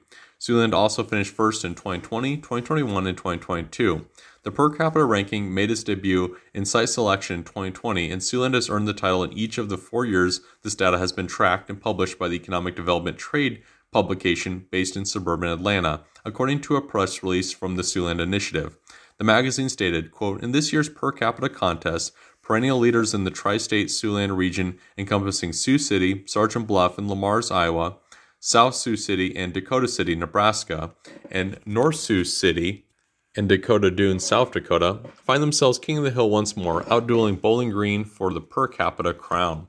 Siouxland 0.47 0.75
also 0.75 1.03
finished 1.03 1.35
first 1.35 1.65
in 1.65 1.75
2020, 1.75 2.37
2021, 2.37 3.07
and 3.09 3.17
2022. 3.17 4.07
The 4.45 4.53
per 4.53 4.71
capita 4.71 5.05
ranking 5.05 5.53
made 5.53 5.73
its 5.73 5.83
debut 5.83 6.37
in 6.55 6.65
site 6.65 6.89
selection 6.89 7.39
in 7.39 7.45
2020, 7.45 8.13
and 8.13 8.23
Siouxland 8.23 8.55
has 8.55 8.71
earned 8.71 8.87
the 8.87 8.93
title 8.93 9.25
in 9.25 9.33
each 9.33 9.59
of 9.59 9.69
the 9.69 9.77
four 9.77 10.05
years 10.05 10.43
this 10.63 10.77
data 10.77 10.99
has 10.99 11.11
been 11.11 11.27
tracked 11.27 11.69
and 11.69 11.81
published 11.81 12.17
by 12.17 12.29
the 12.29 12.37
Economic 12.37 12.77
Development 12.77 13.19
Trade 13.19 13.61
publication 13.91 14.67
based 14.71 14.97
in 14.97 15.05
suburban 15.05 15.49
Atlanta, 15.49 16.03
according 16.25 16.61
to 16.61 16.77
a 16.77 16.83
press 16.83 17.25
release 17.25 17.53
from 17.53 17.75
the 17.75 17.83
Siouxland 17.83 18.21
Initiative. 18.21 18.77
The 19.19 19.25
magazine 19.25 19.69
stated, 19.69 20.13
quote, 20.13 20.45
In 20.45 20.53
this 20.53 20.73
year's 20.73 20.89
per 20.89 21.11
capita 21.11 21.49
contest, 21.49 22.13
perennial 22.41 22.79
leaders 22.79 23.15
in 23.15 23.25
the 23.25 23.33
tri-state 23.33 23.89
Siouxland 23.89 24.37
region 24.37 24.79
encompassing 24.97 25.53
Sioux 25.53 25.79
City, 25.79 26.23
Sergeant 26.27 26.69
Bluff, 26.69 26.99
and 26.99 27.09
Le 27.09 27.17
Mars, 27.17 27.51
Iowa, 27.51 27.97
South 28.47 28.77
Sioux 28.77 28.97
City 28.97 29.35
and 29.37 29.53
Dakota 29.53 29.89
City, 29.89 30.15
Nebraska, 30.15 30.93
and 31.33 31.59
North 31.67 31.97
Sioux 31.97 32.23
City, 32.23 32.87
and 33.37 33.49
Dakota 33.49 33.91
Dunes, 33.91 34.25
South 34.25 34.53
Dakota, 34.53 35.01
find 35.17 35.43
themselves 35.43 35.81
king 35.81 35.99
of 35.99 36.05
the 36.05 36.13
hill 36.13 36.31
once 36.31 36.57
more, 36.57 36.85
outdueling 36.85 37.41
Bowling 37.41 37.71
Green 37.71 38.05
for 38.05 38.33
the 38.33 38.41
per 38.41 38.69
capita 38.69 39.13
crown. 39.13 39.67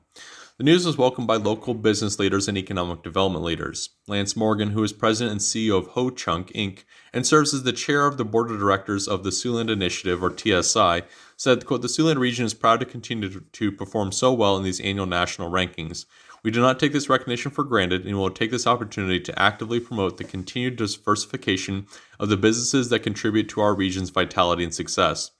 The 0.58 0.64
news 0.64 0.86
was 0.86 0.96
welcomed 0.96 1.26
by 1.26 1.36
local 1.38 1.74
business 1.74 2.20
leaders 2.20 2.46
and 2.46 2.56
economic 2.56 3.02
development 3.02 3.44
leaders. 3.44 3.90
Lance 4.06 4.36
Morgan, 4.36 4.70
who 4.70 4.84
is 4.84 4.92
president 4.92 5.32
and 5.32 5.40
CEO 5.40 5.76
of 5.76 5.88
Ho 5.88 6.10
Chunk 6.10 6.52
Inc. 6.52 6.84
and 7.12 7.26
serves 7.26 7.52
as 7.52 7.64
the 7.64 7.72
chair 7.72 8.06
of 8.06 8.16
the 8.16 8.24
board 8.24 8.48
of 8.48 8.60
directors 8.60 9.08
of 9.08 9.24
the 9.24 9.30
Siouxland 9.30 9.70
Initiative, 9.70 10.22
or 10.22 10.30
TSI, 10.30 11.02
said, 11.36 11.66
quote, 11.66 11.82
The 11.82 11.88
Siouxland 11.88 12.18
region 12.18 12.46
is 12.46 12.54
proud 12.54 12.78
to 12.78 12.86
continue 12.86 13.28
to, 13.28 13.40
to 13.40 13.72
perform 13.72 14.12
so 14.12 14.32
well 14.32 14.56
in 14.56 14.62
these 14.62 14.80
annual 14.80 15.06
national 15.06 15.50
rankings. 15.50 16.06
We 16.44 16.50
do 16.50 16.60
not 16.60 16.78
take 16.78 16.92
this 16.92 17.08
recognition 17.08 17.50
for 17.50 17.64
granted 17.64 18.06
and 18.06 18.16
will 18.16 18.30
take 18.30 18.50
this 18.50 18.66
opportunity 18.66 19.20
to 19.20 19.38
actively 19.38 19.80
promote 19.80 20.16
the 20.16 20.24
continued 20.24 20.76
diversification 20.76 21.86
of 22.20 22.28
the 22.28 22.36
businesses 22.36 22.88
that 22.90 23.00
contribute 23.00 23.48
to 23.50 23.60
our 23.60 23.74
region's 23.74 24.10
vitality 24.10 24.64
and 24.64 24.74
success. 24.74 25.32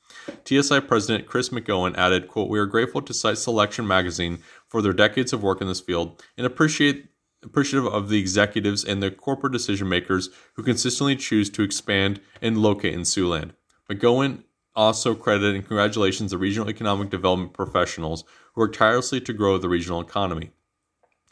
TSI 0.45 0.81
President 0.81 1.27
Chris 1.27 1.51
McGowan 1.51 1.97
added, 1.97 2.29
quote, 2.29 2.49
We 2.49 2.59
are 2.59 2.67
grateful 2.67 3.03
to 3.03 3.15
Site 3.15 3.39
Selection 3.39 3.87
Magazine 3.87 4.39
for 4.67 4.83
their 4.83 4.93
decades 4.93 5.33
of 5.33 5.43
work 5.43 5.61
in 5.61 5.69
this 5.69 5.81
field 5.81 6.23
and 6.37 6.47
appreciate 6.47 7.09
appreciative 7.45 7.87
of 7.87 8.09
the 8.09 8.19
executives 8.19 8.85
and 8.85 9.01
the 9.01 9.13
corporate 9.13 9.53
decision 9.53 9.89
makers 9.89 10.29
who 10.55 10.63
consistently 10.63 11.15
choose 11.15 11.49
to 11.49 11.63
expand 11.63 12.21
and 12.43 12.59
locate 12.59 12.95
in 12.95 13.03
Siouxland. 13.03 13.53
McGowan 13.89 14.43
also 14.75 15.15
credited 15.15 15.55
and 15.55 15.67
congratulations 15.67 16.33
the 16.33 16.39
regional 16.39 16.69
economic 16.69 17.11
development 17.11 17.53
professionals 17.53 18.25
who 18.55 18.63
work 18.63 18.73
tirelessly 18.73 19.21
to 19.21 19.33
grow 19.33 19.57
the 19.57 19.69
regional 19.69 20.01
economy. 20.01 20.51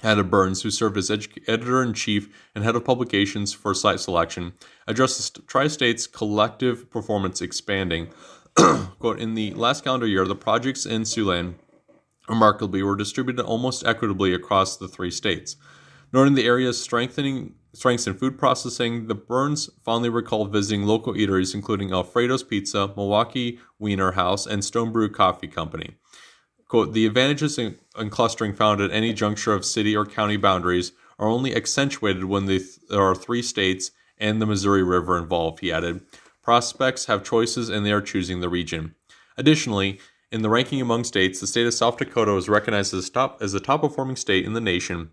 Hannah 0.02 0.24
Burns, 0.24 0.62
who 0.62 0.70
served 0.70 0.96
as 0.96 1.10
editor 1.10 1.82
in 1.82 1.94
chief 1.94 2.28
and 2.54 2.62
head 2.62 2.76
of 2.76 2.84
publications 2.84 3.52
for 3.52 3.72
site 3.74 4.00
selection, 4.00 4.52
addressed 4.86 5.34
the 5.34 5.42
Tri 5.42 5.68
State's 5.68 6.06
collective 6.06 6.90
performance 6.90 7.40
expanding. 7.40 8.08
Quote, 8.98 9.18
in 9.18 9.34
the 9.34 9.52
last 9.54 9.84
calendar 9.84 10.06
year, 10.06 10.26
the 10.26 10.34
projects 10.34 10.84
in 10.84 11.02
Siouxland 11.02 11.54
remarkably 12.28 12.82
were 12.82 12.96
distributed 12.96 13.44
almost 13.44 13.86
equitably 13.86 14.34
across 14.34 14.76
the 14.76 14.88
three 14.88 15.10
states. 15.10 15.56
Noting 16.12 16.34
the 16.34 16.46
area's 16.46 16.80
strengthening 16.80 17.54
strengths 17.72 18.06
in 18.06 18.14
food 18.14 18.38
processing, 18.38 19.06
the 19.06 19.14
Burns 19.14 19.68
fondly 19.84 20.08
recalled 20.08 20.52
visiting 20.52 20.84
local 20.84 21.14
eateries 21.14 21.54
including 21.54 21.92
Alfredo's 21.92 22.42
Pizza, 22.42 22.92
Milwaukee 22.96 23.58
Wiener 23.78 24.12
House, 24.12 24.46
and 24.46 24.64
Stone 24.64 24.92
Brew 24.92 25.10
Coffee 25.10 25.48
Company. 25.48 25.96
Quote, 26.68 26.92
the 26.92 27.06
advantages 27.06 27.58
in, 27.58 27.76
in, 27.96 28.10
clustering 28.10 28.52
found 28.52 28.80
at 28.80 28.90
any 28.90 29.12
juncture 29.12 29.52
of 29.52 29.64
city 29.64 29.96
or 29.96 30.04
county 30.04 30.36
boundaries 30.36 30.92
are 31.18 31.28
only 31.28 31.54
accentuated 31.54 32.24
when 32.24 32.46
there 32.46 32.60
are 33.00 33.14
three 33.14 33.42
states 33.42 33.92
and 34.18 34.42
the 34.42 34.46
Missouri 34.46 34.82
River 34.82 35.16
involved, 35.16 35.60
he 35.60 35.72
added. 35.72 36.00
Prospects 36.42 37.06
have 37.06 37.22
choices 37.22 37.68
and 37.68 37.86
they 37.86 37.92
are 37.92 38.00
choosing 38.00 38.40
the 38.40 38.48
region. 38.48 38.94
Additionally, 39.36 40.00
in 40.32 40.42
the 40.42 40.50
ranking 40.50 40.80
among 40.80 41.04
states, 41.04 41.40
the 41.40 41.46
state 41.46 41.66
of 41.66 41.74
South 41.74 41.98
Dakota 41.98 42.32
was 42.32 42.48
recognized 42.48 42.92
as, 42.94 43.10
top, 43.10 43.40
as 43.40 43.52
the 43.52 43.60
top 43.60 43.82
performing 43.82 44.16
state 44.16 44.44
in 44.44 44.52
the 44.52 44.60
nation 44.60 45.10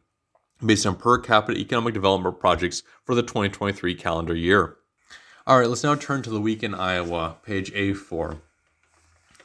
based 0.66 0.86
on 0.86 0.96
per 0.96 1.20
capita 1.20 1.60
economic 1.60 1.94
development 1.94 2.40
projects 2.40 2.84
for 3.06 3.14
the 3.14 3.22
2023 3.22 3.94
calendar 3.96 4.36
year. 4.36 4.78
All 5.46 5.60
right, 5.60 5.68
let's 5.68 5.84
now 5.84 5.96
turn 5.96 6.24
to 6.24 6.30
the 6.30 6.42
week 6.42 6.64
in 6.64 6.74
Iowa, 6.74 7.38
page 7.44 7.72
A4 7.74 8.40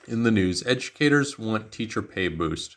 in 0.09 0.22
the 0.22 0.30
news, 0.30 0.66
educators 0.66 1.38
want 1.38 1.70
teacher 1.70 2.02
pay 2.02 2.28
boost. 2.28 2.76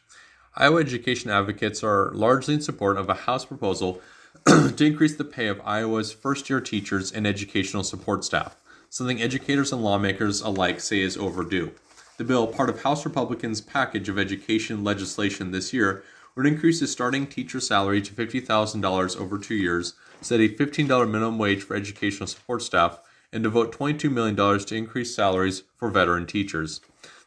Iowa 0.56 0.82
education 0.82 1.32
advocates 1.32 1.84
are 1.84 2.12
largely 2.14 2.56
in 2.56 2.62
support 2.62 2.98
of 2.98 3.10
a 3.10 3.14
House 3.14 3.46
proposal 3.46 4.02
to 4.46 4.86
increase 4.86 5.16
the 5.16 5.24
pay 5.24 5.48
of 5.48 5.62
Iowa's 5.64 6.12
first 6.12 6.50
year 6.50 6.60
teachers 6.60 7.12
and 7.12 7.26
educational 7.26 7.84
support 7.84 8.26
staff, 8.26 8.58
something 8.90 9.22
educators 9.22 9.72
and 9.72 9.82
lawmakers 9.82 10.42
alike 10.42 10.82
say 10.82 11.00
is 11.00 11.16
overdue. 11.18 11.72
The 12.18 12.26
bill, 12.26 12.48
part 12.48 12.70
of 12.70 12.84
House 12.84 13.06
Republicans' 13.06 13.62
package 13.62 14.10
of 14.10 14.20
education 14.20 14.84
legislation 14.84 15.52
this 15.52 15.74
year, 15.74 16.04
would 16.36 16.46
increase 16.46 16.80
the 16.80 16.88
starting 16.88 17.28
teacher 17.28 17.60
salary 17.60 18.02
to 18.02 18.14
$50,000 18.14 19.20
over 19.20 19.38
two 19.38 19.56
years, 19.56 19.94
set 20.22 20.40
a 20.40 20.50
$15 20.50 20.88
minimum 21.10 21.38
wage 21.38 21.64
for 21.64 21.76
educational 21.76 22.28
support 22.28 22.62
staff, 22.62 23.00
and 23.34 23.44
devote 23.44 23.76
$22 23.76 24.12
million 24.12 24.36
to 24.36 24.76
increase 24.76 25.16
salaries 25.16 25.64
for 25.78 25.90
veteran 25.90 26.26
teachers. 26.26 26.82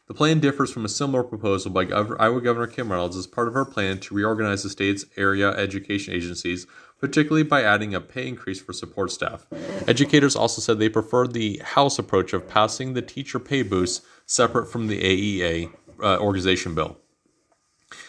The 0.07 0.13
plan 0.13 0.39
differs 0.39 0.71
from 0.71 0.85
a 0.85 0.89
similar 0.89 1.23
proposal 1.23 1.71
by 1.71 1.85
Gov- 1.85 2.15
Iowa 2.19 2.39
Governor 2.39 2.67
Kim 2.67 2.91
Reynolds 2.91 3.17
as 3.17 3.25
part 3.25 3.47
of 3.47 3.55
her 3.55 3.65
plan 3.65 3.99
to 4.01 4.13
reorganize 4.13 4.61
the 4.61 4.69
state's 4.69 5.05
area 5.17 5.49
education 5.51 6.13
agencies, 6.13 6.67
particularly 6.99 7.41
by 7.41 7.63
adding 7.63 7.95
a 7.95 8.01
pay 8.01 8.27
increase 8.27 8.61
for 8.61 8.71
support 8.71 9.11
staff. 9.11 9.47
Educators 9.87 10.35
also 10.35 10.61
said 10.61 10.77
they 10.77 10.89
preferred 10.89 11.33
the 11.33 11.57
House 11.63 11.97
approach 11.97 12.33
of 12.33 12.47
passing 12.47 12.93
the 12.93 13.01
teacher 13.01 13.39
pay 13.39 13.63
boost 13.63 14.05
separate 14.27 14.67
from 14.67 14.87
the 14.87 15.01
AEA 15.01 15.73
uh, 16.03 16.19
organization 16.19 16.75
bill. 16.75 16.97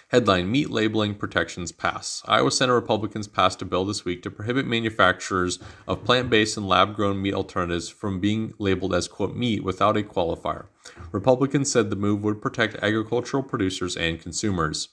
Headline 0.09 0.51
Meat 0.51 0.71
Labeling 0.71 1.15
Protections 1.15 1.73
Pass. 1.73 2.23
Iowa 2.27 2.51
Senate 2.51 2.73
Republicans 2.73 3.29
passed 3.29 3.61
a 3.61 3.65
bill 3.65 3.85
this 3.85 4.05
week 4.05 4.23
to 4.23 4.31
prohibit 4.31 4.67
manufacturers 4.67 5.59
of 5.87 6.05
plant 6.05 6.31
based 6.31 6.57
and 6.57 6.69
lab 6.69 6.95
grown 6.95 7.21
meat 7.21 7.35
alternatives 7.35 7.89
from 7.89 8.21
being 8.21 8.55
labeled 8.59 8.95
as, 8.95 9.09
quote, 9.09 9.37
meat 9.37 9.63
without 9.63 9.97
a 9.97 10.03
qualifier. 10.03 10.67
Republicans 11.13 11.71
said 11.71 11.91
the 11.91 11.97
move 11.97 12.23
would 12.25 12.41
protect 12.41 12.77
agricultural 12.77 13.43
producers 13.43 13.97
and 13.97 14.21
consumers. 14.21 14.89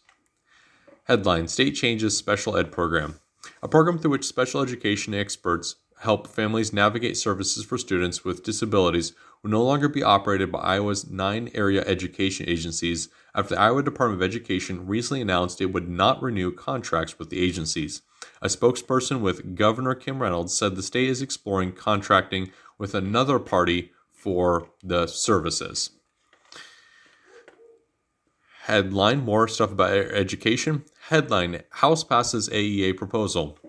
Headline 1.06 1.48
State 1.48 1.76
changes 1.76 2.18
special 2.18 2.58
ed 2.58 2.72
program. 2.72 3.20
A 3.62 3.68
program 3.68 4.00
through 4.00 4.12
which 4.12 4.26
special 4.26 4.62
education 4.62 5.14
experts 5.14 5.76
help 6.00 6.28
families 6.28 6.74
navigate 6.74 7.18
services 7.18 7.64
for 7.64 7.78
students 7.78 8.26
with 8.26 8.44
disabilities 8.44 9.14
will 9.44 9.52
no 9.52 9.64
longer 9.64 9.90
be 9.90 10.02
operated 10.02 10.52
by 10.52 10.60
Iowa's 10.60 11.10
nine 11.10 11.52
area 11.54 11.84
education 11.86 12.48
agencies 12.48 13.10
after 13.36 13.56
the 13.56 13.62
Iowa 13.62 13.84
Department 13.84 14.22
of 14.22 14.28
Education 14.28 14.88
recently 14.88 15.22
announced 15.22 15.60
it 15.60 15.74
would 15.74 15.90
not 15.90 16.22
renew 16.22 16.52
contracts 16.52 17.20
with 17.20 17.30
the 17.30 17.42
agencies. 17.42 18.02
A 18.42 18.48
spokesperson 18.48 19.20
with 19.20 19.56
Governor 19.56 19.96
Kim 19.96 20.22
Reynolds 20.22 20.56
said 20.56 20.76
the 20.76 20.84
state 20.84 21.10
is 21.10 21.22
exploring 21.22 21.74
contracting 21.74 22.52
with 22.78 22.96
another 22.96 23.38
party 23.38 23.92
for 24.14 24.70
the 24.82 25.08
services. 25.08 25.92
Headline 28.64 29.26
More 29.26 29.50
stuff 29.50 29.74
about 29.74 29.92
education. 29.92 30.86
Headline 31.10 31.64
House 31.70 32.06
passes 32.06 32.48
AEA 32.48 32.96
proposal. 32.96 33.60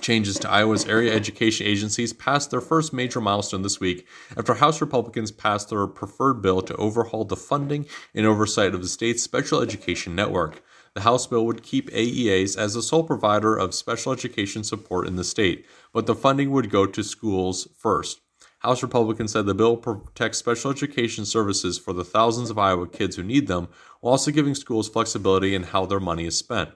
Changes 0.00 0.38
to 0.38 0.50
Iowa's 0.50 0.86
area 0.86 1.14
education 1.14 1.66
agencies 1.66 2.12
passed 2.12 2.50
their 2.50 2.60
first 2.60 2.92
major 2.92 3.20
milestone 3.20 3.62
this 3.62 3.80
week 3.80 4.06
after 4.36 4.54
House 4.54 4.80
Republicans 4.80 5.30
passed 5.30 5.68
their 5.68 5.86
preferred 5.86 6.42
bill 6.42 6.62
to 6.62 6.76
overhaul 6.76 7.24
the 7.24 7.36
funding 7.36 7.86
and 8.14 8.26
oversight 8.26 8.74
of 8.74 8.82
the 8.82 8.88
state's 8.88 9.22
special 9.22 9.60
education 9.60 10.14
network. 10.14 10.62
The 10.94 11.02
House 11.02 11.26
bill 11.26 11.46
would 11.46 11.62
keep 11.62 11.90
AEAs 11.90 12.56
as 12.56 12.74
the 12.74 12.82
sole 12.82 13.04
provider 13.04 13.56
of 13.56 13.74
special 13.74 14.12
education 14.12 14.64
support 14.64 15.06
in 15.06 15.16
the 15.16 15.24
state, 15.24 15.66
but 15.92 16.06
the 16.06 16.14
funding 16.14 16.50
would 16.50 16.70
go 16.70 16.86
to 16.86 17.02
schools 17.02 17.68
first. 17.76 18.20
House 18.60 18.82
Republicans 18.82 19.32
said 19.32 19.46
the 19.46 19.54
bill 19.54 19.76
protects 19.76 20.38
special 20.38 20.70
education 20.70 21.24
services 21.24 21.78
for 21.78 21.92
the 21.92 22.04
thousands 22.04 22.50
of 22.50 22.58
Iowa 22.58 22.86
kids 22.86 23.16
who 23.16 23.22
need 23.22 23.46
them, 23.46 23.68
while 24.00 24.12
also 24.12 24.30
giving 24.30 24.54
schools 24.54 24.88
flexibility 24.88 25.54
in 25.54 25.62
how 25.62 25.86
their 25.86 26.00
money 26.00 26.26
is 26.26 26.36
spent. 26.36 26.70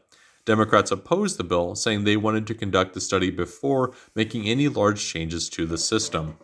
Democrats 0.44 0.90
opposed 0.90 1.38
the 1.38 1.44
bill, 1.44 1.74
saying 1.74 2.04
they 2.04 2.16
wanted 2.16 2.46
to 2.46 2.54
conduct 2.54 2.94
the 2.94 3.00
study 3.00 3.30
before 3.30 3.92
making 4.14 4.46
any 4.48 4.68
large 4.68 5.04
changes 5.04 5.48
to 5.48 5.66
the 5.66 5.78
system. 5.78 6.36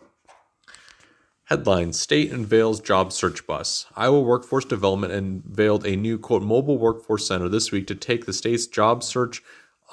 Headline 1.45 1.91
State 1.91 2.31
unveils 2.31 2.79
job 2.79 3.11
search 3.11 3.45
bus. 3.45 3.85
Iowa 3.95 4.21
Workforce 4.21 4.63
Development 4.63 5.11
unveiled 5.11 5.85
a 5.85 5.97
new, 5.97 6.17
quote, 6.17 6.43
mobile 6.43 6.77
workforce 6.77 7.27
center 7.27 7.49
this 7.49 7.71
week 7.71 7.87
to 7.87 7.95
take 7.95 8.25
the 8.25 8.31
state's 8.31 8.67
job 8.67 9.03
search 9.03 9.43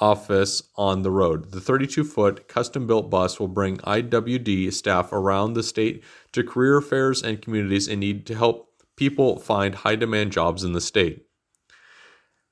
office 0.00 0.62
on 0.76 1.02
the 1.02 1.10
road. 1.10 1.50
The 1.50 1.60
32 1.60 2.04
foot 2.04 2.48
custom 2.48 2.86
built 2.86 3.10
bus 3.10 3.40
will 3.40 3.48
bring 3.48 3.78
IWD 3.78 4.72
staff 4.72 5.12
around 5.12 5.54
the 5.54 5.62
state 5.62 6.04
to 6.32 6.44
career 6.44 6.80
fairs 6.80 7.22
and 7.22 7.42
communities 7.42 7.88
in 7.88 8.00
need 8.00 8.24
to 8.26 8.36
help 8.36 8.72
people 8.96 9.38
find 9.38 9.74
high 9.74 9.96
demand 9.96 10.32
jobs 10.32 10.64
in 10.64 10.72
the 10.72 10.80
state. 10.80 11.27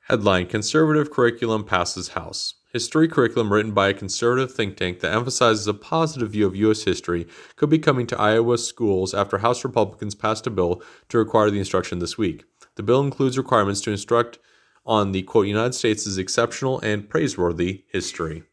Headline 0.09 0.47
Conservative 0.47 1.11
Curriculum 1.11 1.65
Passes 1.65 2.11
House. 2.11 2.55
History 2.73 3.09
curriculum 3.09 3.53
written 3.53 3.73
by 3.73 3.89
a 3.89 3.93
conservative 3.93 4.55
think 4.55 4.77
tank 4.77 5.01
that 5.01 5.13
emphasizes 5.13 5.67
a 5.67 5.75
positive 5.75 6.31
view 6.31 6.47
of 6.47 6.55
U.S. 6.55 6.85
history 6.85 7.27
could 7.57 7.71
be 7.71 7.81
coming 7.81 8.07
to 8.07 8.21
Iowa 8.21 8.57
schools 8.59 9.15
after 9.15 9.39
House 9.39 9.65
Republicans 9.65 10.15
passed 10.15 10.47
a 10.47 10.51
bill 10.51 10.81
to 11.09 11.19
require 11.19 11.51
the 11.51 11.59
instruction 11.59 11.99
this 11.99 12.17
week. 12.17 12.45
The 12.77 12.85
bill 12.85 13.01
includes 13.03 13.37
requirements 13.37 13.81
to 13.81 13.91
instruct 13.91 14.39
on 14.85 15.11
the 15.11 15.23
quote 15.23 15.49
United 15.49 15.75
States' 15.75 16.17
exceptional 16.17 16.79
and 16.83 17.11
praiseworthy 17.11 17.83
history. 17.89 18.45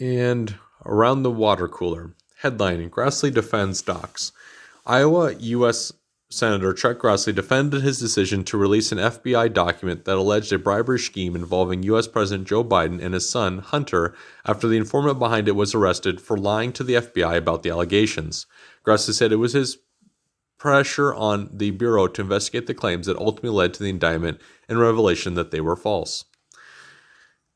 And 0.00 0.56
around 0.84 1.22
the 1.22 1.30
water 1.30 1.68
cooler. 1.68 2.16
Headline 2.38 2.90
Grassley 2.90 3.32
defends 3.32 3.82
docs. 3.82 4.32
Iowa 4.84 5.32
U.S. 5.34 5.92
Senator 6.28 6.72
Chuck 6.72 6.98
Grassley 6.98 7.32
defended 7.34 7.82
his 7.82 8.00
decision 8.00 8.42
to 8.44 8.56
release 8.56 8.90
an 8.90 8.98
FBI 8.98 9.52
document 9.52 10.04
that 10.04 10.16
alleged 10.16 10.52
a 10.52 10.58
bribery 10.58 10.98
scheme 10.98 11.36
involving 11.36 11.84
U.S. 11.84 12.08
President 12.08 12.48
Joe 12.48 12.64
Biden 12.64 13.00
and 13.00 13.14
his 13.14 13.30
son, 13.30 13.58
Hunter, 13.58 14.12
after 14.44 14.66
the 14.66 14.76
informant 14.76 15.20
behind 15.20 15.46
it 15.46 15.52
was 15.52 15.72
arrested 15.72 16.20
for 16.20 16.36
lying 16.36 16.72
to 16.72 16.82
the 16.82 16.94
FBI 16.94 17.36
about 17.36 17.62
the 17.62 17.70
allegations. 17.70 18.46
Grassley 18.84 19.12
said 19.12 19.30
it 19.30 19.36
was 19.36 19.52
his 19.52 19.78
pressure 20.58 21.14
on 21.14 21.48
the 21.52 21.70
Bureau 21.70 22.08
to 22.08 22.22
investigate 22.22 22.66
the 22.66 22.74
claims 22.74 23.06
that 23.06 23.18
ultimately 23.18 23.50
led 23.50 23.74
to 23.74 23.82
the 23.84 23.90
indictment 23.90 24.40
and 24.68 24.80
revelation 24.80 25.34
that 25.34 25.52
they 25.52 25.60
were 25.60 25.76
false. 25.76 26.24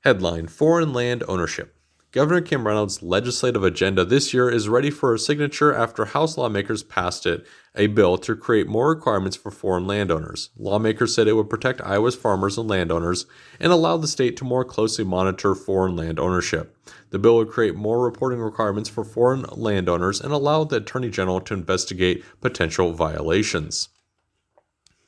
Headline 0.04 0.46
Foreign 0.46 0.92
Land 0.92 1.24
Ownership 1.26 1.74
Governor 2.12 2.40
Kim 2.40 2.66
Reynolds' 2.66 3.02
legislative 3.02 3.62
agenda 3.62 4.04
this 4.04 4.34
year 4.34 4.50
is 4.50 4.68
ready 4.68 4.90
for 4.90 5.14
a 5.14 5.18
signature 5.18 5.74
after 5.74 6.06
House 6.06 6.36
lawmakers 6.36 6.82
passed 6.82 7.24
it, 7.24 7.46
a 7.74 7.86
bill 7.86 8.18
to 8.18 8.34
create 8.34 8.66
more 8.66 8.88
requirements 8.88 9.36
for 9.36 9.50
foreign 9.50 9.86
landowners. 9.86 10.50
Lawmakers 10.56 11.14
said 11.14 11.28
it 11.28 11.34
would 11.34 11.50
protect 11.50 11.80
Iowa's 11.82 12.16
farmers 12.16 12.58
and 12.58 12.68
landowners 12.68 13.26
and 13.60 13.72
allow 13.72 13.96
the 13.96 14.08
state 14.08 14.36
to 14.38 14.44
more 14.44 14.64
closely 14.64 15.04
monitor 15.04 15.54
foreign 15.54 15.94
land 15.94 16.18
ownership. 16.18 16.76
The 17.10 17.18
bill 17.18 17.36
would 17.36 17.48
create 17.48 17.76
more 17.76 18.02
reporting 18.02 18.40
requirements 18.40 18.88
for 18.88 19.04
foreign 19.04 19.44
landowners 19.52 20.20
and 20.20 20.32
allow 20.32 20.64
the 20.64 20.76
Attorney 20.76 21.10
General 21.10 21.40
to 21.42 21.54
investigate 21.54 22.24
potential 22.40 22.92
violations. 22.92 23.88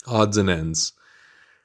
Odds 0.06 0.36
and 0.36 0.50
ends. 0.50 0.92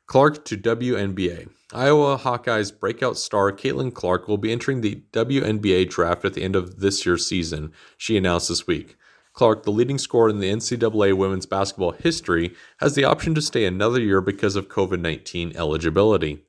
Clark 0.08 0.46
to 0.46 0.58
WNBA. 0.58 1.50
Iowa 1.74 2.18
Hawkeyes 2.18 2.78
breakout 2.78 3.18
star 3.18 3.52
Caitlin 3.52 3.94
Clark 3.94 4.28
will 4.28 4.38
be 4.38 4.54
entering 4.54 4.82
the 4.82 5.04
WNBA 5.12 5.90
draft 5.90 6.24
at 6.24 6.34
the 6.34 6.44
end 6.44 6.56
of 6.56 6.80
this 6.80 7.06
year's 7.06 7.28
season, 7.28 7.74
she 7.98 8.16
announced 8.16 8.48
this 8.48 8.66
week. 8.66 8.96
Clark, 9.38 9.62
the 9.62 9.72
leading 9.72 10.00
scorer 10.00 10.30
in 10.30 10.40
the 10.40 10.52
NCAA 10.52 11.14
women's 11.14 11.46
basketball 11.46 11.92
history, 11.92 12.56
has 12.80 12.96
the 12.96 13.04
option 13.04 13.36
to 13.36 13.42
stay 13.42 13.66
another 13.66 14.02
year 14.02 14.20
because 14.20 14.56
of 14.56 14.68
COVID 14.68 15.00
19 15.00 15.56
eligibility. 15.56 16.44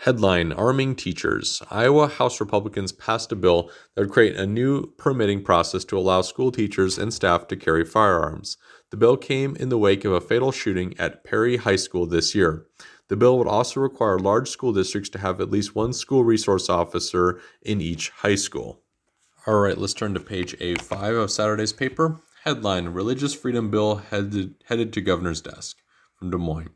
Headline 0.00 0.52
Arming 0.52 0.96
Teachers. 0.96 1.62
Iowa 1.70 2.08
House 2.08 2.40
Republicans 2.40 2.90
passed 2.90 3.30
a 3.30 3.36
bill 3.36 3.70
that 3.94 4.02
would 4.02 4.10
create 4.10 4.34
a 4.34 4.44
new 4.44 4.88
permitting 4.96 5.44
process 5.44 5.84
to 5.84 5.96
allow 5.96 6.22
school 6.22 6.50
teachers 6.50 6.98
and 6.98 7.14
staff 7.14 7.46
to 7.46 7.56
carry 7.56 7.84
firearms. 7.84 8.56
The 8.90 8.96
bill 8.96 9.16
came 9.16 9.54
in 9.54 9.68
the 9.68 9.78
wake 9.78 10.04
of 10.04 10.12
a 10.12 10.20
fatal 10.20 10.50
shooting 10.50 10.98
at 10.98 11.22
Perry 11.22 11.58
High 11.58 11.76
School 11.76 12.06
this 12.06 12.34
year. 12.34 12.66
The 13.06 13.16
bill 13.16 13.38
would 13.38 13.46
also 13.46 13.78
require 13.78 14.18
large 14.18 14.48
school 14.50 14.72
districts 14.72 15.10
to 15.10 15.18
have 15.20 15.40
at 15.40 15.52
least 15.52 15.76
one 15.76 15.92
school 15.92 16.24
resource 16.24 16.68
officer 16.68 17.40
in 17.62 17.80
each 17.80 18.10
high 18.10 18.34
school. 18.34 18.81
All 19.46 19.58
right, 19.58 19.76
let's 19.76 19.94
turn 19.94 20.14
to 20.14 20.20
page 20.20 20.56
A5 20.58 21.22
of 21.22 21.30
Saturday's 21.30 21.72
paper. 21.72 22.20
Headline 22.44 22.88
Religious 22.88 23.34
Freedom 23.34 23.70
Bill 23.70 23.96
headed, 23.96 24.54
headed 24.66 24.92
to 24.92 25.00
Governor's 25.00 25.40
desk 25.40 25.78
from 26.14 26.30
Des 26.30 26.38
Moines. 26.38 26.70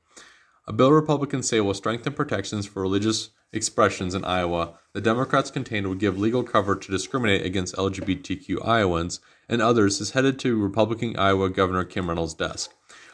A 0.67 0.73
bill 0.73 0.91
Republicans 0.91 1.49
say 1.49 1.61
will 1.61 1.75
strengthen 1.75 2.13
protections 2.13 2.67
for 2.67 2.83
religious 2.83 3.31
expressions 3.53 4.15
in 4.15 4.25
Iowa 4.25 4.75
the 4.97 5.03
Democrats 5.03 5.51
contained 5.51 5.87
would 5.87 5.99
give 5.99 6.19
legal 6.19 6.43
cover 6.43 6.75
to 6.75 6.91
discriminate 6.91 7.45
against 7.45 7.77
LGBTQ 7.77 8.67
Iowans 8.67 9.21
and 9.47 9.61
others 9.61 10.01
is 10.01 10.13
headed 10.13 10.39
to 10.39 10.59
Republican 10.59 11.19
Iowa 11.19 11.51
Governor 11.51 11.85
Kim 11.85 12.09
Reynolds' 12.09 12.33
desk. 12.33 12.73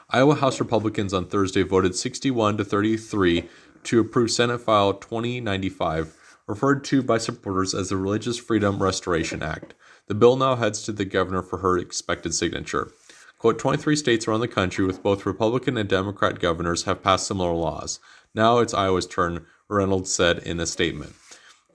Iowa 0.09 0.36
House 0.36 0.61
Republicans 0.61 1.12
on 1.12 1.26
Thursday 1.26 1.64
voted 1.64 1.96
61 1.96 2.57
to 2.59 2.64
33 2.64 3.48
to 3.82 3.98
approve 3.98 4.30
Senate 4.30 4.61
File 4.61 4.94
2095 4.94 6.16
referred 6.47 6.84
to 6.84 7.03
by 7.03 7.18
supporters 7.18 7.74
as 7.74 7.88
the 7.88 7.97
Religious 7.97 8.38
Freedom 8.38 8.82
Restoration 8.82 9.43
Act. 9.43 9.74
The 10.07 10.14
bill 10.14 10.36
now 10.36 10.57
heads 10.57 10.82
to 10.82 10.93
the 10.93 11.05
governor 11.05 11.43
for 11.43 11.59
her 11.59 11.78
expected 11.78 12.34
signature. 12.34 12.93
Quote, 13.38 13.59
23 13.59 13.97
states 13.97 14.28
around 14.28 14.40
the 14.40 14.49
country 14.49 14.84
with 14.84 15.03
both 15.03 15.26
Republican 15.26 15.76
and 15.76 15.88
Democrat 15.88 16.38
governors 16.38 16.84
have 16.84 17.03
passed 17.03 17.26
similar 17.26 17.53
laws. 17.53 17.99
Now 18.34 18.59
it's 18.59 18.72
Iowa's 18.72 19.07
turn, 19.07 19.47
Reynolds 19.68 20.12
said 20.12 20.38
in 20.38 20.61
a 20.61 20.66
statement. 20.66 21.14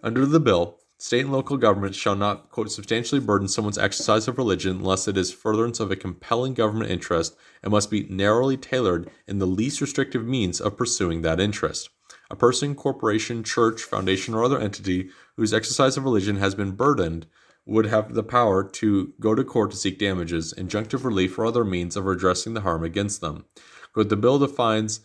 Under 0.01 0.25
the 0.25 0.39
bill, 0.39 0.77
state 0.97 1.25
and 1.25 1.31
local 1.31 1.57
governments 1.57 1.97
shall 1.97 2.15
not, 2.15 2.51
quote, 2.51 2.71
substantially 2.71 3.19
burden 3.19 3.47
someone's 3.47 3.77
exercise 3.77 4.27
of 4.27 4.37
religion 4.37 4.77
unless 4.77 5.07
it 5.07 5.17
is 5.17 5.33
furtherance 5.33 5.79
of 5.79 5.91
a 5.91 5.95
compelling 5.95 6.53
government 6.53 6.89
interest 6.89 7.35
and 7.61 7.71
must 7.71 7.91
be 7.91 8.07
narrowly 8.09 8.55
tailored 8.55 9.09
in 9.27 9.39
the 9.39 9.45
least 9.45 9.81
restrictive 9.81 10.25
means 10.25 10.61
of 10.61 10.77
pursuing 10.77 11.21
that 11.21 11.39
interest. 11.39 11.89
A 12.29 12.35
person, 12.35 12.75
corporation, 12.75 13.43
church, 13.43 13.81
foundation, 13.83 14.33
or 14.33 14.43
other 14.43 14.59
entity 14.59 15.09
whose 15.35 15.53
exercise 15.53 15.97
of 15.97 16.03
religion 16.03 16.37
has 16.37 16.55
been 16.55 16.71
burdened 16.71 17.25
would 17.65 17.85
have 17.85 18.13
the 18.13 18.23
power 18.23 18.63
to 18.63 19.13
go 19.19 19.35
to 19.35 19.43
court 19.43 19.71
to 19.71 19.77
seek 19.77 19.99
damages, 19.99 20.53
injunctive 20.57 21.03
relief, 21.03 21.37
or 21.37 21.45
other 21.45 21.65
means 21.65 21.95
of 21.95 22.05
redressing 22.05 22.53
the 22.53 22.61
harm 22.61 22.83
against 22.83 23.21
them. 23.21 23.45
Quote, 23.93 24.09
the 24.09 24.15
bill 24.15 24.39
defines 24.39 25.01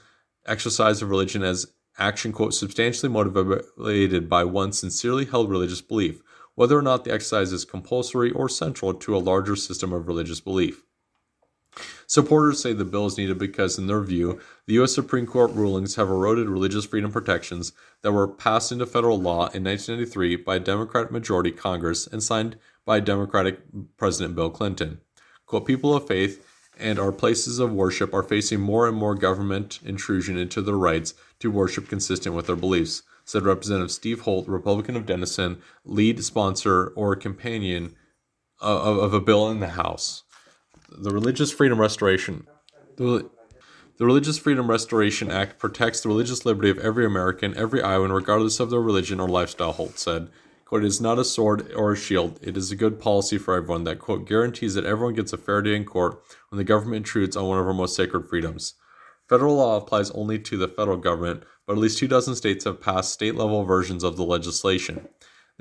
exercise 0.47 1.03
of 1.03 1.11
religion 1.11 1.43
as 1.43 1.73
action, 1.99 2.33
quote, 2.33 2.55
substantially 2.55 3.11
motivated 3.11 4.29
by 4.29 4.45
one 4.45 4.73
sincerely 4.73 5.25
held 5.25 5.51
religious 5.51 5.81
belief, 5.81 6.23
whether 6.55 6.79
or 6.79 6.83
not 6.83 7.05
the 7.05 7.13
exercise 7.13 7.53
is 7.53 7.65
compulsory 7.65 8.31
or 8.31 8.49
central 8.49 8.95
to 8.95 9.17
a 9.17 9.19
larger 9.19 9.57
system 9.57 9.93
of 9.93 10.07
religious 10.07 10.41
belief. 10.41 10.85
Supporters 12.07 12.61
say 12.61 12.73
the 12.73 12.85
bill 12.85 13.07
is 13.07 13.17
needed 13.17 13.39
because, 13.39 13.79
in 13.79 13.87
their 13.87 14.03
view, 14.03 14.39
the 14.67 14.75
U.S. 14.75 14.95
Supreme 14.95 15.27
Court 15.27 15.51
rulings 15.53 15.95
have 15.95 16.09
eroded 16.09 16.49
religious 16.49 16.85
freedom 16.85 17.11
protections 17.11 17.73
that 18.03 18.13
were 18.13 18.29
passed 18.29 18.71
into 18.71 18.85
federal 18.85 19.19
law 19.19 19.49
in 19.55 19.65
1993 19.65 20.37
by 20.37 20.57
a 20.57 20.61
Democratic 20.61 21.11
majority 21.11 21.51
Congress 21.51 22.07
and 22.07 22.23
signed 22.23 22.59
by 22.85 23.01
Democratic 23.01 23.61
President 23.97 24.35
Bill 24.35 24.51
Clinton. 24.51 25.01
Quote, 25.47 25.67
people 25.67 25.95
of 25.95 26.07
faith 26.07 26.47
and 26.79 26.99
our 26.99 27.13
places 27.13 27.59
of 27.59 27.73
worship 27.73 28.13
are 28.13 28.23
facing 28.23 28.61
more 28.61 28.87
and 28.87 28.97
more 28.97 29.15
government 29.15 29.79
intrusion 29.85 30.37
into 30.37 30.61
their 30.61 30.77
rights 30.77 31.15
to 31.39 31.51
worship 31.51 31.89
consistent 31.89 32.35
with 32.35 32.47
their 32.47 32.57
beliefs, 32.57 33.03
said 33.25 33.45
Representative 33.45 33.91
Steve 33.91 34.21
Holt, 34.21 34.49
Republican 34.49 34.97
of 34.97 35.07
Denison, 35.07 35.63
lead 35.85 36.23
sponsor 36.25 36.89
or 36.89 37.15
companion 37.17 37.95
of, 38.61 38.99
of 38.99 39.15
a 39.15 39.21
bill 39.21 39.49
in 39.49 39.61
the 39.61 39.69
House 39.69 40.22
the 40.99 41.11
Religious 41.11 41.53
Freedom 41.53 41.81
Restoration. 41.81 42.47
The, 42.97 43.31
the 43.97 44.07
Religious 44.07 44.39
Freedom 44.39 44.69
Restoration 44.69 45.31
Act 45.31 45.59
protects 45.59 46.01
the 46.01 46.09
religious 46.09 46.45
liberty 46.45 46.71
of 46.71 46.79
every 46.79 47.07
American, 47.07 47.57
every 47.57 47.83
Iowan, 47.83 48.13
regardless 48.13 48.61
of 48.61 48.71
their 48.71 48.81
religion 48.81 49.21
or 49.21 49.29
lifestyle, 49.29 49.73
Holt 49.73 49.99
said. 49.99 50.29
Quote, 50.65 50.85
it 50.85 50.87
is 50.87 51.01
not 51.01 51.19
a 51.19 51.25
sword 51.25 51.71
or 51.73 51.93
a 51.93 51.97
shield. 51.97 52.39
It 52.43 52.57
is 52.57 52.71
a 52.71 52.77
good 52.77 52.99
policy 52.99 53.39
for 53.39 53.55
everyone 53.55 53.85
that, 53.85 53.99
quote, 53.99 54.27
guarantees 54.27 54.75
that 54.75 54.87
everyone 54.87 55.15
gets 55.15 55.33
a 55.33 55.39
fair 55.39 55.61
day 55.63 55.77
in 55.77 55.85
court 55.85 56.23
when 56.49 56.57
the 56.57 56.65
government 56.65 56.97
intrudes 56.97 57.37
on 57.37 57.47
one 57.47 57.59
of 57.59 57.67
our 57.67 57.75
most 57.75 57.95
sacred 57.95 58.29
freedoms. 58.29 58.75
Federal 59.29 59.57
law 59.57 59.77
applies 59.77 60.11
only 60.13 60.39
to 60.39 60.57
the 60.57 60.69
federal 60.69 60.97
government, 60.97 61.45
but 61.67 61.75
at 61.75 61.79
least 61.79 61.99
two 61.99 62.09
dozen 62.09 62.35
states 62.35 62.65
have 62.65 62.81
passed 62.81 63.13
state 63.13 63.35
level 63.35 63.65
versions 63.65 64.03
of 64.03 64.17
the 64.17 64.25
legislation. 64.25 65.09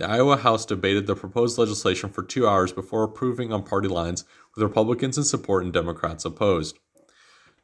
The 0.02 0.10
Iowa 0.10 0.38
House 0.38 0.66
debated 0.66 1.06
the 1.06 1.16
proposed 1.16 1.60
legislation 1.60 2.10
for 2.10 2.24
two 2.24 2.48
hours 2.48 2.74
before 2.74 3.04
approving 3.04 3.54
on 3.54 3.62
party 3.62 3.88
lines, 3.88 4.26
with 4.56 4.64
Republicans 4.64 5.16
in 5.16 5.24
support 5.24 5.64
and 5.64 5.72
Democrats 5.72 6.26
opposed. 6.26 6.80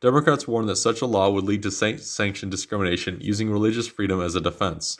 Democrats 0.02 0.48
warned 0.48 0.70
that 0.70 0.76
such 0.76 1.02
a 1.02 1.08
law 1.08 1.32
would 1.32 1.46
lead 1.46 1.64
to 1.64 1.72
san- 1.72 1.98
sanctioned 1.98 2.52
discrimination 2.52 3.18
using 3.22 3.50
religious 3.50 3.88
freedom 3.88 4.22
as 4.22 4.36
a 4.36 4.40
defense. 4.40 5.00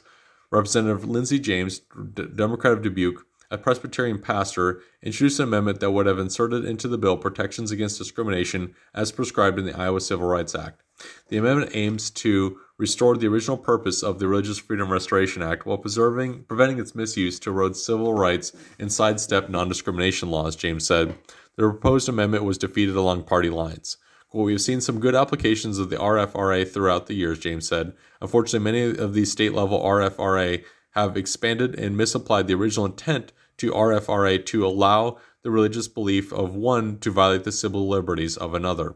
Representative 0.50 1.08
Lindsey 1.08 1.38
James, 1.38 1.82
D- 2.16 2.26
Democrat 2.26 2.74
of 2.74 2.82
Dubuque, 2.82 3.24
a 3.52 3.60
Presbyterian 3.60 4.18
pastor, 4.18 4.82
introduced 5.04 5.40
an 5.40 5.44
amendment 5.44 5.80
that 5.80 5.92
would 5.92 6.08
have 6.08 6.18
inserted 6.18 6.66
into 6.66 6.88
the 6.88 6.98
bill 6.98 7.18
protections 7.18 7.70
against 7.70 8.00
discrimination 8.00 8.74
as 8.96 9.12
prescribed 9.12 9.60
in 9.60 9.66
the 9.66 9.80
Iowa 9.80 10.02
Civil 10.02 10.28
Rights 10.28 10.56
Act. 10.56 10.82
The 11.30 11.38
amendment 11.38 11.76
aims 11.76 12.10
to 12.10 12.58
restore 12.78 13.18
the 13.18 13.28
original 13.28 13.58
purpose 13.58 14.04
of 14.04 14.20
the 14.20 14.28
Religious 14.28 14.60
Freedom 14.60 14.92
Restoration 14.92 15.42
Act 15.42 15.66
while 15.66 15.78
preserving 15.78 16.44
preventing 16.44 16.80
its 16.80 16.96
misuse 16.96 17.40
to 17.40 17.50
erode 17.50 17.76
civil 17.76 18.14
rights 18.14 18.52
and 18.78 18.92
sidestep 18.92 19.50
non-discrimination 19.50 20.30
laws, 20.30 20.56
James 20.56 20.86
said. 20.86 21.16
The 21.56 21.64
proposed 21.64 22.08
amendment 22.08 22.44
was 22.44 22.58
defeated 22.58 22.96
along 22.96 23.24
party 23.24 23.50
lines. 23.50 23.98
Well, 24.32 24.44
we 24.44 24.52
have 24.52 24.62
seen 24.62 24.82
some 24.82 25.00
good 25.00 25.16
applications 25.16 25.80
of 25.80 25.90
the 25.90 25.96
RFRA 25.96 26.72
throughout 26.72 27.08
the 27.08 27.16
years, 27.16 27.40
James 27.40 27.68
said. 27.68 27.94
Unfortunately, 28.22 28.60
many 28.60 28.98
of 28.98 29.14
these 29.14 29.32
state 29.32 29.54
level 29.54 29.82
RFRA 29.82 30.64
have 30.92 31.18
expanded 31.18 31.80
and 31.80 31.98
misapplied 31.98 32.48
the 32.48 32.54
original 32.54 32.86
intent 32.86 33.32
to 33.58 33.72
RFRA 33.72 34.46
to 34.48 34.68
allow 34.68 35.18
the 35.44 35.50
religious 35.50 35.88
belief 35.88 36.32
of 36.34 36.56
one 36.56 37.00
to 37.00 37.10
violate 37.10 37.44
the 37.44 37.52
civil 37.52 37.88
liberties 37.88 38.38
of 38.38 38.54
another. 38.54 38.96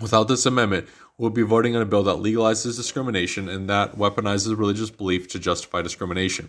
Without 0.00 0.28
this 0.28 0.46
amendment, 0.46 0.88
we'll 1.20 1.28
be 1.28 1.42
voting 1.42 1.76
on 1.76 1.82
a 1.82 1.86
bill 1.86 2.02
that 2.02 2.16
legalizes 2.16 2.76
discrimination 2.76 3.46
and 3.46 3.68
that 3.68 3.94
weaponizes 3.98 4.58
religious 4.58 4.88
belief 4.88 5.28
to 5.28 5.38
justify 5.38 5.82
discrimination. 5.82 6.48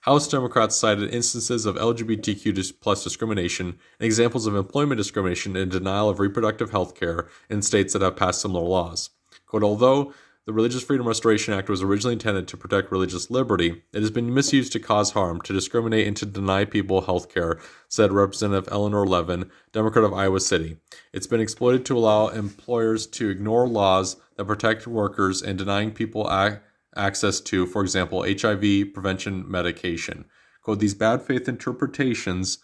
House 0.00 0.26
Democrats 0.26 0.74
cited 0.74 1.14
instances 1.14 1.64
of 1.64 1.76
LGBTQ 1.76 2.80
plus 2.80 3.04
discrimination 3.04 3.66
and 3.68 4.04
examples 4.04 4.48
of 4.48 4.56
employment 4.56 4.98
discrimination 4.98 5.54
and 5.54 5.70
denial 5.70 6.08
of 6.08 6.18
reproductive 6.18 6.72
health 6.72 6.96
care 6.96 7.28
in 7.48 7.62
states 7.62 7.92
that 7.92 8.02
have 8.02 8.16
passed 8.16 8.40
similar 8.40 8.66
laws. 8.66 9.10
Quote, 9.46 9.62
although 9.62 10.12
the 10.44 10.52
Religious 10.52 10.82
Freedom 10.82 11.06
Restoration 11.06 11.54
Act 11.54 11.68
was 11.68 11.82
originally 11.82 12.14
intended 12.14 12.48
to 12.48 12.56
protect 12.56 12.90
religious 12.90 13.30
liberty. 13.30 13.82
It 13.92 14.00
has 14.00 14.10
been 14.10 14.34
misused 14.34 14.72
to 14.72 14.80
cause 14.80 15.12
harm, 15.12 15.40
to 15.42 15.52
discriminate, 15.52 16.08
and 16.08 16.16
to 16.16 16.26
deny 16.26 16.64
people 16.64 17.02
health 17.02 17.32
care, 17.32 17.60
said 17.88 18.12
Representative 18.12 18.68
Eleanor 18.72 19.06
Levin, 19.06 19.50
Democrat 19.72 20.04
of 20.04 20.12
Iowa 20.12 20.40
City. 20.40 20.78
It's 21.12 21.28
been 21.28 21.40
exploited 21.40 21.86
to 21.86 21.96
allow 21.96 22.28
employers 22.28 23.06
to 23.08 23.30
ignore 23.30 23.68
laws 23.68 24.16
that 24.36 24.46
protect 24.46 24.86
workers 24.86 25.42
and 25.42 25.56
denying 25.56 25.92
people 25.92 26.28
ac- 26.28 26.58
access 26.96 27.40
to, 27.42 27.64
for 27.66 27.82
example, 27.82 28.24
HIV 28.24 28.92
prevention 28.92 29.48
medication. 29.48 30.24
Quote, 30.62 30.80
these 30.80 30.94
bad 30.94 31.22
faith 31.22 31.48
interpretations 31.48 32.58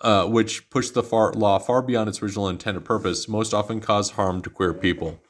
uh, 0.00 0.26
which 0.26 0.68
push 0.70 0.90
the 0.90 1.02
far, 1.02 1.32
law 1.32 1.58
far 1.58 1.82
beyond 1.82 2.08
its 2.08 2.22
original 2.22 2.48
intended 2.48 2.84
purpose, 2.84 3.28
most 3.28 3.54
often 3.54 3.80
cause 3.80 4.10
harm 4.12 4.42
to 4.42 4.50
queer 4.50 4.74
people. 4.74 5.20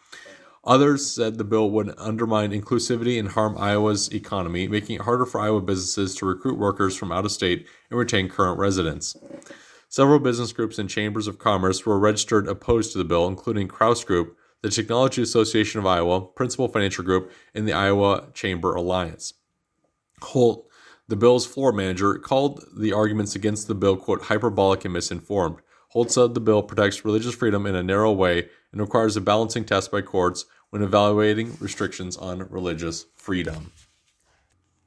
Others 0.67 1.09
said 1.09 1.39
the 1.39 1.45
bill 1.45 1.71
would 1.71 1.95
undermine 1.97 2.51
inclusivity 2.51 3.21
and 3.21 3.29
harm 3.29 3.57
Iowa's 3.57 4.13
economy, 4.13 4.67
making 4.67 4.97
it 4.97 5.03
harder 5.03 5.25
for 5.25 5.41
Iowa 5.41 5.61
businesses 5.61 6.17
to 6.17 6.27
recruit 6.27 6.59
workers 6.59 6.97
from 6.97 7.13
out 7.13 7.25
of 7.25 7.31
state 7.31 7.69
and 7.89 7.99
retain 7.99 8.29
current 8.29 8.59
residents. 8.59 9.17
Several 9.89 10.19
business 10.19 10.53
groups 10.53 10.79
and 10.79 10.91
chambers 10.91 11.29
of 11.29 11.39
commerce 11.39 11.87
were 11.87 12.01
registered 12.01 12.49
opposed 12.49 12.91
to 12.93 12.99
the 12.99 13.05
bill, 13.05 13.29
including 13.29 13.69
Krause 13.69 14.03
Group, 14.03 14.37
the 14.63 14.69
Technology 14.69 15.23
Association 15.23 15.79
of 15.79 15.87
Iowa, 15.87 16.21
Principal 16.21 16.67
Financial 16.67 17.05
Group, 17.05 17.31
and 17.55 17.69
the 17.69 17.73
Iowa 17.73 18.27
Chamber 18.35 18.75
Alliance. 18.75 19.35
Holt, 20.21 20.69
the 21.07 21.15
bill's 21.15 21.47
floor 21.47 21.71
manager, 21.71 22.19
called 22.19 22.65
the 22.77 22.93
arguments 22.93 23.37
against 23.37 23.69
the 23.69 23.77
bill, 23.77 23.97
quote, 23.97 24.23
hyperbolic 24.23 24.85
and 24.85 24.95
misinformed. 24.95 25.59
Holt 25.91 26.11
said 26.11 26.35
the 26.35 26.41
bill, 26.41 26.65
protects 26.65 27.05
religious 27.05 27.37
freedom 27.37 27.65
in 27.67 27.77
a 27.77 27.83
narrow 27.85 28.11
way 28.11 28.49
and 28.73 28.81
requires 28.81 29.17
a 29.17 29.21
balancing 29.21 29.65
test 29.65 29.93
by 29.93 30.03
courts 30.03 30.45
when 30.71 30.83
evaluating 30.83 31.57
restrictions 31.61 32.17
on 32.17 32.49
religious 32.49 33.07
freedom. 33.15 33.73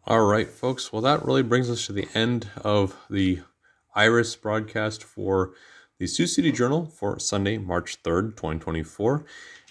All 0.06 0.26
right, 0.26 0.50
folks. 0.50 0.92
Well, 0.92 1.02
that 1.04 1.26
really 1.26 1.44
brings 1.44 1.70
us 1.70 1.86
to 1.86 1.94
the 1.94 2.08
end 2.14 2.50
of 2.64 2.96
the 3.10 3.42
Iris 3.96 4.36
broadcast 4.36 5.04
for 5.04 5.52
the 6.00 6.08
Sioux 6.08 6.28
City 6.28 6.52
Journal 6.52 6.86
for 6.86 7.20
Sunday, 7.20 7.58
March 7.58 8.02
3rd, 8.04 8.36
2024, 8.38 9.26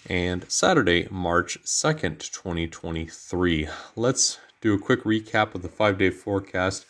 and 0.07 0.49
Saturday, 0.49 1.07
March 1.09 1.57
2nd, 1.63 2.19
2023. 2.31 3.67
Let's 3.95 4.39
do 4.61 4.73
a 4.73 4.79
quick 4.79 5.03
recap 5.03 5.55
of 5.55 5.61
the 5.61 5.69
five 5.69 5.97
day 5.97 6.09
forecast. 6.09 6.85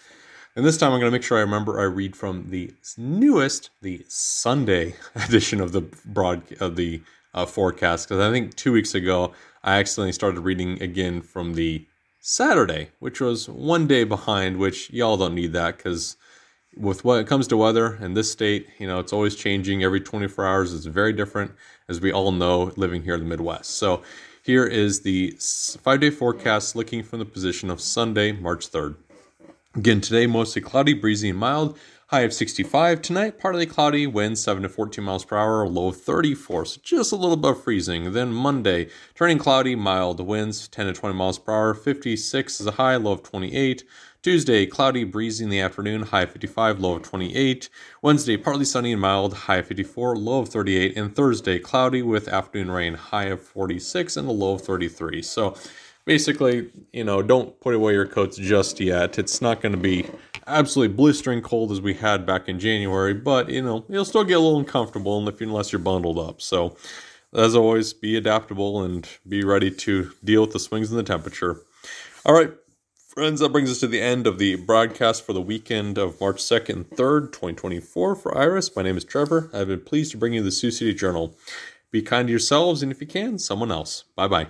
And 0.56 0.66
this 0.66 0.78
time 0.78 0.92
I'm 0.92 1.00
going 1.00 1.12
to 1.12 1.16
make 1.16 1.24
sure 1.24 1.38
I 1.38 1.42
remember 1.42 1.80
I 1.80 1.84
read 1.84 2.16
from 2.16 2.50
the 2.50 2.74
newest, 2.98 3.70
the 3.82 4.06
Sunday 4.10 4.96
edition 5.16 5.62
of 5.62 5.72
the 5.72 5.82
broad 5.82 6.44
of 6.60 6.76
the 6.76 7.02
uh, 7.34 7.46
forecast 7.46 8.08
because 8.08 8.22
I 8.22 8.32
think 8.32 8.56
two 8.56 8.72
weeks 8.72 8.96
ago 8.96 9.34
I 9.64 9.80
accidentally 9.80 10.14
started 10.14 10.42
reading 10.42 10.82
again 10.82 11.22
from 11.22 11.54
the 11.54 11.86
Saturday, 12.20 12.90
which 13.00 13.22
was 13.22 13.48
one 13.50 13.88
day 13.88 14.04
behind. 14.04 14.58
Which 14.58 14.90
y'all 14.92 15.18
don't 15.18 15.36
need 15.36 15.54
that 15.54 15.78
because 15.78 16.18
with 16.78 17.04
what 17.04 17.20
it 17.20 17.28
comes 17.28 17.48
to 17.48 17.58
weather 17.58 17.96
in 17.96 18.14
this 18.14 18.32
state, 18.32 18.68
you 18.78 18.88
know, 18.88 19.00
it's 19.00 19.14
always 19.14 19.36
changing. 19.36 19.84
Every 19.84 20.00
24 20.00 20.46
hours 20.46 20.72
is 20.72 20.86
very 20.86 21.14
different, 21.14 21.52
as 21.88 22.00
we 22.00 22.12
all 22.12 22.32
know, 22.32 22.72
living 22.76 23.04
here 23.04 23.16
in 23.16 23.22
the 23.22 23.26
Midwest. 23.26 23.72
So 23.72 24.04
here 24.44 24.66
is 24.66 25.02
the 25.02 25.36
five 25.82 26.00
day 26.00 26.10
forecast 26.10 26.76
looking 26.76 27.04
from 27.04 27.20
the 27.20 27.26
position 27.26 27.70
of 27.70 27.82
Sunday, 27.82 28.32
March 28.32 28.72
3rd. 28.72 28.96
Again, 29.76 30.02
today 30.02 30.26
mostly 30.26 30.62
cloudy, 30.62 30.94
breezy, 30.94 31.30
and 31.30 31.38
mild. 31.38 31.78
High 32.10 32.22
of 32.22 32.34
65. 32.34 33.04
Tonight, 33.04 33.38
partly 33.38 33.68
cloudy, 33.68 34.08
winds 34.08 34.42
7 34.42 34.64
to 34.64 34.70
14 34.70 35.04
miles 35.04 35.24
per 35.24 35.38
hour, 35.38 35.68
low 35.68 35.90
of 35.90 36.02
34, 36.02 36.66
so 36.66 36.82
just 36.84 37.12
a 37.12 37.16
little 37.16 37.34
above 37.34 37.64
freezing. 37.64 38.14
Then 38.14 38.34
Monday, 38.34 38.90
turning 39.14 39.38
cloudy, 39.38 39.76
mild, 39.76 40.20
winds 40.20 40.68
10 40.70 40.88
to 40.88 40.94
20 40.94 41.16
miles 41.16 41.38
per 41.38 41.54
hour, 41.54 41.76
56 41.76 42.62
is 42.62 42.66
a 42.66 42.72
high, 42.72 42.96
low 42.96 43.12
of 43.12 43.22
28. 43.22 43.84
Tuesday, 44.24 44.66
cloudy, 44.66 45.04
breezy 45.04 45.44
in 45.44 45.52
the 45.52 45.60
afternoon, 45.60 46.02
high 46.02 46.26
55, 46.26 46.80
low 46.80 46.96
of 46.96 47.04
28. 47.04 47.70
Wednesday, 48.02 48.38
partly 48.38 48.66
sunny 48.66 48.92
and 48.92 49.02
mild, 49.02 49.36
high 49.36 49.62
54, 49.62 50.16
low 50.16 50.40
of 50.40 50.50
38. 50.50 50.98
And 50.98 51.16
Thursday, 51.16 51.60
cloudy 51.60 52.02
with 52.02 52.28
afternoon 52.28 52.72
rain, 52.72 52.96
high 52.96 53.26
of 53.26 53.40
46 53.44 54.18
and 54.18 54.28
a 54.28 54.32
low 54.32 54.56
of 54.56 54.62
33. 54.62 55.22
So 55.22 55.56
basically, 56.06 56.72
you 56.92 57.04
know, 57.04 57.22
don't 57.22 57.60
put 57.62 57.76
away 57.76 57.94
your 57.94 58.08
coats 58.08 58.36
just 58.36 58.80
yet. 58.80 59.20
It's 59.20 59.44
not 59.44 59.62
going 59.62 59.74
to 59.74 59.78
be 59.78 60.10
absolutely 60.50 60.96
blistering 60.96 61.42
cold 61.42 61.72
as 61.72 61.80
we 61.80 61.94
had 61.94 62.26
back 62.26 62.50
in 62.50 62.60
January, 62.60 63.14
but 63.14 63.50
you 63.50 63.62
know, 63.62 63.86
you'll 63.88 64.06
still 64.06 64.24
get 64.24 64.38
a 64.38 64.40
little 64.40 64.60
uncomfortable 64.60 65.18
unless 65.18 65.72
you're 65.72 65.80
bundled 65.80 66.20
up. 66.20 66.42
So, 66.42 66.76
as 67.34 67.56
always, 67.56 67.94
be 67.94 68.18
adaptable 68.18 68.82
and 68.82 69.08
be 69.28 69.44
ready 69.44 69.72
to 69.72 70.12
deal 70.24 70.42
with 70.42 70.52
the 70.52 70.60
swings 70.60 70.92
in 70.92 70.98
the 70.98 71.04
temperature. 71.04 71.62
All 72.26 72.34
right, 72.34 72.52
Friends, 73.20 73.40
that 73.42 73.52
brings 73.52 73.72
us 73.72 73.80
to 73.80 73.88
the 73.88 74.00
end 74.00 74.28
of 74.28 74.38
the 74.38 74.56
broadcast 74.56 75.26
for 75.26 75.34
the 75.34 75.42
weekend 75.42 75.98
of 75.98 76.22
March 76.22 76.38
2nd 76.38 76.70
and 76.70 76.90
3rd, 76.92 77.32
2024 77.34 78.16
for 78.16 78.38
Iris. 78.38 78.74
My 78.76 78.84
name 78.84 78.98
is 78.98 79.04
Trevor. 79.04 79.50
I've 79.52 79.68
been 79.68 79.82
pleased 79.82 80.12
to 80.12 80.18
bring 80.18 80.34
you 80.34 80.44
the 80.44 80.52
Sioux 80.52 80.72
City 80.72 80.94
Journal. 80.94 81.36
Be 81.92 82.04
kind 82.04 82.28
to 82.28 82.32
yourselves 82.32 82.84
and 82.84 82.92
if 82.92 83.02
you 83.02 83.08
can, 83.08 83.40
someone 83.40 83.72
else. 83.72 84.06
Bye 84.16 84.28
bye. 84.28 84.48